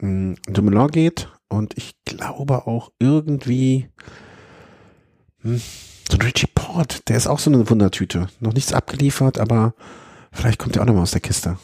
[0.00, 1.28] ähm, Dumoulin geht.
[1.48, 3.88] Und ich glaube auch irgendwie
[5.40, 5.60] hm,
[6.10, 8.28] so ein Richie Port, der ist auch so eine Wundertüte.
[8.40, 9.74] Noch nichts abgeliefert, aber
[10.32, 11.58] vielleicht kommt er auch nochmal aus der Kiste.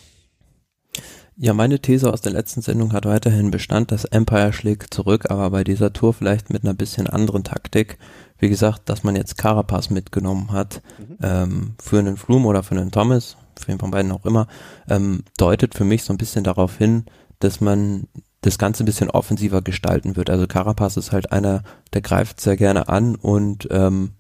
[1.36, 5.50] Ja, meine These aus der letzten Sendung hat weiterhin Bestand, dass Empire schlägt zurück, aber
[5.50, 7.98] bei dieser Tour vielleicht mit einer bisschen anderen Taktik
[8.38, 11.16] wie gesagt, dass man jetzt Carapaz mitgenommen hat mhm.
[11.22, 14.46] ähm, für einen Froome oder für einen Thomas, für den von beiden auch immer,
[14.88, 17.04] ähm, deutet für mich so ein bisschen darauf hin,
[17.38, 18.08] dass man
[18.40, 20.28] das Ganze ein bisschen offensiver gestalten wird.
[20.28, 21.62] Also Carapaz ist halt einer,
[21.94, 24.12] der greift sehr gerne an und ähm,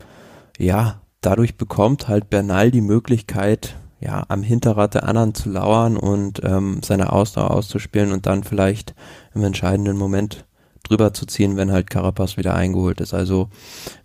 [0.58, 6.42] ja, dadurch bekommt halt Bernal die Möglichkeit, ja, am Hinterrad der anderen zu lauern und
[6.44, 8.94] ähm, seine Ausdauer auszuspielen und dann vielleicht
[9.34, 10.46] im entscheidenden Moment
[10.84, 13.14] drüber zu ziehen, wenn halt Carapaz wieder eingeholt ist.
[13.14, 13.48] Also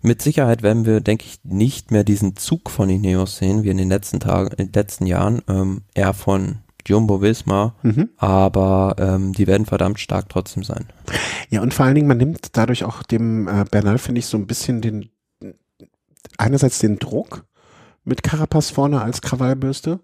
[0.02, 3.76] mit Sicherheit werden wir, denke ich, nicht mehr diesen Zug von Ineos sehen, wie in
[3.76, 8.08] den letzten Tagen, in den letzten Jahren, ähm, eher von Jumbo Visma, mhm.
[8.16, 10.86] aber ähm, die werden verdammt stark trotzdem sein.
[11.50, 14.36] Ja, und vor allen Dingen, man nimmt dadurch auch dem äh, Bernal, finde ich, so
[14.36, 15.10] ein bisschen den,
[16.38, 17.44] einerseits den Druck
[18.04, 20.00] mit Carapaz vorne als Krawallbürste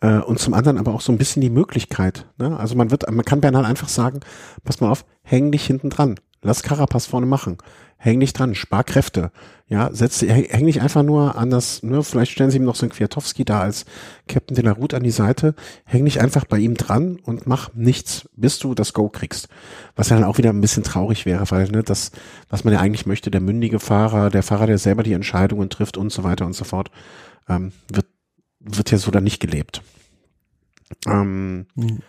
[0.00, 2.26] äh, und zum anderen aber auch so ein bisschen die Möglichkeit.
[2.38, 2.58] Ne?
[2.58, 4.20] Also man wird, man kann Bernal einfach sagen,
[4.64, 6.16] pass mal auf, häng dich hinten dran.
[6.42, 7.58] Lass Carapaz vorne machen.
[7.98, 9.32] Häng dich dran, spar Kräfte.
[9.68, 12.84] Ja, setz, häng dich einfach nur an das, ne, vielleicht stellen sie ihm noch so
[12.84, 13.84] einen Kwiatowski da als
[14.28, 15.54] Captain de la Route an die Seite.
[15.84, 19.48] Häng dich einfach bei ihm dran und mach nichts, bis du das Go kriegst.
[19.96, 22.12] Was ja dann auch wieder ein bisschen traurig wäre, weil, ne, das,
[22.50, 25.96] was man ja eigentlich möchte, der mündige Fahrer, der Fahrer, der selber die Entscheidungen trifft
[25.96, 26.90] und so weiter und so fort,
[27.48, 28.06] ähm, wird
[28.66, 29.82] wird ja so dann nicht gelebt.
[31.06, 32.00] Ähm, mhm.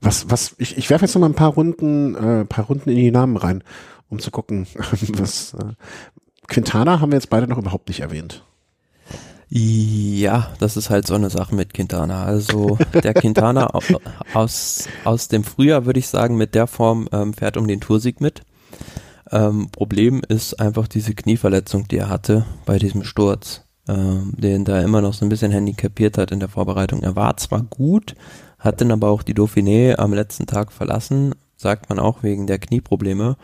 [0.00, 2.96] Was, was, ich, ich werfe jetzt noch mal ein paar Runden, äh, paar Runden in
[2.96, 3.62] die Namen rein,
[4.08, 5.72] um zu gucken, was äh,
[6.48, 8.44] Quintana haben wir jetzt beide noch überhaupt nicht erwähnt.
[9.52, 12.24] Ja, das ist halt so eine Sache mit Quintana.
[12.24, 13.70] Also der Quintana
[14.32, 18.20] aus, aus dem Frühjahr würde ich sagen, mit der Form ähm, fährt um den Toursieg
[18.20, 18.42] mit.
[19.32, 23.62] Ähm, Problem ist einfach diese Knieverletzung, die er hatte bei diesem Sturz.
[23.88, 27.02] Ähm, den da immer noch so ein bisschen handicapiert hat in der Vorbereitung.
[27.02, 28.14] Er war zwar gut,
[28.58, 32.58] hat dann aber auch die Dauphiné am letzten Tag verlassen, sagt man auch wegen der
[32.58, 33.36] Knieprobleme.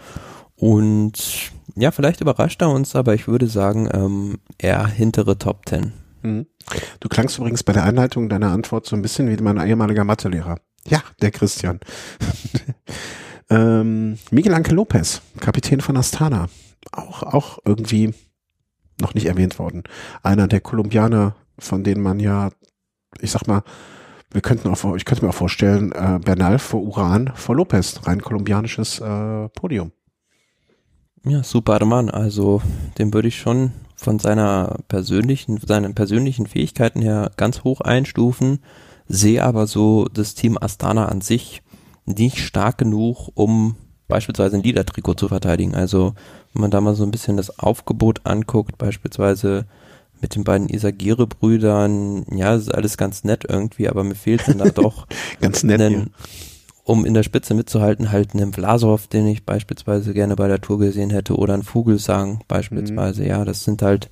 [0.56, 5.92] Und ja, vielleicht überrascht er uns, aber ich würde sagen, ähm, eher hintere Top Ten.
[6.22, 6.46] Mhm.
[7.00, 10.58] Du klangst übrigens bei der Einleitung deiner Antwort so ein bisschen wie mein ehemaliger Mathelehrer.
[10.86, 11.80] Ja, der Christian.
[13.50, 16.48] ähm, Miguel Anke Lopez, Kapitän von Astana.
[16.92, 18.14] Auch, auch irgendwie
[19.00, 19.84] noch nicht erwähnt worden.
[20.22, 22.50] Einer der Kolumbianer, von denen man ja,
[23.20, 23.62] ich sag mal,
[24.30, 28.20] wir könnten auch, ich könnte mir auch vorstellen, äh, Bernal vor Uran vor Lopez, rein
[28.20, 29.92] kolumbianisches äh, Podium.
[31.24, 32.10] Ja, super Mann.
[32.10, 32.62] Also
[32.98, 38.60] den würde ich schon von seiner persönlichen, seinen persönlichen Fähigkeiten her ganz hoch einstufen,
[39.08, 41.62] sehe aber so das Team Astana an sich
[42.04, 45.74] nicht stark genug, um beispielsweise ein Liedertrikot zu verteidigen.
[45.74, 46.14] Also
[46.56, 49.66] wenn man da mal so ein bisschen das Aufgebot anguckt, beispielsweise
[50.22, 54.56] mit den beiden Isagire-Brüdern, ja, das ist alles ganz nett irgendwie, aber mir fehlt dann
[54.56, 55.06] da doch
[55.42, 56.14] ganz nett, einen,
[56.84, 60.78] um in der Spitze mitzuhalten, halt einen Vlasov, den ich beispielsweise gerne bei der Tour
[60.78, 63.28] gesehen hätte, oder ein Vogelsang beispielsweise, mhm.
[63.28, 64.08] ja, das sind halt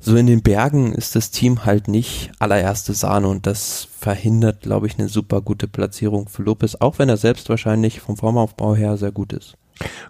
[0.00, 4.88] so in den Bergen ist das Team halt nicht allererste Sahne und das verhindert, glaube
[4.88, 8.96] ich, eine super gute Platzierung für Lopez, auch wenn er selbst wahrscheinlich vom Formaufbau her
[8.96, 9.56] sehr gut ist.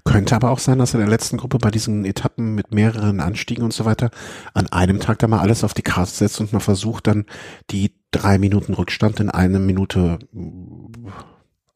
[0.05, 3.21] Könnte aber auch sein, dass er in der letzten Gruppe bei diesen Etappen mit mehreren
[3.21, 4.11] Anstiegen und so weiter
[4.55, 7.27] an einem Tag da mal alles auf die Karte setzt und mal versucht dann
[7.71, 10.19] die drei Minuten Rückstand in eine Minute,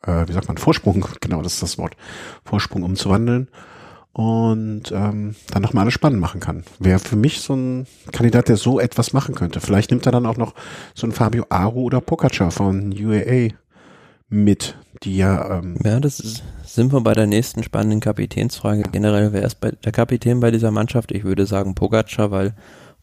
[0.03, 1.97] äh, wie sagt man, Vorsprung, genau das ist das Wort,
[2.45, 3.49] Vorsprung umzuwandeln
[4.13, 6.65] und ähm, dann nochmal alles spannend machen kann.
[6.79, 9.61] Wäre für mich so ein Kandidat, der so etwas machen könnte.
[9.61, 10.55] Vielleicht nimmt er dann auch noch
[10.95, 13.51] so ein Fabio Aru oder Pogacar von UAA
[14.29, 15.59] mit, die ja.
[15.59, 18.83] Ähm, ja, das ist, sind wir bei der nächsten spannenden Kapitänsfrage.
[18.91, 21.13] Generell, wer ist bei, der Kapitän bei dieser Mannschaft?
[21.13, 22.55] Ich würde sagen Pogacar, weil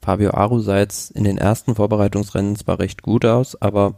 [0.01, 3.95] Fabio Aru sah jetzt in den ersten Vorbereitungsrennen zwar recht gut aus, aber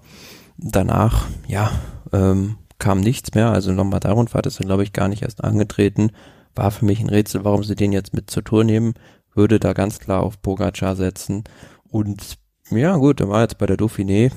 [0.58, 1.72] danach, ja,
[2.14, 3.50] ähm, kam nichts mehr.
[3.50, 6.12] Also Lombardei-Rundfahrt ist er, glaube ich, gar nicht erst angetreten.
[6.54, 8.94] War für mich ein Rätsel, warum sie den jetzt mit zur Tour nehmen.
[9.34, 11.44] Würde da ganz klar auf Pogacar setzen.
[11.90, 12.38] Und
[12.70, 14.32] ja, gut, er war jetzt bei der Dauphiné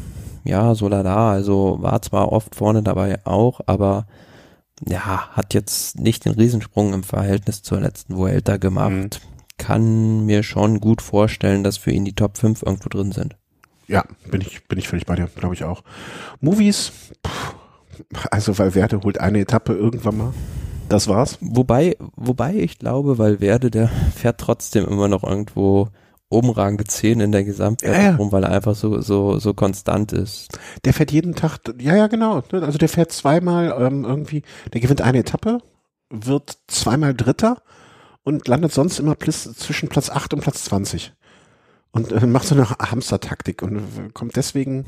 [0.48, 4.06] ja, so lala, also war zwar oft vorne dabei auch, aber
[4.86, 8.90] ja, hat jetzt nicht den Riesensprung im Verhältnis zur letzten Vuelta gemacht.
[8.90, 9.10] Mhm.
[9.58, 13.36] Kann mir schon gut vorstellen, dass für ihn die Top 5 irgendwo drin sind.
[13.88, 15.82] Ja, bin ich, bin ich völlig bei dir, glaube ich auch.
[16.40, 16.92] Movies,
[17.26, 17.54] pff,
[18.30, 20.34] also Valverde holt eine Etappe irgendwann mal.
[20.88, 21.38] Das war's.
[21.40, 25.88] Wobei, wobei ich glaube, Valverde, der fährt trotzdem immer noch irgendwo
[26.28, 28.16] umragende 10 in der Gesamtwertung ja, ja.
[28.16, 30.48] rum, weil er einfach so, so, so konstant ist.
[30.84, 32.42] Der fährt jeden Tag, ja, ja, genau.
[32.52, 34.42] Also der fährt zweimal ähm, irgendwie,
[34.72, 35.58] der gewinnt eine Etappe,
[36.10, 37.62] wird zweimal Dritter
[38.24, 41.14] und landet sonst immer plus, zwischen Platz 8 und Platz 20.
[41.90, 43.82] Und äh, macht so eine Hamster-Taktik und äh,
[44.12, 44.84] kommt deswegen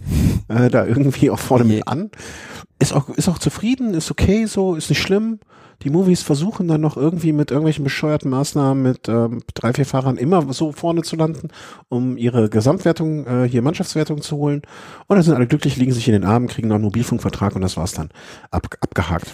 [0.49, 2.11] äh, da irgendwie auch vorne mit an.
[2.79, 5.41] Ist auch, ist auch zufrieden, ist okay so, ist nicht schlimm
[5.83, 10.17] die Movies versuchen dann noch irgendwie mit irgendwelchen bescheuerten Maßnahmen mit ähm, drei, vier Fahrern
[10.17, 11.49] immer so vorne zu landen,
[11.89, 14.63] um ihre Gesamtwertung, äh, hier Mannschaftswertung zu holen.
[15.07, 17.63] Und dann sind alle glücklich, liegen sich in den Armen, kriegen noch einen Mobilfunkvertrag und
[17.63, 18.11] das war's dann.
[18.51, 19.33] Ab, abgehakt.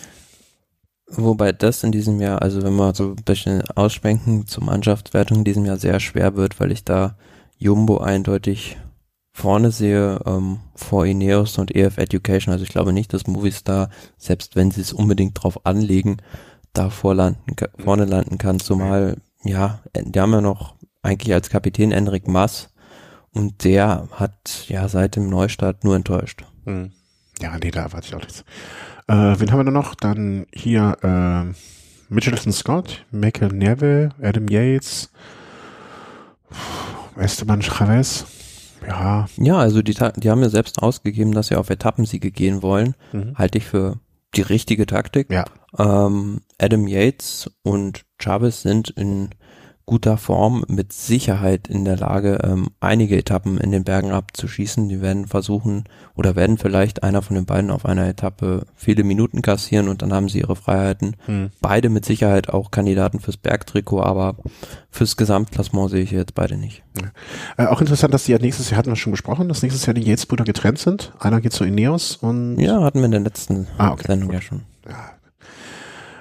[1.09, 5.45] Wobei das in diesem Jahr, also wenn wir so ein bisschen ausschwenken zur Mannschaftswertung in
[5.45, 7.17] diesem Jahr sehr schwer wird, weil ich da
[7.59, 8.77] Jumbo eindeutig
[9.33, 12.53] vorne sehe, ähm, vor Ineos und EF Education.
[12.53, 16.17] Also ich glaube nicht, dass Movistar, selbst wenn sie es unbedingt drauf anlegen,
[16.73, 18.61] da vorlanden, vorne landen kann.
[18.61, 22.71] Zumal, ja, die haben ja noch eigentlich als Kapitän Enric Mass
[23.33, 26.45] und der hat ja seit dem Neustart nur enttäuscht.
[26.65, 26.93] Hm.
[27.41, 28.45] Ja, nee, da erwarte ich auch nichts.
[29.09, 29.95] Äh, wen haben wir da noch?
[29.95, 31.53] Dann hier äh,
[32.09, 35.11] Mitchelton Scott, Michael Neville, Adam Yates,
[37.17, 38.25] Esteban Chavez.
[38.87, 39.27] Ja.
[39.37, 42.95] Ja, also die, die haben ja selbst ausgegeben, dass sie auf Etappensiege gehen wollen.
[43.13, 43.35] Mhm.
[43.37, 43.99] Halte ich für
[44.35, 45.33] die richtige Taktik.
[45.33, 45.45] Ja.
[45.79, 49.31] Ähm, Adam Yates und Chavez sind in
[49.87, 54.89] guter Form mit Sicherheit in der Lage, ähm, einige Etappen in den Bergen abzuschießen.
[54.89, 55.85] Die werden versuchen
[56.17, 60.13] oder werden vielleicht einer von den beiden auf einer Etappe viele Minuten kassieren und dann
[60.13, 61.15] haben sie ihre Freiheiten.
[61.27, 61.51] Hm.
[61.61, 64.37] Beide mit Sicherheit auch Kandidaten fürs Bergtrikot, aber
[64.91, 66.83] fürs Gesamtklassement sehe ich jetzt beide nicht.
[67.01, 67.65] Ja.
[67.65, 69.95] Äh, auch interessant, dass die ja nächstes Jahr hatten wir schon besprochen, dass nächstes Jahr
[69.95, 71.13] die Yates-Brüder getrennt sind.
[71.21, 74.09] Einer geht zu Ineos und ja, hatten wir in der letzten ah, okay.
[74.09, 74.63] Sendung ja schon.
[74.89, 75.16] Ja,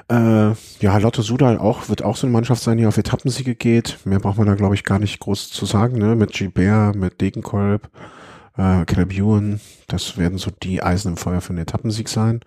[0.09, 3.97] äh, ja, Lotto Sudal auch, wird auch so eine Mannschaft sein, die auf Etappensiege geht.
[4.05, 6.15] Mehr braucht man da, glaube ich, gar nicht groß zu sagen, ne?
[6.15, 7.89] Mit Gilbert, mit Degenkolb,
[8.57, 12.41] äh, Caleb Ewan, das werden so die Eisen im Feuer für einen Etappensieg sein.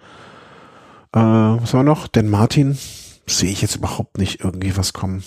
[1.12, 2.06] Äh, was war noch?
[2.06, 2.78] Denn Martin
[3.26, 5.24] sehe ich jetzt überhaupt nicht irgendwie was kommen.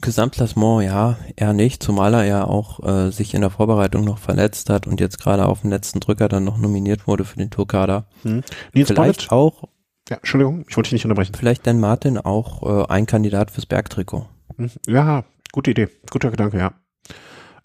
[0.00, 4.68] Gesamtklassement, ja, eher nicht, zumal er ja auch äh, sich in der Vorbereitung noch verletzt
[4.68, 8.06] hat und jetzt gerade auf dem letzten Drücker dann noch nominiert wurde für den Tourkader.
[8.22, 8.42] Hm.
[8.72, 9.32] Nils Vielleicht Bonnet.
[9.32, 9.68] auch.
[10.08, 11.34] Ja, Entschuldigung, ich wollte dich nicht unterbrechen.
[11.34, 14.28] Vielleicht Dan Martin auch äh, ein Kandidat fürs Bergtrikot.
[14.56, 14.70] Hm.
[14.86, 16.74] Ja, gute Idee, guter Gedanke, ja.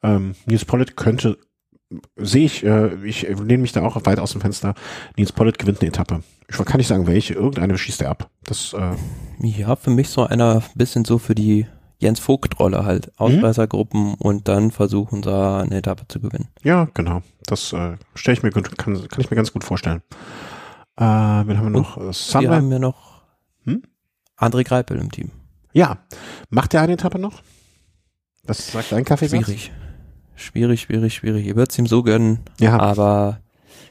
[0.02, 1.38] Ähm, Nils Pollitt könnte,
[2.16, 4.74] sehe ich, äh, ich lehne mich da auch weit aus dem Fenster.
[5.18, 6.24] Nils Pollitt gewinnt eine Etappe.
[6.48, 8.30] Ich kann nicht sagen, welche, irgendeine schießt er ab.
[8.44, 8.96] Das, äh,
[9.46, 11.68] ja, für mich so einer bisschen so für die
[12.00, 13.08] Jens Vogt-Rolle halt.
[13.08, 13.14] Mhm.
[13.18, 14.14] Ausreißergruppen mhm.
[14.14, 16.48] und dann versuchen da eine Etappe zu gewinnen.
[16.64, 17.22] Ja, genau.
[17.46, 20.02] Das äh, stelle ich mir kann, kann ich mir ganz gut vorstellen.
[21.00, 21.02] Äh,
[21.48, 21.96] wen haben wir noch?
[21.96, 23.24] Und wir haben ja noch
[23.64, 23.84] hm?
[24.38, 25.32] André Greipel im Team.
[25.72, 26.00] Ja.
[26.50, 27.42] Macht der eine Etappe noch?
[28.44, 29.30] Was sagt dein Kaffee?
[29.30, 29.72] Schwierig.
[30.36, 31.46] Schwierig, schwierig, schwierig.
[31.46, 32.78] Ihr würdet es ihm so gönnen, ja.
[32.78, 33.40] aber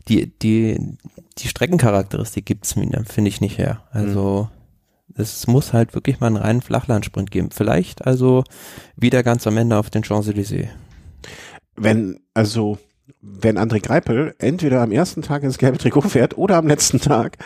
[0.08, 0.98] die, die,
[1.38, 3.82] die Streckencharakteristik gibt's mir, finde ich nicht her.
[3.90, 4.48] Also
[5.08, 5.22] mhm.
[5.22, 7.50] es muss halt wirklich mal einen reinen Flachlandsprint geben.
[7.52, 8.44] Vielleicht also
[8.96, 10.68] wieder ganz am Ende auf den Champs-Élysées.
[11.74, 12.78] Wenn, also,
[13.20, 17.38] wenn André Greipel entweder am ersten Tag ins gelbe Trikot fährt oder am letzten Tag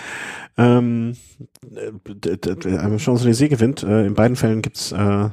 [0.57, 1.17] ähm,
[1.63, 5.29] am Champs-Élysées gewinnt, äh, in beiden Fällen gibt's äh,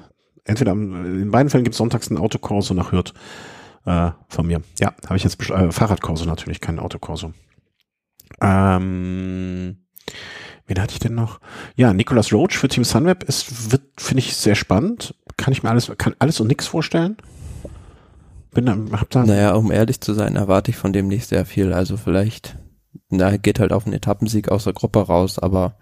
[0.45, 3.14] entweder am, in beiden Fällen gibt's sonntags ein Autokorso nach Hürth
[3.85, 4.61] äh, von mir.
[4.80, 7.34] Ja, habe ich jetzt äh, Fahrradkorso natürlich, kein Autokorso.
[8.41, 9.77] Ähm,
[10.68, 11.39] wen hatte ich denn noch?
[11.76, 15.15] Ja, Nicolas Roach für Team Sunweb ist, wird, finde ich, sehr spannend.
[15.38, 17.18] Kann ich mir alles, kann alles und nichts vorstellen.
[18.52, 21.72] Bin hab da naja, um ehrlich zu sein, erwarte ich von dem nicht sehr viel.
[21.74, 22.58] Also vielleicht,
[23.10, 25.76] na, geht halt auf einen Etappensieg aus der Gruppe raus, aber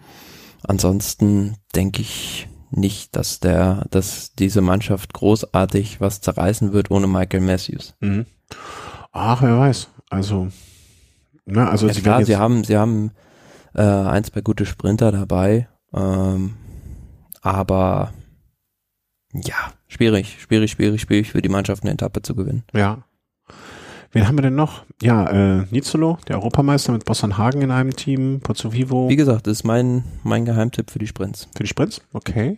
[0.64, 7.42] ansonsten denke ich nicht, dass der, dass diese Mannschaft großartig was zerreißen wird ohne Michael
[7.42, 7.96] Matthews.
[8.02, 8.26] Mhm.
[9.12, 9.88] Ach, wer weiß.
[10.10, 10.50] Also,
[11.46, 13.12] na, also ja, sie, klar, sie haben, sie haben
[13.74, 16.56] äh, ein, zwei gute Sprinter dabei, ähm,
[17.42, 18.14] aber
[19.34, 22.64] ja, schwierig, schwierig, schwierig, schwierig für die Mannschaft eine Etappe zu gewinnen.
[22.74, 23.04] Ja.
[24.12, 24.86] Wen haben wir denn noch?
[25.02, 29.10] Ja, äh, Nizolo, der Europameister mit Bossan Hagen in einem Team, Pozzo Vivo.
[29.10, 31.50] Wie gesagt, das ist mein, mein Geheimtipp für die Sprints.
[31.56, 32.02] Für die Sprints?
[32.14, 32.58] Okay.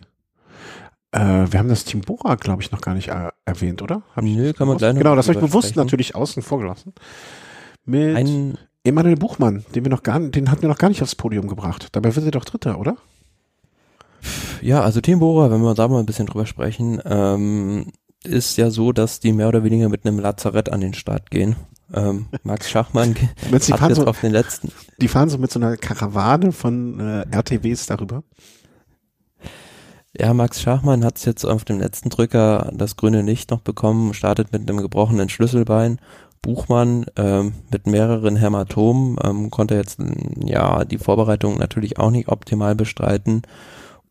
[1.12, 1.18] Äh,
[1.50, 4.02] wir haben das Team Bora, glaube ich, noch gar nicht äh, erwähnt, oder?
[4.14, 6.94] Hab Nö, kann man gleich Genau, das habe ich bewusst natürlich außen vor gelassen.
[7.84, 11.16] Mit Ein Emanuel Buchmann, den wir noch gar, den hatten wir noch gar nicht aufs
[11.16, 11.88] Podium gebracht.
[11.92, 12.96] Dabei wird er doch Dritter, oder?
[14.60, 17.92] Ja, also Team Bora, wenn wir da mal ein bisschen drüber sprechen, ähm,
[18.24, 21.56] ist ja so, dass die mehr oder weniger mit einem Lazarett an den Start gehen.
[21.92, 23.14] Ähm, Max Schachmann
[23.52, 24.70] hat jetzt so, auf den letzten.
[25.00, 28.22] Die fahren so mit so einer Karawane von äh, RTWs darüber.
[30.16, 34.12] Ja, Max Schachmann hat es jetzt auf dem letzten Drücker das grüne Licht noch bekommen,
[34.12, 36.00] startet mit einem gebrochenen Schlüsselbein.
[36.42, 39.98] Buchmann ähm, mit mehreren Hämatomen ähm, konnte jetzt
[40.44, 43.42] ja die Vorbereitung natürlich auch nicht optimal bestreiten.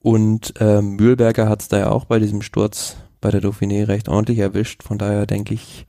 [0.02, 4.08] Und ähm, Mühlberger hat es da ja auch bei diesem Sturz bei der Dauphiné recht
[4.08, 4.84] ordentlich erwischt.
[4.84, 5.86] Von daher denke ich,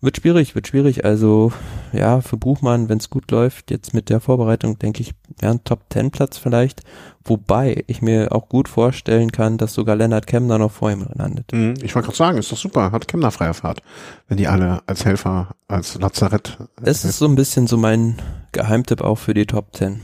[0.00, 1.04] wird schwierig, wird schwierig.
[1.04, 1.52] Also
[1.92, 5.64] ja, für Buchmann, wenn es gut läuft, jetzt mit der Vorbereitung, denke ich, wäre ein
[5.64, 6.82] Top-10-Platz vielleicht.
[7.24, 11.52] Wobei ich mir auch gut vorstellen kann, dass sogar Lennart Kemner noch vor ihm landet.
[11.52, 13.82] Mhm, ich wollte gerade sagen, ist doch super, hat Kemner freie Fahrt,
[14.28, 16.58] wenn die alle als Helfer, als Lazarett.
[16.82, 18.20] Es ist so ein bisschen so mein
[18.52, 20.00] Geheimtipp auch für die Top 10.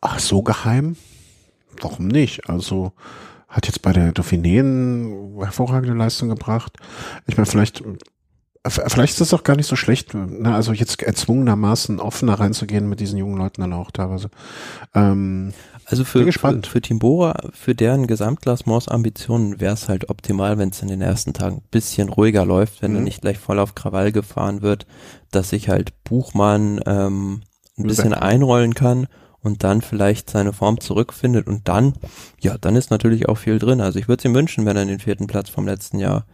[0.00, 0.96] Ach, so geheim?
[1.80, 2.48] Warum nicht?
[2.48, 2.92] Also,
[3.50, 6.76] hat jetzt bei der Dauphiné hervorragende Leistung gebracht.
[7.26, 7.82] Ich meine, vielleicht,
[8.64, 10.54] vielleicht ist das auch gar nicht so schlecht, ne?
[10.54, 14.30] also jetzt erzwungenermaßen offener reinzugehen mit diesen jungen Leuten dann auch teilweise.
[14.94, 15.52] Ähm,
[15.84, 20.88] also für, für, für Timbora, für deren Gesamtklassements-Ambitionen wäre es halt optimal, wenn es in
[20.88, 22.98] den ersten Tagen ein bisschen ruhiger läuft, wenn mhm.
[22.98, 24.86] er nicht gleich voll auf Krawall gefahren wird,
[25.32, 27.42] dass sich halt Buchmann ähm,
[27.76, 29.08] ein bisschen einrollen kann
[29.42, 31.94] und dann vielleicht seine Form zurückfindet und dann,
[32.40, 33.80] ja, dann ist natürlich auch viel drin.
[33.80, 36.26] Also ich würde es ihm wünschen, wenn er den vierten Platz vom letzten Jahr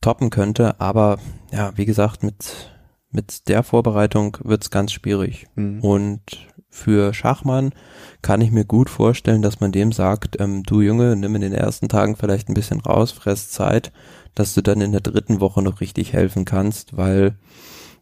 [0.00, 1.18] toppen könnte, aber
[1.52, 2.70] ja, wie gesagt, mit,
[3.10, 5.46] mit der Vorbereitung wird es ganz schwierig.
[5.54, 5.80] Mhm.
[5.80, 6.20] Und
[6.68, 7.72] für Schachmann
[8.20, 11.54] kann ich mir gut vorstellen, dass man dem sagt, ähm, du Junge, nimm in den
[11.54, 13.92] ersten Tagen vielleicht ein bisschen raus, fress Zeit,
[14.34, 17.36] dass du dann in der dritten Woche noch richtig helfen kannst, weil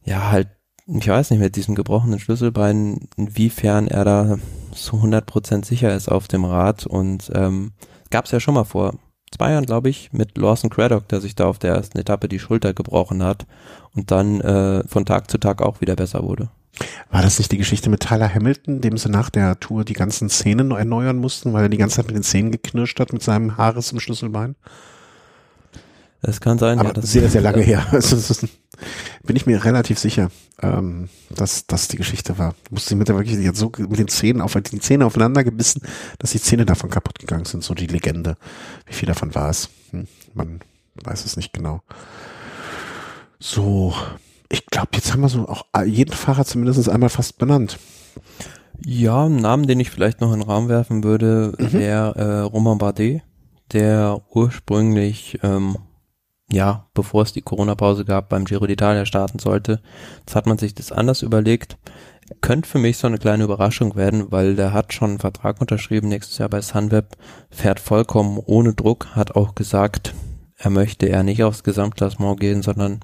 [0.04, 0.48] ja halt
[0.86, 4.38] ich weiß nicht, mit diesem gebrochenen Schlüsselbein, inwiefern er da
[4.72, 6.86] so 100% sicher ist auf dem Rad.
[6.86, 7.72] Und ähm,
[8.10, 8.94] gab es ja schon mal vor
[9.34, 12.38] zwei Jahren, glaube ich, mit Lawson Craddock, der sich da auf der ersten Etappe die
[12.38, 13.46] Schulter gebrochen hat
[13.94, 16.50] und dann äh, von Tag zu Tag auch wieder besser wurde.
[17.10, 20.28] War das nicht die Geschichte mit Tyler Hamilton, dem sie nach der Tour die ganzen
[20.28, 23.56] Zähne erneuern mussten, weil er die ganze Zeit mit den Zähnen geknirscht hat mit seinem
[23.56, 24.56] Haares im Schlüsselbein?
[26.26, 27.86] Es kann sein, aber ja, sehr, sehr lange her.
[27.92, 28.46] Also,
[29.22, 30.30] bin ich mir relativ sicher,
[30.60, 32.54] ähm, dass das die Geschichte war.
[32.70, 35.82] Musste sie mit der wirklich jetzt so mit den Zähnen auf die Zähne aufeinander gebissen,
[36.18, 37.62] dass die Zähne davon kaputt gegangen sind.
[37.62, 38.36] So die Legende.
[38.86, 39.70] Wie viel davon war es?
[39.90, 40.60] Hm, man
[41.04, 41.82] weiß es nicht genau.
[43.38, 43.94] So,
[44.48, 47.78] ich glaube, jetzt haben wir so auch jeden Fahrer zumindest einmal fast benannt.
[48.84, 51.72] Ja, ein Namen, den ich vielleicht noch in den Raum werfen würde, mhm.
[51.72, 53.22] wäre äh, Romain Bardet,
[53.72, 55.76] der ursprünglich ähm,
[56.54, 59.80] ja, bevor es die Corona-Pause gab, beim Giro d'Italia starten sollte.
[60.20, 61.76] Jetzt hat man sich das anders überlegt.
[62.40, 66.08] Könnte für mich so eine kleine Überraschung werden, weil der hat schon einen Vertrag unterschrieben
[66.08, 67.16] nächstes Jahr bei Sunweb,
[67.50, 70.14] fährt vollkommen ohne Druck, hat auch gesagt,
[70.56, 73.00] er möchte eher nicht aufs Gesamtklassement gehen, sondern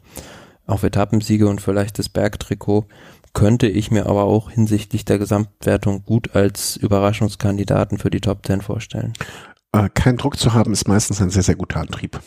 [0.67, 2.87] auf Etappensiege und vielleicht das Bergtrikot
[3.33, 8.61] könnte ich mir aber auch hinsichtlich der Gesamtwertung gut als Überraschungskandidaten für die Top 10
[8.61, 9.13] vorstellen.
[9.73, 12.21] Äh, kein Druck zu haben ist meistens ein sehr, sehr guter Antrieb.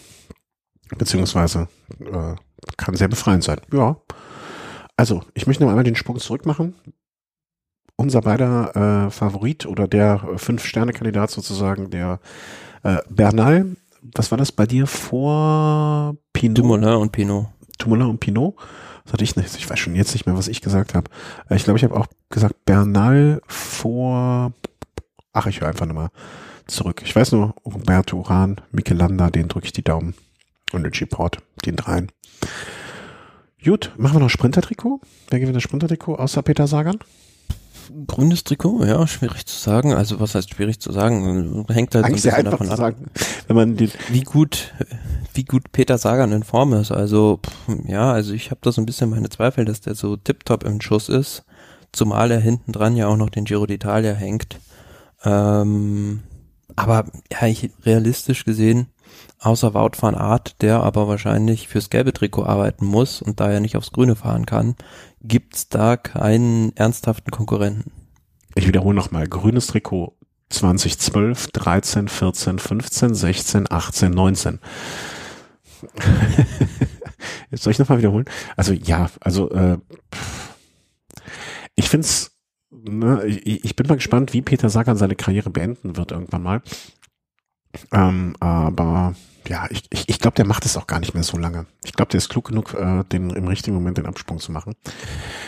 [0.98, 1.68] Beziehungsweise
[2.00, 2.36] äh,
[2.78, 3.62] kann sehr befreiend sein.
[3.72, 3.98] Ja.
[4.96, 6.76] Also, ich möchte noch einmal den Sprung zurück machen.
[7.96, 12.20] Unser beider äh, Favorit oder der Fünf-Sterne-Kandidat sozusagen, der
[12.84, 13.76] äh, Bernal,
[14.16, 16.58] was war das bei dir vor Pinot?
[16.58, 17.48] Dumoulin und Pinot.
[17.78, 18.56] Dumoulin und Pinot?
[19.06, 19.56] Das hatte ich nicht.
[19.58, 21.10] Ich weiß schon jetzt nicht mehr, was ich gesagt habe.
[21.50, 24.54] Äh, ich glaube, ich habe auch gesagt Bernal vor.
[25.32, 26.10] Ach, ich höre einfach nochmal
[26.68, 27.02] zurück.
[27.04, 30.14] Ich weiß nur, Roberto Uran, Michelanda, den drücke ich die Daumen
[30.74, 32.12] und Richie Port, den dreien.
[33.64, 35.00] Gut, machen wir noch Sprinter-Trikot?
[35.30, 37.00] Wer gewinnt das Sprinter-Trikot außer Peter Sagan?
[38.08, 39.94] Grünes Trikot, ja, schwierig zu sagen.
[39.94, 41.66] Also was heißt schwierig zu sagen?
[41.70, 43.06] Hängt halt Eigentlich so ein bisschen davon ab, sagen,
[43.48, 44.74] wenn man wie gut,
[45.34, 46.92] wie gut Peter Sagan in Form ist.
[46.92, 47.40] Also
[47.86, 50.82] ja, also ich habe da so ein bisschen meine Zweifel, dass der so tiptop im
[50.82, 51.44] Schuss ist,
[51.92, 54.60] zumal er hinten dran ja auch noch den Giro d'Italia hängt.
[55.26, 56.22] Ähm,
[56.76, 58.88] aber ja, ich, realistisch gesehen
[59.44, 63.76] außer Wout van Art, der aber wahrscheinlich fürs gelbe Trikot arbeiten muss und daher nicht
[63.76, 64.76] aufs grüne fahren kann,
[65.22, 67.92] gibt's da keinen ernsthaften Konkurrenten.
[68.56, 70.16] Ich wiederhole nochmal, grünes Trikot
[70.50, 74.60] 2012, 13, 14, 15, 16, 18, 19.
[77.52, 78.26] Jetzt soll ich nochmal wiederholen?
[78.56, 79.78] Also ja, also äh,
[81.76, 82.38] ich find's,
[82.72, 86.62] ne, ich, ich bin mal gespannt, wie Peter Sagan seine Karriere beenden wird irgendwann mal.
[87.92, 89.16] Ähm, aber
[89.48, 91.66] ja, ich, ich, ich glaube, der macht es auch gar nicht mehr so lange.
[91.84, 94.76] Ich glaube, der ist klug genug, äh, den im richtigen Moment den Absprung zu machen.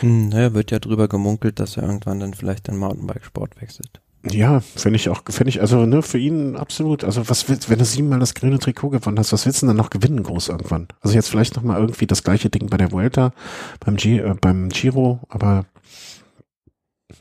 [0.00, 4.00] Hm, naja, wird ja drüber gemunkelt, dass er irgendwann dann vielleicht den Mountainbike-Sport wechselt.
[4.30, 7.04] Ja, finde ich auch, finde ich, also ne, für ihn absolut.
[7.04, 9.76] Also was willst, wenn du siebenmal das grüne Trikot gewonnen hast, was willst du denn
[9.76, 10.88] dann noch gewinnen groß irgendwann?
[11.00, 13.32] Also jetzt vielleicht nochmal irgendwie das gleiche Ding bei der Vuelta,
[13.80, 15.66] beim, G, äh, beim Giro, aber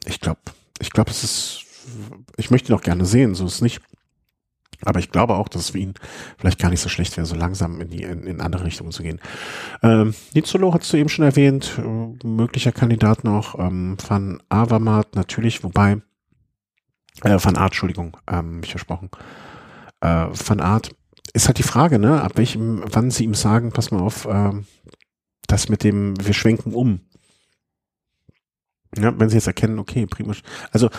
[0.05, 0.39] ich glaube,
[0.79, 1.65] ich glaube, es ist,
[2.37, 3.81] ich möchte ihn auch gerne sehen, so ist es nicht.
[4.85, 5.95] Aber ich glaube auch, dass es für ihn
[6.37, 9.03] vielleicht gar nicht so schlecht wäre, so langsam in die in, in andere Richtungen zu
[9.03, 9.19] gehen.
[9.81, 13.57] Ähm, Nizolo hast du eben schon erwähnt, äh, möglicher Kandidat noch.
[13.59, 16.01] Ähm, Van Avermaet natürlich, wobei
[17.23, 19.09] äh, Van Art, Entschuldigung, ähm, ich versprochen.
[20.01, 20.95] Äh, Van Art
[21.33, 24.51] ist halt die Frage, ne, ab welchem, wann sie ihm sagen, pass mal auf, äh,
[25.47, 27.01] das mit dem, wir schwenken um.
[28.97, 30.33] Ja, wenn sie jetzt erkennen, okay, prima.
[30.71, 30.89] Also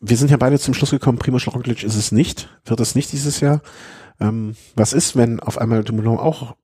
[0.00, 3.12] wir sind ja beide zum Schluss gekommen, Primo Roglic ist es nicht, wird es nicht
[3.12, 3.62] dieses Jahr.
[4.20, 6.56] Ähm, was ist, wenn auf einmal Dumoulin auch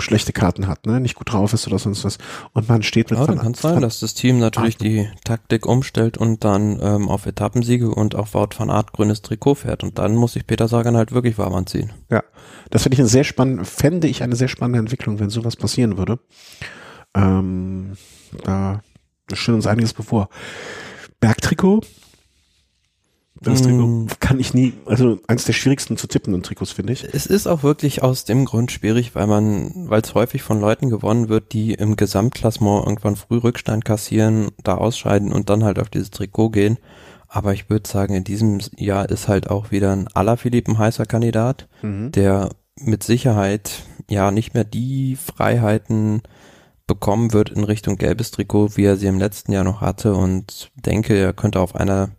[0.00, 2.18] schlechte Karten hat, ne, nicht gut drauf ist oder sonst was
[2.52, 5.64] und man steht mit Ja, dann kann es sein, dass das Team natürlich die Taktik
[5.64, 9.98] umstellt und dann ähm, auf Etappensiege und auf Wout van Art grünes Trikot fährt und
[9.98, 11.92] dann muss sich Peter Sagan halt wirklich warm anziehen.
[12.10, 12.22] Ja,
[12.70, 15.96] das finde ich eine sehr spannende, fände ich eine sehr spannende Entwicklung, wenn sowas passieren
[15.96, 16.18] würde.
[17.14, 17.96] Ähm,
[18.44, 18.82] da
[19.32, 20.28] steht uns einiges bevor.
[21.20, 21.80] Bergtrikot
[23.40, 24.06] das Trikot mm.
[24.20, 27.04] kann ich nie, also eins der schwierigsten zu tippenden Trikots, finde ich.
[27.04, 30.88] Es ist auch wirklich aus dem Grund schwierig, weil man, weil es häufig von Leuten
[30.88, 35.90] gewonnen wird, die im Gesamtklassement irgendwann früh Rückstand kassieren, da ausscheiden und dann halt auf
[35.90, 36.78] dieses Trikot gehen.
[37.28, 41.06] Aber ich würde sagen, in diesem Jahr ist halt auch wieder ein Alaphilippe ein heißer
[41.06, 42.12] Kandidat, mhm.
[42.12, 42.50] der
[42.80, 46.22] mit Sicherheit ja nicht mehr die Freiheiten
[46.86, 50.70] bekommen wird in Richtung gelbes Trikot, wie er sie im letzten Jahr noch hatte und
[50.76, 52.10] denke, er könnte auf einer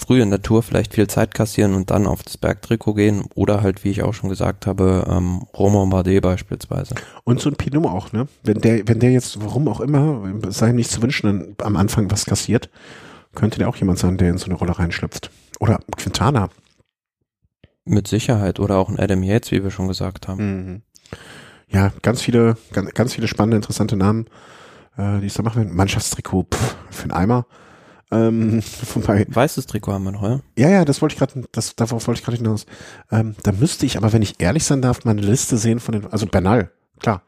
[0.00, 3.62] früh in der Tour vielleicht viel Zeit kassieren und dann auf das Bergtrikot gehen oder
[3.62, 6.94] halt, wie ich auch schon gesagt habe, ähm, Romain Bardet beispielsweise.
[7.24, 8.28] Und so ein Pinot auch, ne?
[8.42, 12.10] Wenn der, wenn der jetzt, warum auch immer, sei ihm nicht zu wünschen, am Anfang
[12.10, 12.70] was kassiert,
[13.34, 15.30] könnte der auch jemand sein, der in so eine Rolle reinschlüpft.
[15.60, 16.50] Oder Quintana.
[17.84, 18.60] Mit Sicherheit.
[18.60, 20.44] Oder auch ein Adam Yates, wie wir schon gesagt haben.
[20.44, 20.82] Mhm.
[21.68, 24.26] Ja, ganz viele, ganz, ganz viele spannende, interessante Namen,
[24.96, 25.74] äh, die es da machen.
[25.74, 27.46] Mannschaftstrikot, pff, für einen Eimer.
[28.10, 28.62] Ähm,
[28.94, 30.40] wobei, Weißes Trikot haben wir noch, ja?
[30.56, 32.66] Ja, ja, das wollte ich gerade, das, darauf wollte ich gerade hinaus.
[33.10, 36.06] Ähm, da müsste ich, aber wenn ich ehrlich sein darf, meine Liste sehen von den,
[36.06, 36.70] also Bernal,
[37.00, 37.22] klar.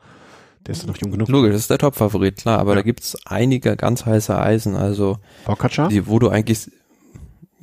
[0.66, 1.28] Der ist noch jung genug.
[1.28, 2.76] Logisch, das ist der Top-Favorit, klar, aber ja.
[2.76, 5.88] da gibt's einige ganz heiße Eisen, also Pogacar?
[5.88, 6.70] die, wo du eigentlich,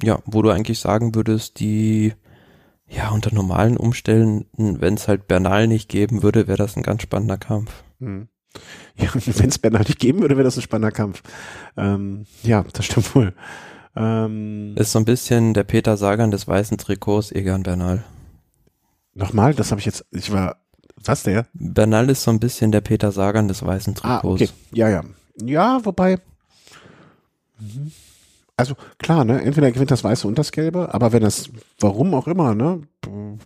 [0.02, 2.14] ja, wo du eigentlich sagen würdest, die,
[2.88, 7.04] ja, unter normalen Umständen, wenn es halt Bernal nicht geben würde, wäre das ein ganz
[7.04, 7.84] spannender Kampf.
[8.00, 8.30] Hm.
[8.98, 11.22] Ja, wenn es Bernal nicht geben würde, wäre das ein spannender Kampf.
[11.76, 13.34] Ähm, ja, das stimmt wohl.
[13.96, 18.04] Ähm, ist so ein bisschen der Peter Sagan des weißen Trikots, Egan Bernal.
[19.14, 20.58] Nochmal, das habe ich jetzt, ich war,
[21.04, 21.48] was der?
[21.54, 24.24] Bernal ist so ein bisschen der Peter Sagan des weißen Trikots.
[24.24, 24.50] Ah, okay.
[24.72, 25.04] Ja, ja.
[25.42, 26.20] Ja, wobei,
[27.60, 27.92] mhm.
[28.60, 32.26] Also klar, ne, entweder gewinnt das Weiße und das Gelbe, aber wenn das, warum auch
[32.26, 32.82] immer, ne,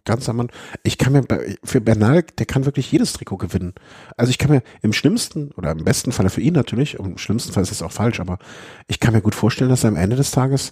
[0.06, 0.50] ganz am Mann,
[0.84, 1.26] ich kann mir
[1.66, 3.74] für Bernal, der kann wirklich jedes Trikot gewinnen.
[4.16, 7.52] Also ich kann mir im schlimmsten oder im besten Falle für ihn natürlich, im schlimmsten
[7.52, 8.40] Fall ist das auch falsch, aber
[8.88, 10.72] ich kann mir gut vorstellen, dass er am Ende des Tages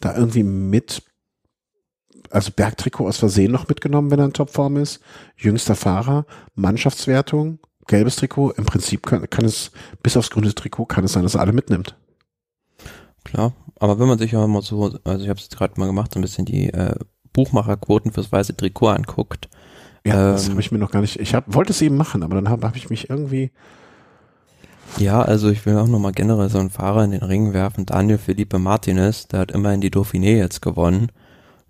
[0.00, 1.02] da irgendwie mit,
[2.30, 5.00] also Bergtrikot aus Versehen noch mitgenommen, wenn er in Topform ist,
[5.36, 6.24] jüngster Fahrer,
[6.54, 11.22] Mannschaftswertung, gelbes Trikot, im Prinzip kann, kann es, bis aufs grüne Trikot kann es sein,
[11.22, 11.98] dass er alle mitnimmt.
[13.24, 13.52] Klar,
[13.84, 16.18] aber wenn man sich ja mal so, also ich habe es gerade mal gemacht, so
[16.18, 16.94] ein bisschen die äh,
[17.34, 19.50] Buchmacherquoten fürs weiße Trikot anguckt.
[20.06, 21.20] Ja, ähm, das habe ich mir noch gar nicht.
[21.20, 23.50] Ich hab, wollte es eben machen, aber dann habe hab ich mich irgendwie.
[24.96, 27.84] Ja, also ich will auch nochmal generell so einen Fahrer in den Ring werfen.
[27.84, 31.12] Daniel Felipe Martinez, der hat immerhin die Dauphiné jetzt gewonnen.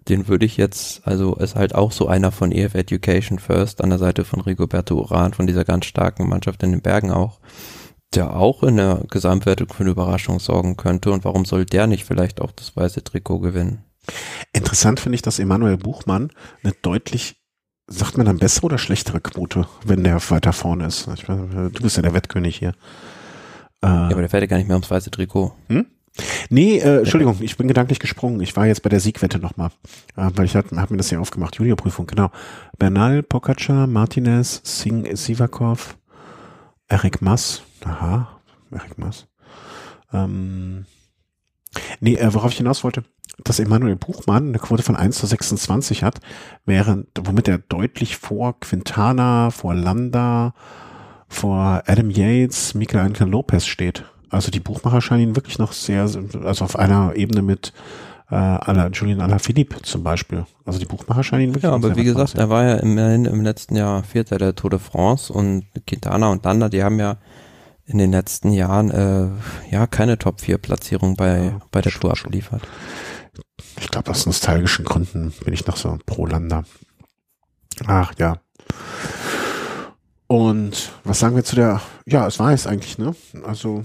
[0.08, 3.90] Den würde ich jetzt, also ist halt auch so einer von EF Education First an
[3.90, 7.40] der Seite von Rigoberto Uran, von dieser ganz starken Mannschaft in den Bergen auch
[8.14, 11.10] der auch in der Gesamtwertung für eine Überraschung sorgen könnte.
[11.10, 13.84] Und warum soll der nicht vielleicht auch das weiße Trikot gewinnen?
[14.52, 16.30] Interessant finde ich, dass Emanuel Buchmann
[16.62, 17.36] eine deutlich,
[17.86, 21.06] sagt man dann bessere oder schlechtere Quote, wenn der weiter vorne ist.
[21.28, 22.74] Meine, du bist ja der Wettkönig hier.
[23.82, 25.52] Äh, ja, aber der fährt ja gar nicht mehr ums weiße Trikot.
[25.68, 25.86] Hm?
[26.48, 28.40] Nee, äh, Entschuldigung, ich bin gedanklich gesprungen.
[28.40, 29.70] Ich war jetzt bei der Siegwette nochmal,
[30.16, 32.30] äh, weil ich habe hab mir das ja aufgemacht, Juniorprüfung, genau.
[32.78, 35.96] Bernal, Pogacar, Martinez, Singh, Sivakov,
[36.86, 38.40] Eric Mass, aha,
[38.70, 39.26] Eric Mass.
[40.12, 40.86] Ähm,
[42.00, 43.04] nee, äh, worauf ich hinaus wollte,
[43.42, 46.20] dass Emanuel Buchmann eine Quote von 1 zu 26 hat,
[46.64, 50.54] während, womit er deutlich vor Quintana, vor Landa,
[51.28, 54.04] vor Adam Yates, Michael Angel Lopez steht.
[54.30, 57.72] Also die Buchmacher scheinen ihn wirklich noch sehr, also auf einer Ebene mit
[58.30, 60.46] äh, Ala, Julian Alaphilippe zum Beispiel.
[60.64, 63.42] Also die Buchmacher scheinen ihn wirklich Ja, aber wie gesagt, er war ja immerhin im
[63.42, 67.16] letzten Jahr Vierter der Tour de France und Quintana und Landa, die haben ja
[67.86, 69.28] in den letzten Jahren äh,
[69.70, 72.62] ja keine Top 4 Platzierung bei, ja, bei der Tour abgeliefert.
[73.80, 76.64] Ich glaube, aus nostalgischen Gründen bin ich noch so pro Lander.
[77.86, 78.38] Ach ja.
[80.26, 83.14] Und was sagen wir zu der, ja, es war es eigentlich, ne?
[83.44, 83.84] Also,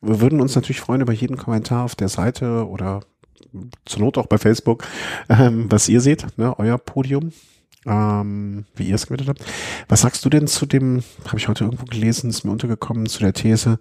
[0.00, 3.00] wir würden uns natürlich freuen über jeden Kommentar auf der Seite oder
[3.84, 4.84] zur Not auch bei Facebook,
[5.28, 7.32] ähm, was ihr seht, ne, euer Podium
[7.86, 9.44] ähm, wie ihr es gewettet habt.
[9.88, 13.20] Was sagst du denn zu dem, habe ich heute irgendwo gelesen, ist mir untergekommen, zu
[13.20, 13.78] der These,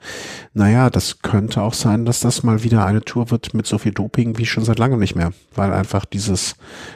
[0.53, 3.91] naja, das könnte auch sein, dass das mal wieder eine Tour wird mit so viel
[3.91, 6.55] Doping wie schon seit langem nicht mehr, weil einfach dieses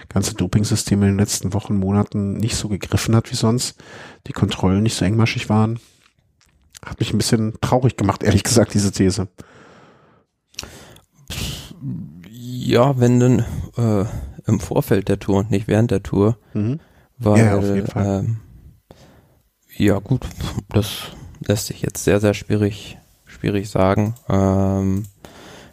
[0.10, 3.76] ganze Dopingsystem in den letzten Wochen, Monaten nicht so gegriffen hat wie sonst,
[4.28, 5.80] die Kontrollen nicht so engmaschig waren.
[6.84, 9.28] Hat mich ein bisschen traurig gemacht, ehrlich gesagt, diese These.
[12.30, 13.46] Ja, wenn denn
[13.78, 14.06] äh,
[14.48, 16.38] im Vorfeld der Tour und nicht während der Tour.
[16.54, 16.80] Mhm
[17.18, 18.26] weil, ja, auf jeden Fall.
[18.26, 18.38] Ähm,
[19.78, 20.26] ja, gut,
[20.70, 21.12] das
[21.46, 24.16] lässt sich jetzt sehr, sehr schwierig, schwierig sagen.
[24.30, 25.06] Ähm,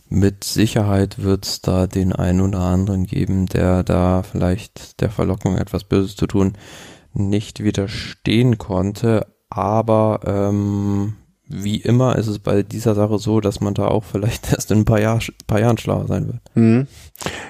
[0.08, 5.56] mit Sicherheit wird es da den einen oder anderen geben, der da vielleicht der Verlockung
[5.56, 6.54] etwas Böses zu tun
[7.14, 9.26] nicht widerstehen konnte.
[9.48, 11.16] Aber ähm,
[11.52, 14.78] wie immer ist es bei dieser Sache so, dass man da auch vielleicht erst in
[14.78, 16.40] ein paar, Jahr, paar Jahren schlauer sein wird.
[16.54, 16.86] Mhm.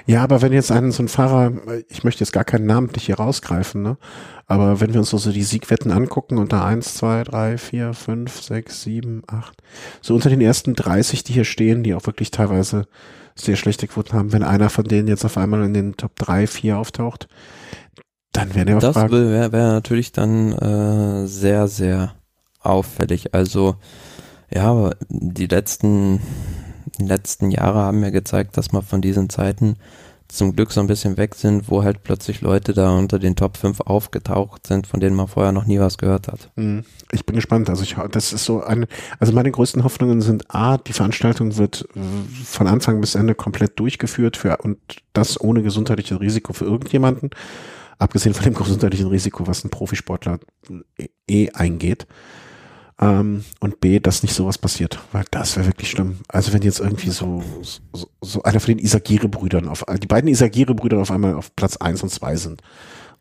[0.05, 1.53] Ja, aber wenn jetzt einen so ein Fahrer,
[1.89, 3.97] ich möchte jetzt gar keinen Namen nicht hier rausgreifen, ne?
[4.45, 8.41] Aber wenn wir uns so also die Siegwetten angucken, unter eins, zwei, drei, vier, fünf,
[8.41, 9.63] sechs, sieben, acht,
[10.01, 12.85] so unter den ersten 30, die hier stehen, die auch wirklich teilweise
[13.35, 16.45] sehr schlechte Quoten haben, wenn einer von denen jetzt auf einmal in den Top 3,
[16.45, 17.27] 4 auftaucht,
[18.31, 22.15] dann wäre der Das wäre wär natürlich dann äh, sehr, sehr
[22.63, 23.33] auffällig.
[23.33, 23.75] Also
[24.53, 26.19] ja, die letzten,
[26.99, 29.77] die letzten Jahre haben ja gezeigt, dass man von diesen Zeiten
[30.33, 33.55] zum Glück so ein bisschen weg sind, wo halt plötzlich Leute da unter den Top
[33.55, 36.49] 5 aufgetaucht sind, von denen man vorher noch nie was gehört hat.
[36.55, 36.83] Hm.
[37.11, 37.69] Ich bin gespannt.
[37.69, 38.87] Also ich, das ist so eine,
[39.19, 41.87] also meine größten Hoffnungen sind A, die Veranstaltung wird
[42.45, 44.77] von Anfang bis Ende komplett durchgeführt für, und
[45.13, 47.29] das ohne gesundheitliches Risiko für irgendjemanden.
[47.99, 50.39] Abgesehen von dem gesundheitlichen Risiko, was ein Profisportler
[51.27, 52.07] eh eingeht.
[52.99, 56.19] Ähm, und B, dass nicht sowas passiert, weil das wäre wirklich schlimm.
[56.27, 60.99] Also wenn jetzt irgendwie so, so, so einer von den Isagire-Brüdern auf, die beiden Isagire-Brüder
[60.99, 62.61] auf einmal auf Platz eins und zwei sind,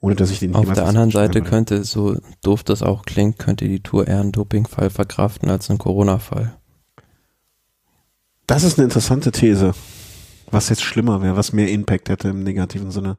[0.00, 1.48] ohne dass ich den Auf der anderen Seite würde.
[1.48, 5.78] könnte, so doof das auch klingt, könnte die Tour eher einen Dopingfall verkraften als einen
[5.78, 6.54] Corona-Fall.
[8.46, 9.72] Das ist eine interessante These.
[10.50, 13.16] Was jetzt schlimmer wäre, was mehr Impact hätte im negativen Sinne.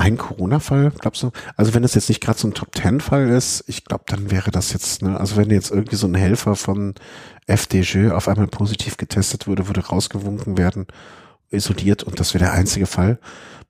[0.00, 1.30] Ein Corona-Fall, glaubst du?
[1.56, 4.72] Also wenn das jetzt nicht gerade so ein Top-Ten-Fall ist, ich glaube, dann wäre das
[4.72, 6.94] jetzt, ne, also wenn jetzt irgendwie so ein Helfer von
[7.46, 10.86] FDG auf einmal positiv getestet würde, würde rausgewunken werden,
[11.50, 13.18] isoliert und das wäre der einzige Fall.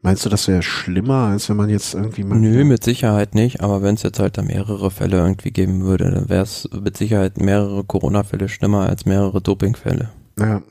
[0.03, 2.39] Meinst du, das wäre schlimmer, als wenn man jetzt irgendwie mal.
[2.39, 6.13] Nö, mit Sicherheit nicht, aber wenn es jetzt halt da mehrere Fälle irgendwie geben würde,
[6.13, 10.11] dann wäre es mit Sicherheit mehrere Corona-Fälle schlimmer als mehrere Doping-Fälle.
[10.39, 10.63] Ja.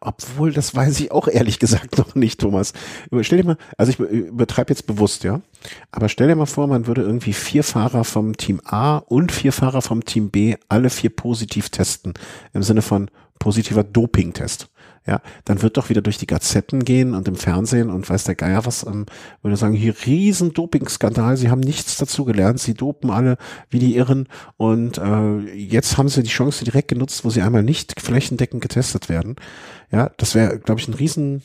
[0.00, 2.72] Obwohl, das weiß ich auch ehrlich gesagt noch nicht, Thomas.
[3.20, 5.40] Stell dir mal, also ich übertreibe jetzt bewusst, ja.
[5.90, 9.52] Aber stell dir mal vor, man würde irgendwie vier Fahrer vom Team A und vier
[9.52, 12.14] Fahrer vom Team B alle vier positiv testen.
[12.52, 14.68] Im Sinne von positiver Doping-Test
[15.08, 18.34] ja, dann wird doch wieder durch die Gazetten gehen und im Fernsehen und weiß der
[18.34, 19.06] Geier was, ähm,
[19.40, 23.38] würde sagen, hier riesen Dopingskandal, sie haben nichts dazu gelernt, sie dopen alle
[23.70, 24.28] wie die Irren
[24.58, 29.08] und äh, jetzt haben sie die Chance direkt genutzt, wo sie einmal nicht flächendeckend getestet
[29.08, 29.36] werden.
[29.90, 31.42] Ja, das wäre, glaube ich, ein riesen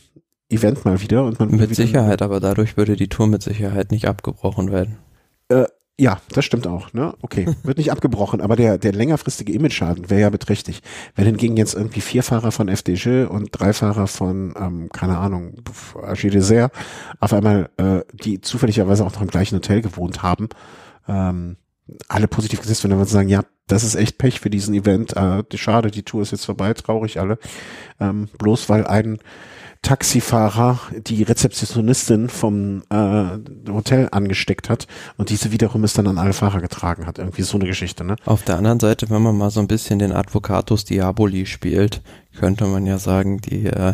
[0.49, 1.23] Event mal wieder.
[1.23, 4.97] Und man mit Sicherheit, aber dadurch würde die Tour mit Sicherheit nicht abgebrochen werden.
[5.47, 5.65] Äh,
[5.99, 6.91] ja, das stimmt auch.
[6.93, 7.13] Ne?
[7.21, 10.81] Okay, wird nicht abgebrochen, aber der, der längerfristige Image-Schaden wäre ja beträchtlich.
[11.15, 15.61] Wenn hingegen jetzt irgendwie vier Fahrer von FDG und drei Fahrer von, ähm, keine Ahnung,
[16.01, 16.71] Archie Dessert
[17.19, 20.49] auf einmal, äh, die zufälligerweise auch noch im gleichen Hotel gewohnt haben,
[21.07, 21.57] ähm,
[22.07, 25.15] alle positiv gesetzt werden, würden sie sagen, ja, das ist echt Pech für diesen Event.
[25.15, 27.37] Äh, schade, die Tour ist jetzt vorbei, traurig alle.
[27.99, 29.19] Ähm, bloß weil ein
[29.83, 33.37] Taxifahrer die Rezeptionistin vom äh,
[33.69, 34.87] Hotel angesteckt hat
[35.17, 37.19] und diese wiederum ist dann an alle Fahrer getragen hat.
[37.19, 38.15] Irgendwie so eine Geschichte, ne?
[38.25, 42.01] Auf der anderen Seite, wenn man mal so ein bisschen den Advocatus Diaboli spielt,
[42.35, 43.93] könnte man ja sagen, die äh,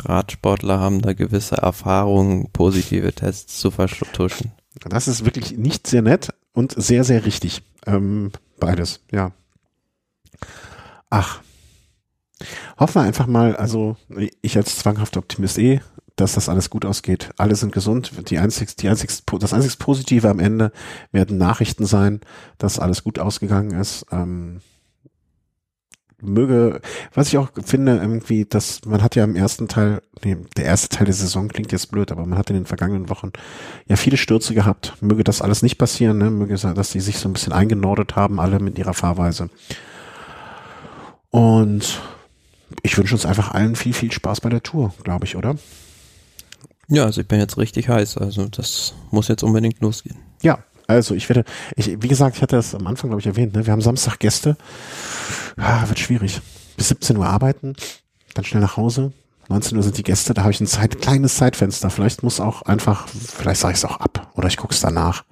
[0.00, 4.52] Radsportler haben da gewisse Erfahrungen, positive Tests zu vertuschen.
[4.88, 7.62] Das ist wirklich nicht sehr nett und sehr, sehr richtig.
[7.86, 9.32] Ähm, beides, ja.
[11.10, 11.40] Ach,
[12.78, 13.96] Hoffen wir einfach mal, also
[14.42, 15.80] ich als zwanghafter Optimist eh,
[16.16, 17.30] dass das alles gut ausgeht.
[17.36, 18.12] Alle sind gesund.
[18.30, 20.72] Die einzig, die einzig, das einzig Positive am Ende
[21.10, 22.20] werden Nachrichten sein,
[22.58, 24.06] dass alles gut ausgegangen ist.
[24.12, 24.60] Ähm,
[26.20, 26.80] möge,
[27.12, 30.88] was ich auch finde, irgendwie, dass man hat ja im ersten Teil, nee, der erste
[30.88, 33.32] Teil der Saison klingt jetzt blöd, aber man hat in den vergangenen Wochen
[33.86, 34.94] ja viele Stürze gehabt.
[35.00, 36.30] Möge das alles nicht passieren, ne?
[36.30, 39.50] möge, dass die sich so ein bisschen eingenordet haben, alle mit ihrer Fahrweise.
[41.30, 42.00] Und
[42.82, 45.56] ich wünsche uns einfach allen viel, viel Spaß bei der Tour, glaube ich, oder?
[46.88, 48.18] Ja, also ich bin jetzt richtig heiß.
[48.18, 50.16] Also das muss jetzt unbedingt losgehen.
[50.42, 51.44] Ja, also ich werde,
[51.76, 53.64] ich, wie gesagt, ich hatte das am Anfang, glaube ich, erwähnt, ne?
[53.64, 54.56] wir haben Samstag Gäste.
[55.56, 56.40] Ah, wird schwierig.
[56.76, 57.74] Bis 17 Uhr arbeiten,
[58.34, 59.12] dann schnell nach Hause.
[59.48, 61.90] 19 Uhr sind die Gäste, da habe ich ein Zeit, kleines Zeitfenster.
[61.90, 65.24] Vielleicht muss auch einfach, vielleicht sage ich es auch ab oder ich gucke es danach.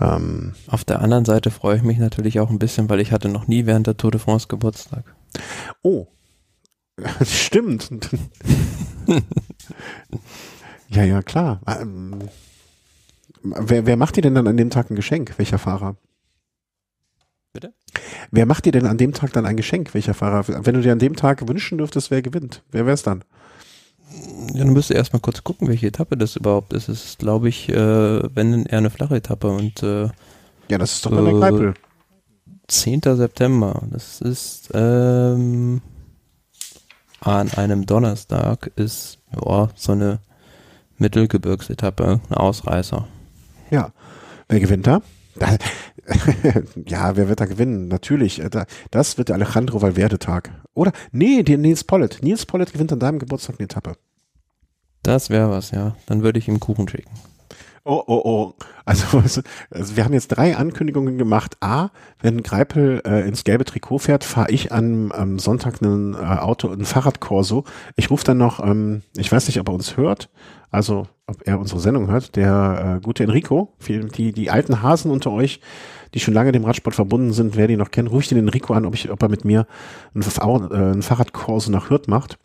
[0.00, 3.28] Ähm, Auf der anderen Seite freue ich mich natürlich auch ein bisschen, weil ich hatte
[3.28, 5.04] noch nie während der Tour de France Geburtstag.
[5.82, 6.06] Oh,
[7.24, 7.90] Stimmt.
[10.88, 11.60] ja, ja, klar.
[11.66, 12.28] Ähm,
[13.42, 15.34] wer, wer macht dir denn dann an dem Tag ein Geschenk?
[15.36, 15.96] Welcher Fahrer?
[17.52, 17.72] Bitte?
[18.30, 19.94] Wer macht dir denn an dem Tag dann ein Geschenk?
[19.94, 20.44] Welcher Fahrer?
[20.46, 22.62] Wenn du dir an dem Tag wünschen dürftest, wer gewinnt?
[22.70, 23.24] Wer wäre es dann?
[24.52, 26.88] Ja, dann müsste erstmal kurz gucken, welche Etappe das überhaupt ist.
[26.88, 27.74] Es ist, glaube ich, äh,
[28.34, 30.08] wenn eher eine flache Etappe und äh,
[30.68, 31.74] Ja, das ist doch äh, der Greipel.
[32.68, 33.02] 10.
[33.02, 33.82] September.
[33.90, 35.82] Das ist ähm,
[37.24, 40.20] an einem Donnerstag ist ja, so eine
[40.98, 43.08] Mittelgebirgsetappe, ein Ausreißer.
[43.70, 43.92] Ja.
[44.48, 45.00] Wer gewinnt da?
[46.86, 47.88] ja, wer wird da gewinnen?
[47.88, 48.40] Natürlich.
[48.40, 50.50] Äh, das wird der Alejandro Valverde-Tag.
[50.74, 50.92] Oder?
[51.12, 52.18] Nee, der Nils Pollitt.
[52.22, 53.96] Nils Pollitt gewinnt an deinem Geburtstag eine Etappe.
[55.02, 55.96] Das wäre was, ja.
[56.06, 57.10] Dann würde ich ihm Kuchen schicken.
[57.86, 58.54] Oh, oh, oh.
[58.86, 59.18] Also,
[59.70, 61.56] also wir haben jetzt drei Ankündigungen gemacht.
[61.60, 61.90] A,
[62.20, 66.70] wenn Greipel äh, ins gelbe Trikot fährt, fahre ich am, am Sonntag ein äh, Auto,
[66.70, 67.64] ein Fahrradkorso.
[67.96, 70.30] Ich rufe dann noch, ähm, ich weiß nicht, ob er uns hört,
[70.70, 75.30] also ob er unsere Sendung hört, der äh, gute Enrico, die, die alten Hasen unter
[75.30, 75.60] euch,
[76.14, 78.72] die schon lange dem Radsport verbunden sind, wer die noch kennt, rufe ich den Enrico
[78.72, 79.66] an, ob, ich, ob er mit mir
[80.14, 82.38] ein, äh, ein Fahrradkorso nach Hürth macht.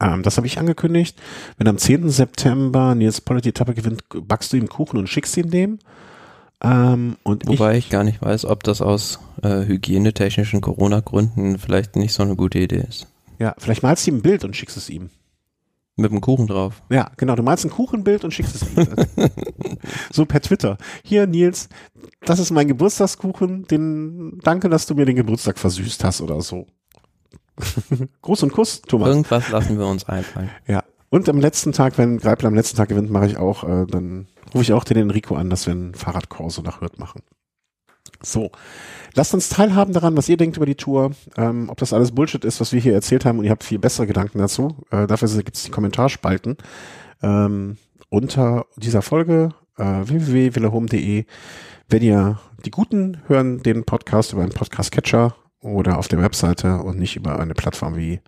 [0.00, 1.20] Ähm, das habe ich angekündigt.
[1.56, 2.10] Wenn am 10.
[2.10, 5.78] September Nils Poller die Etappe gewinnt, backst du ihm Kuchen und schickst ihn dem.
[6.62, 11.96] Ähm, und Wobei ich, ich, gar nicht weiß, ob das aus äh, hygienetechnischen Corona-Gründen vielleicht
[11.96, 13.06] nicht so eine gute Idee ist.
[13.38, 15.10] Ja, vielleicht malst du ihm ein Bild und schickst es ihm.
[15.96, 16.82] Mit dem Kuchen drauf.
[16.90, 17.36] Ja, genau.
[17.36, 18.88] Du malst ein Kuchenbild und schickst es ihm.
[20.12, 20.76] so per Twitter.
[21.04, 21.68] Hier, Nils,
[22.22, 23.66] das ist mein Geburtstagskuchen.
[23.66, 26.66] Den, danke, dass du mir den Geburtstag versüßt hast oder so.
[28.22, 29.08] Gruß und Kuss, Thomas.
[29.08, 30.50] Irgendwas lassen wir uns einfallen.
[30.66, 30.84] Ja.
[31.10, 34.26] Und am letzten Tag, wenn Greipel am letzten Tag gewinnt, mache ich auch, äh, dann
[34.52, 37.22] rufe ich auch den Enrico an, dass wir einen Fahrradkorso nach Hürth machen.
[38.20, 38.50] So.
[39.14, 42.44] Lasst uns teilhaben daran, was ihr denkt über die Tour, ähm, ob das alles Bullshit
[42.44, 44.76] ist, was wir hier erzählt haben und ihr habt viel bessere Gedanken dazu.
[44.90, 46.56] Äh, dafür gibt es die Kommentarspalten
[47.22, 47.76] ähm,
[48.08, 51.26] unter dieser Folge äh, www.willehome.de.
[51.88, 56.98] Wenn ihr die Guten hören, den Podcast über einen Podcast-Catcher oder auf der Webseite und
[56.98, 58.20] nicht über eine Plattform wie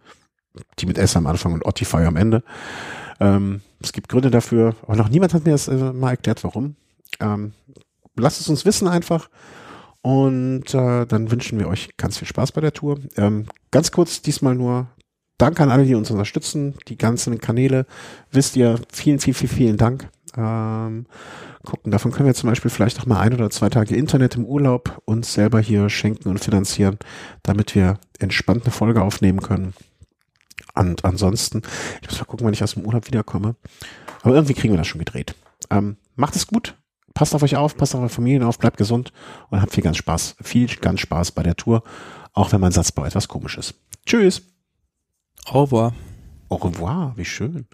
[0.78, 2.42] die mit S am Anfang und Otify am Ende.
[3.20, 6.76] Ähm, es gibt Gründe dafür, aber noch niemand hat mir das äh, mal erklärt, warum.
[7.20, 7.52] Ähm,
[8.16, 9.28] lasst es uns wissen einfach.
[10.02, 12.98] Und äh, dann wünschen wir euch ganz viel Spaß bei der Tour.
[13.16, 14.86] Ähm, ganz kurz diesmal nur
[15.38, 16.74] Danke an alle, die uns unterstützen.
[16.88, 17.86] Die ganzen Kanäle,
[18.30, 20.08] wisst ihr, vielen, vielen, vielen, vielen Dank.
[20.36, 21.06] Ähm,
[21.66, 24.46] gucken, davon können wir zum Beispiel vielleicht auch mal ein oder zwei Tage Internet im
[24.46, 26.98] Urlaub uns selber hier schenken und finanzieren,
[27.42, 29.74] damit wir entspannt eine Folge aufnehmen können.
[30.74, 31.60] Und ansonsten,
[32.00, 33.56] ich muss mal gucken, wann ich aus dem Urlaub wiederkomme.
[34.22, 35.34] Aber irgendwie kriegen wir das schon gedreht.
[35.70, 36.74] Ähm, macht es gut
[37.16, 39.10] passt auf euch auf, passt auf eure Familien auf, bleibt gesund
[39.48, 41.82] und habt viel ganz Spaß, viel ganz Spaß bei der Tour,
[42.34, 43.74] auch wenn mein Satzbau etwas komisch ist.
[44.04, 44.42] Tschüss.
[45.46, 45.94] Au revoir.
[46.50, 47.66] Au revoir, wie schön.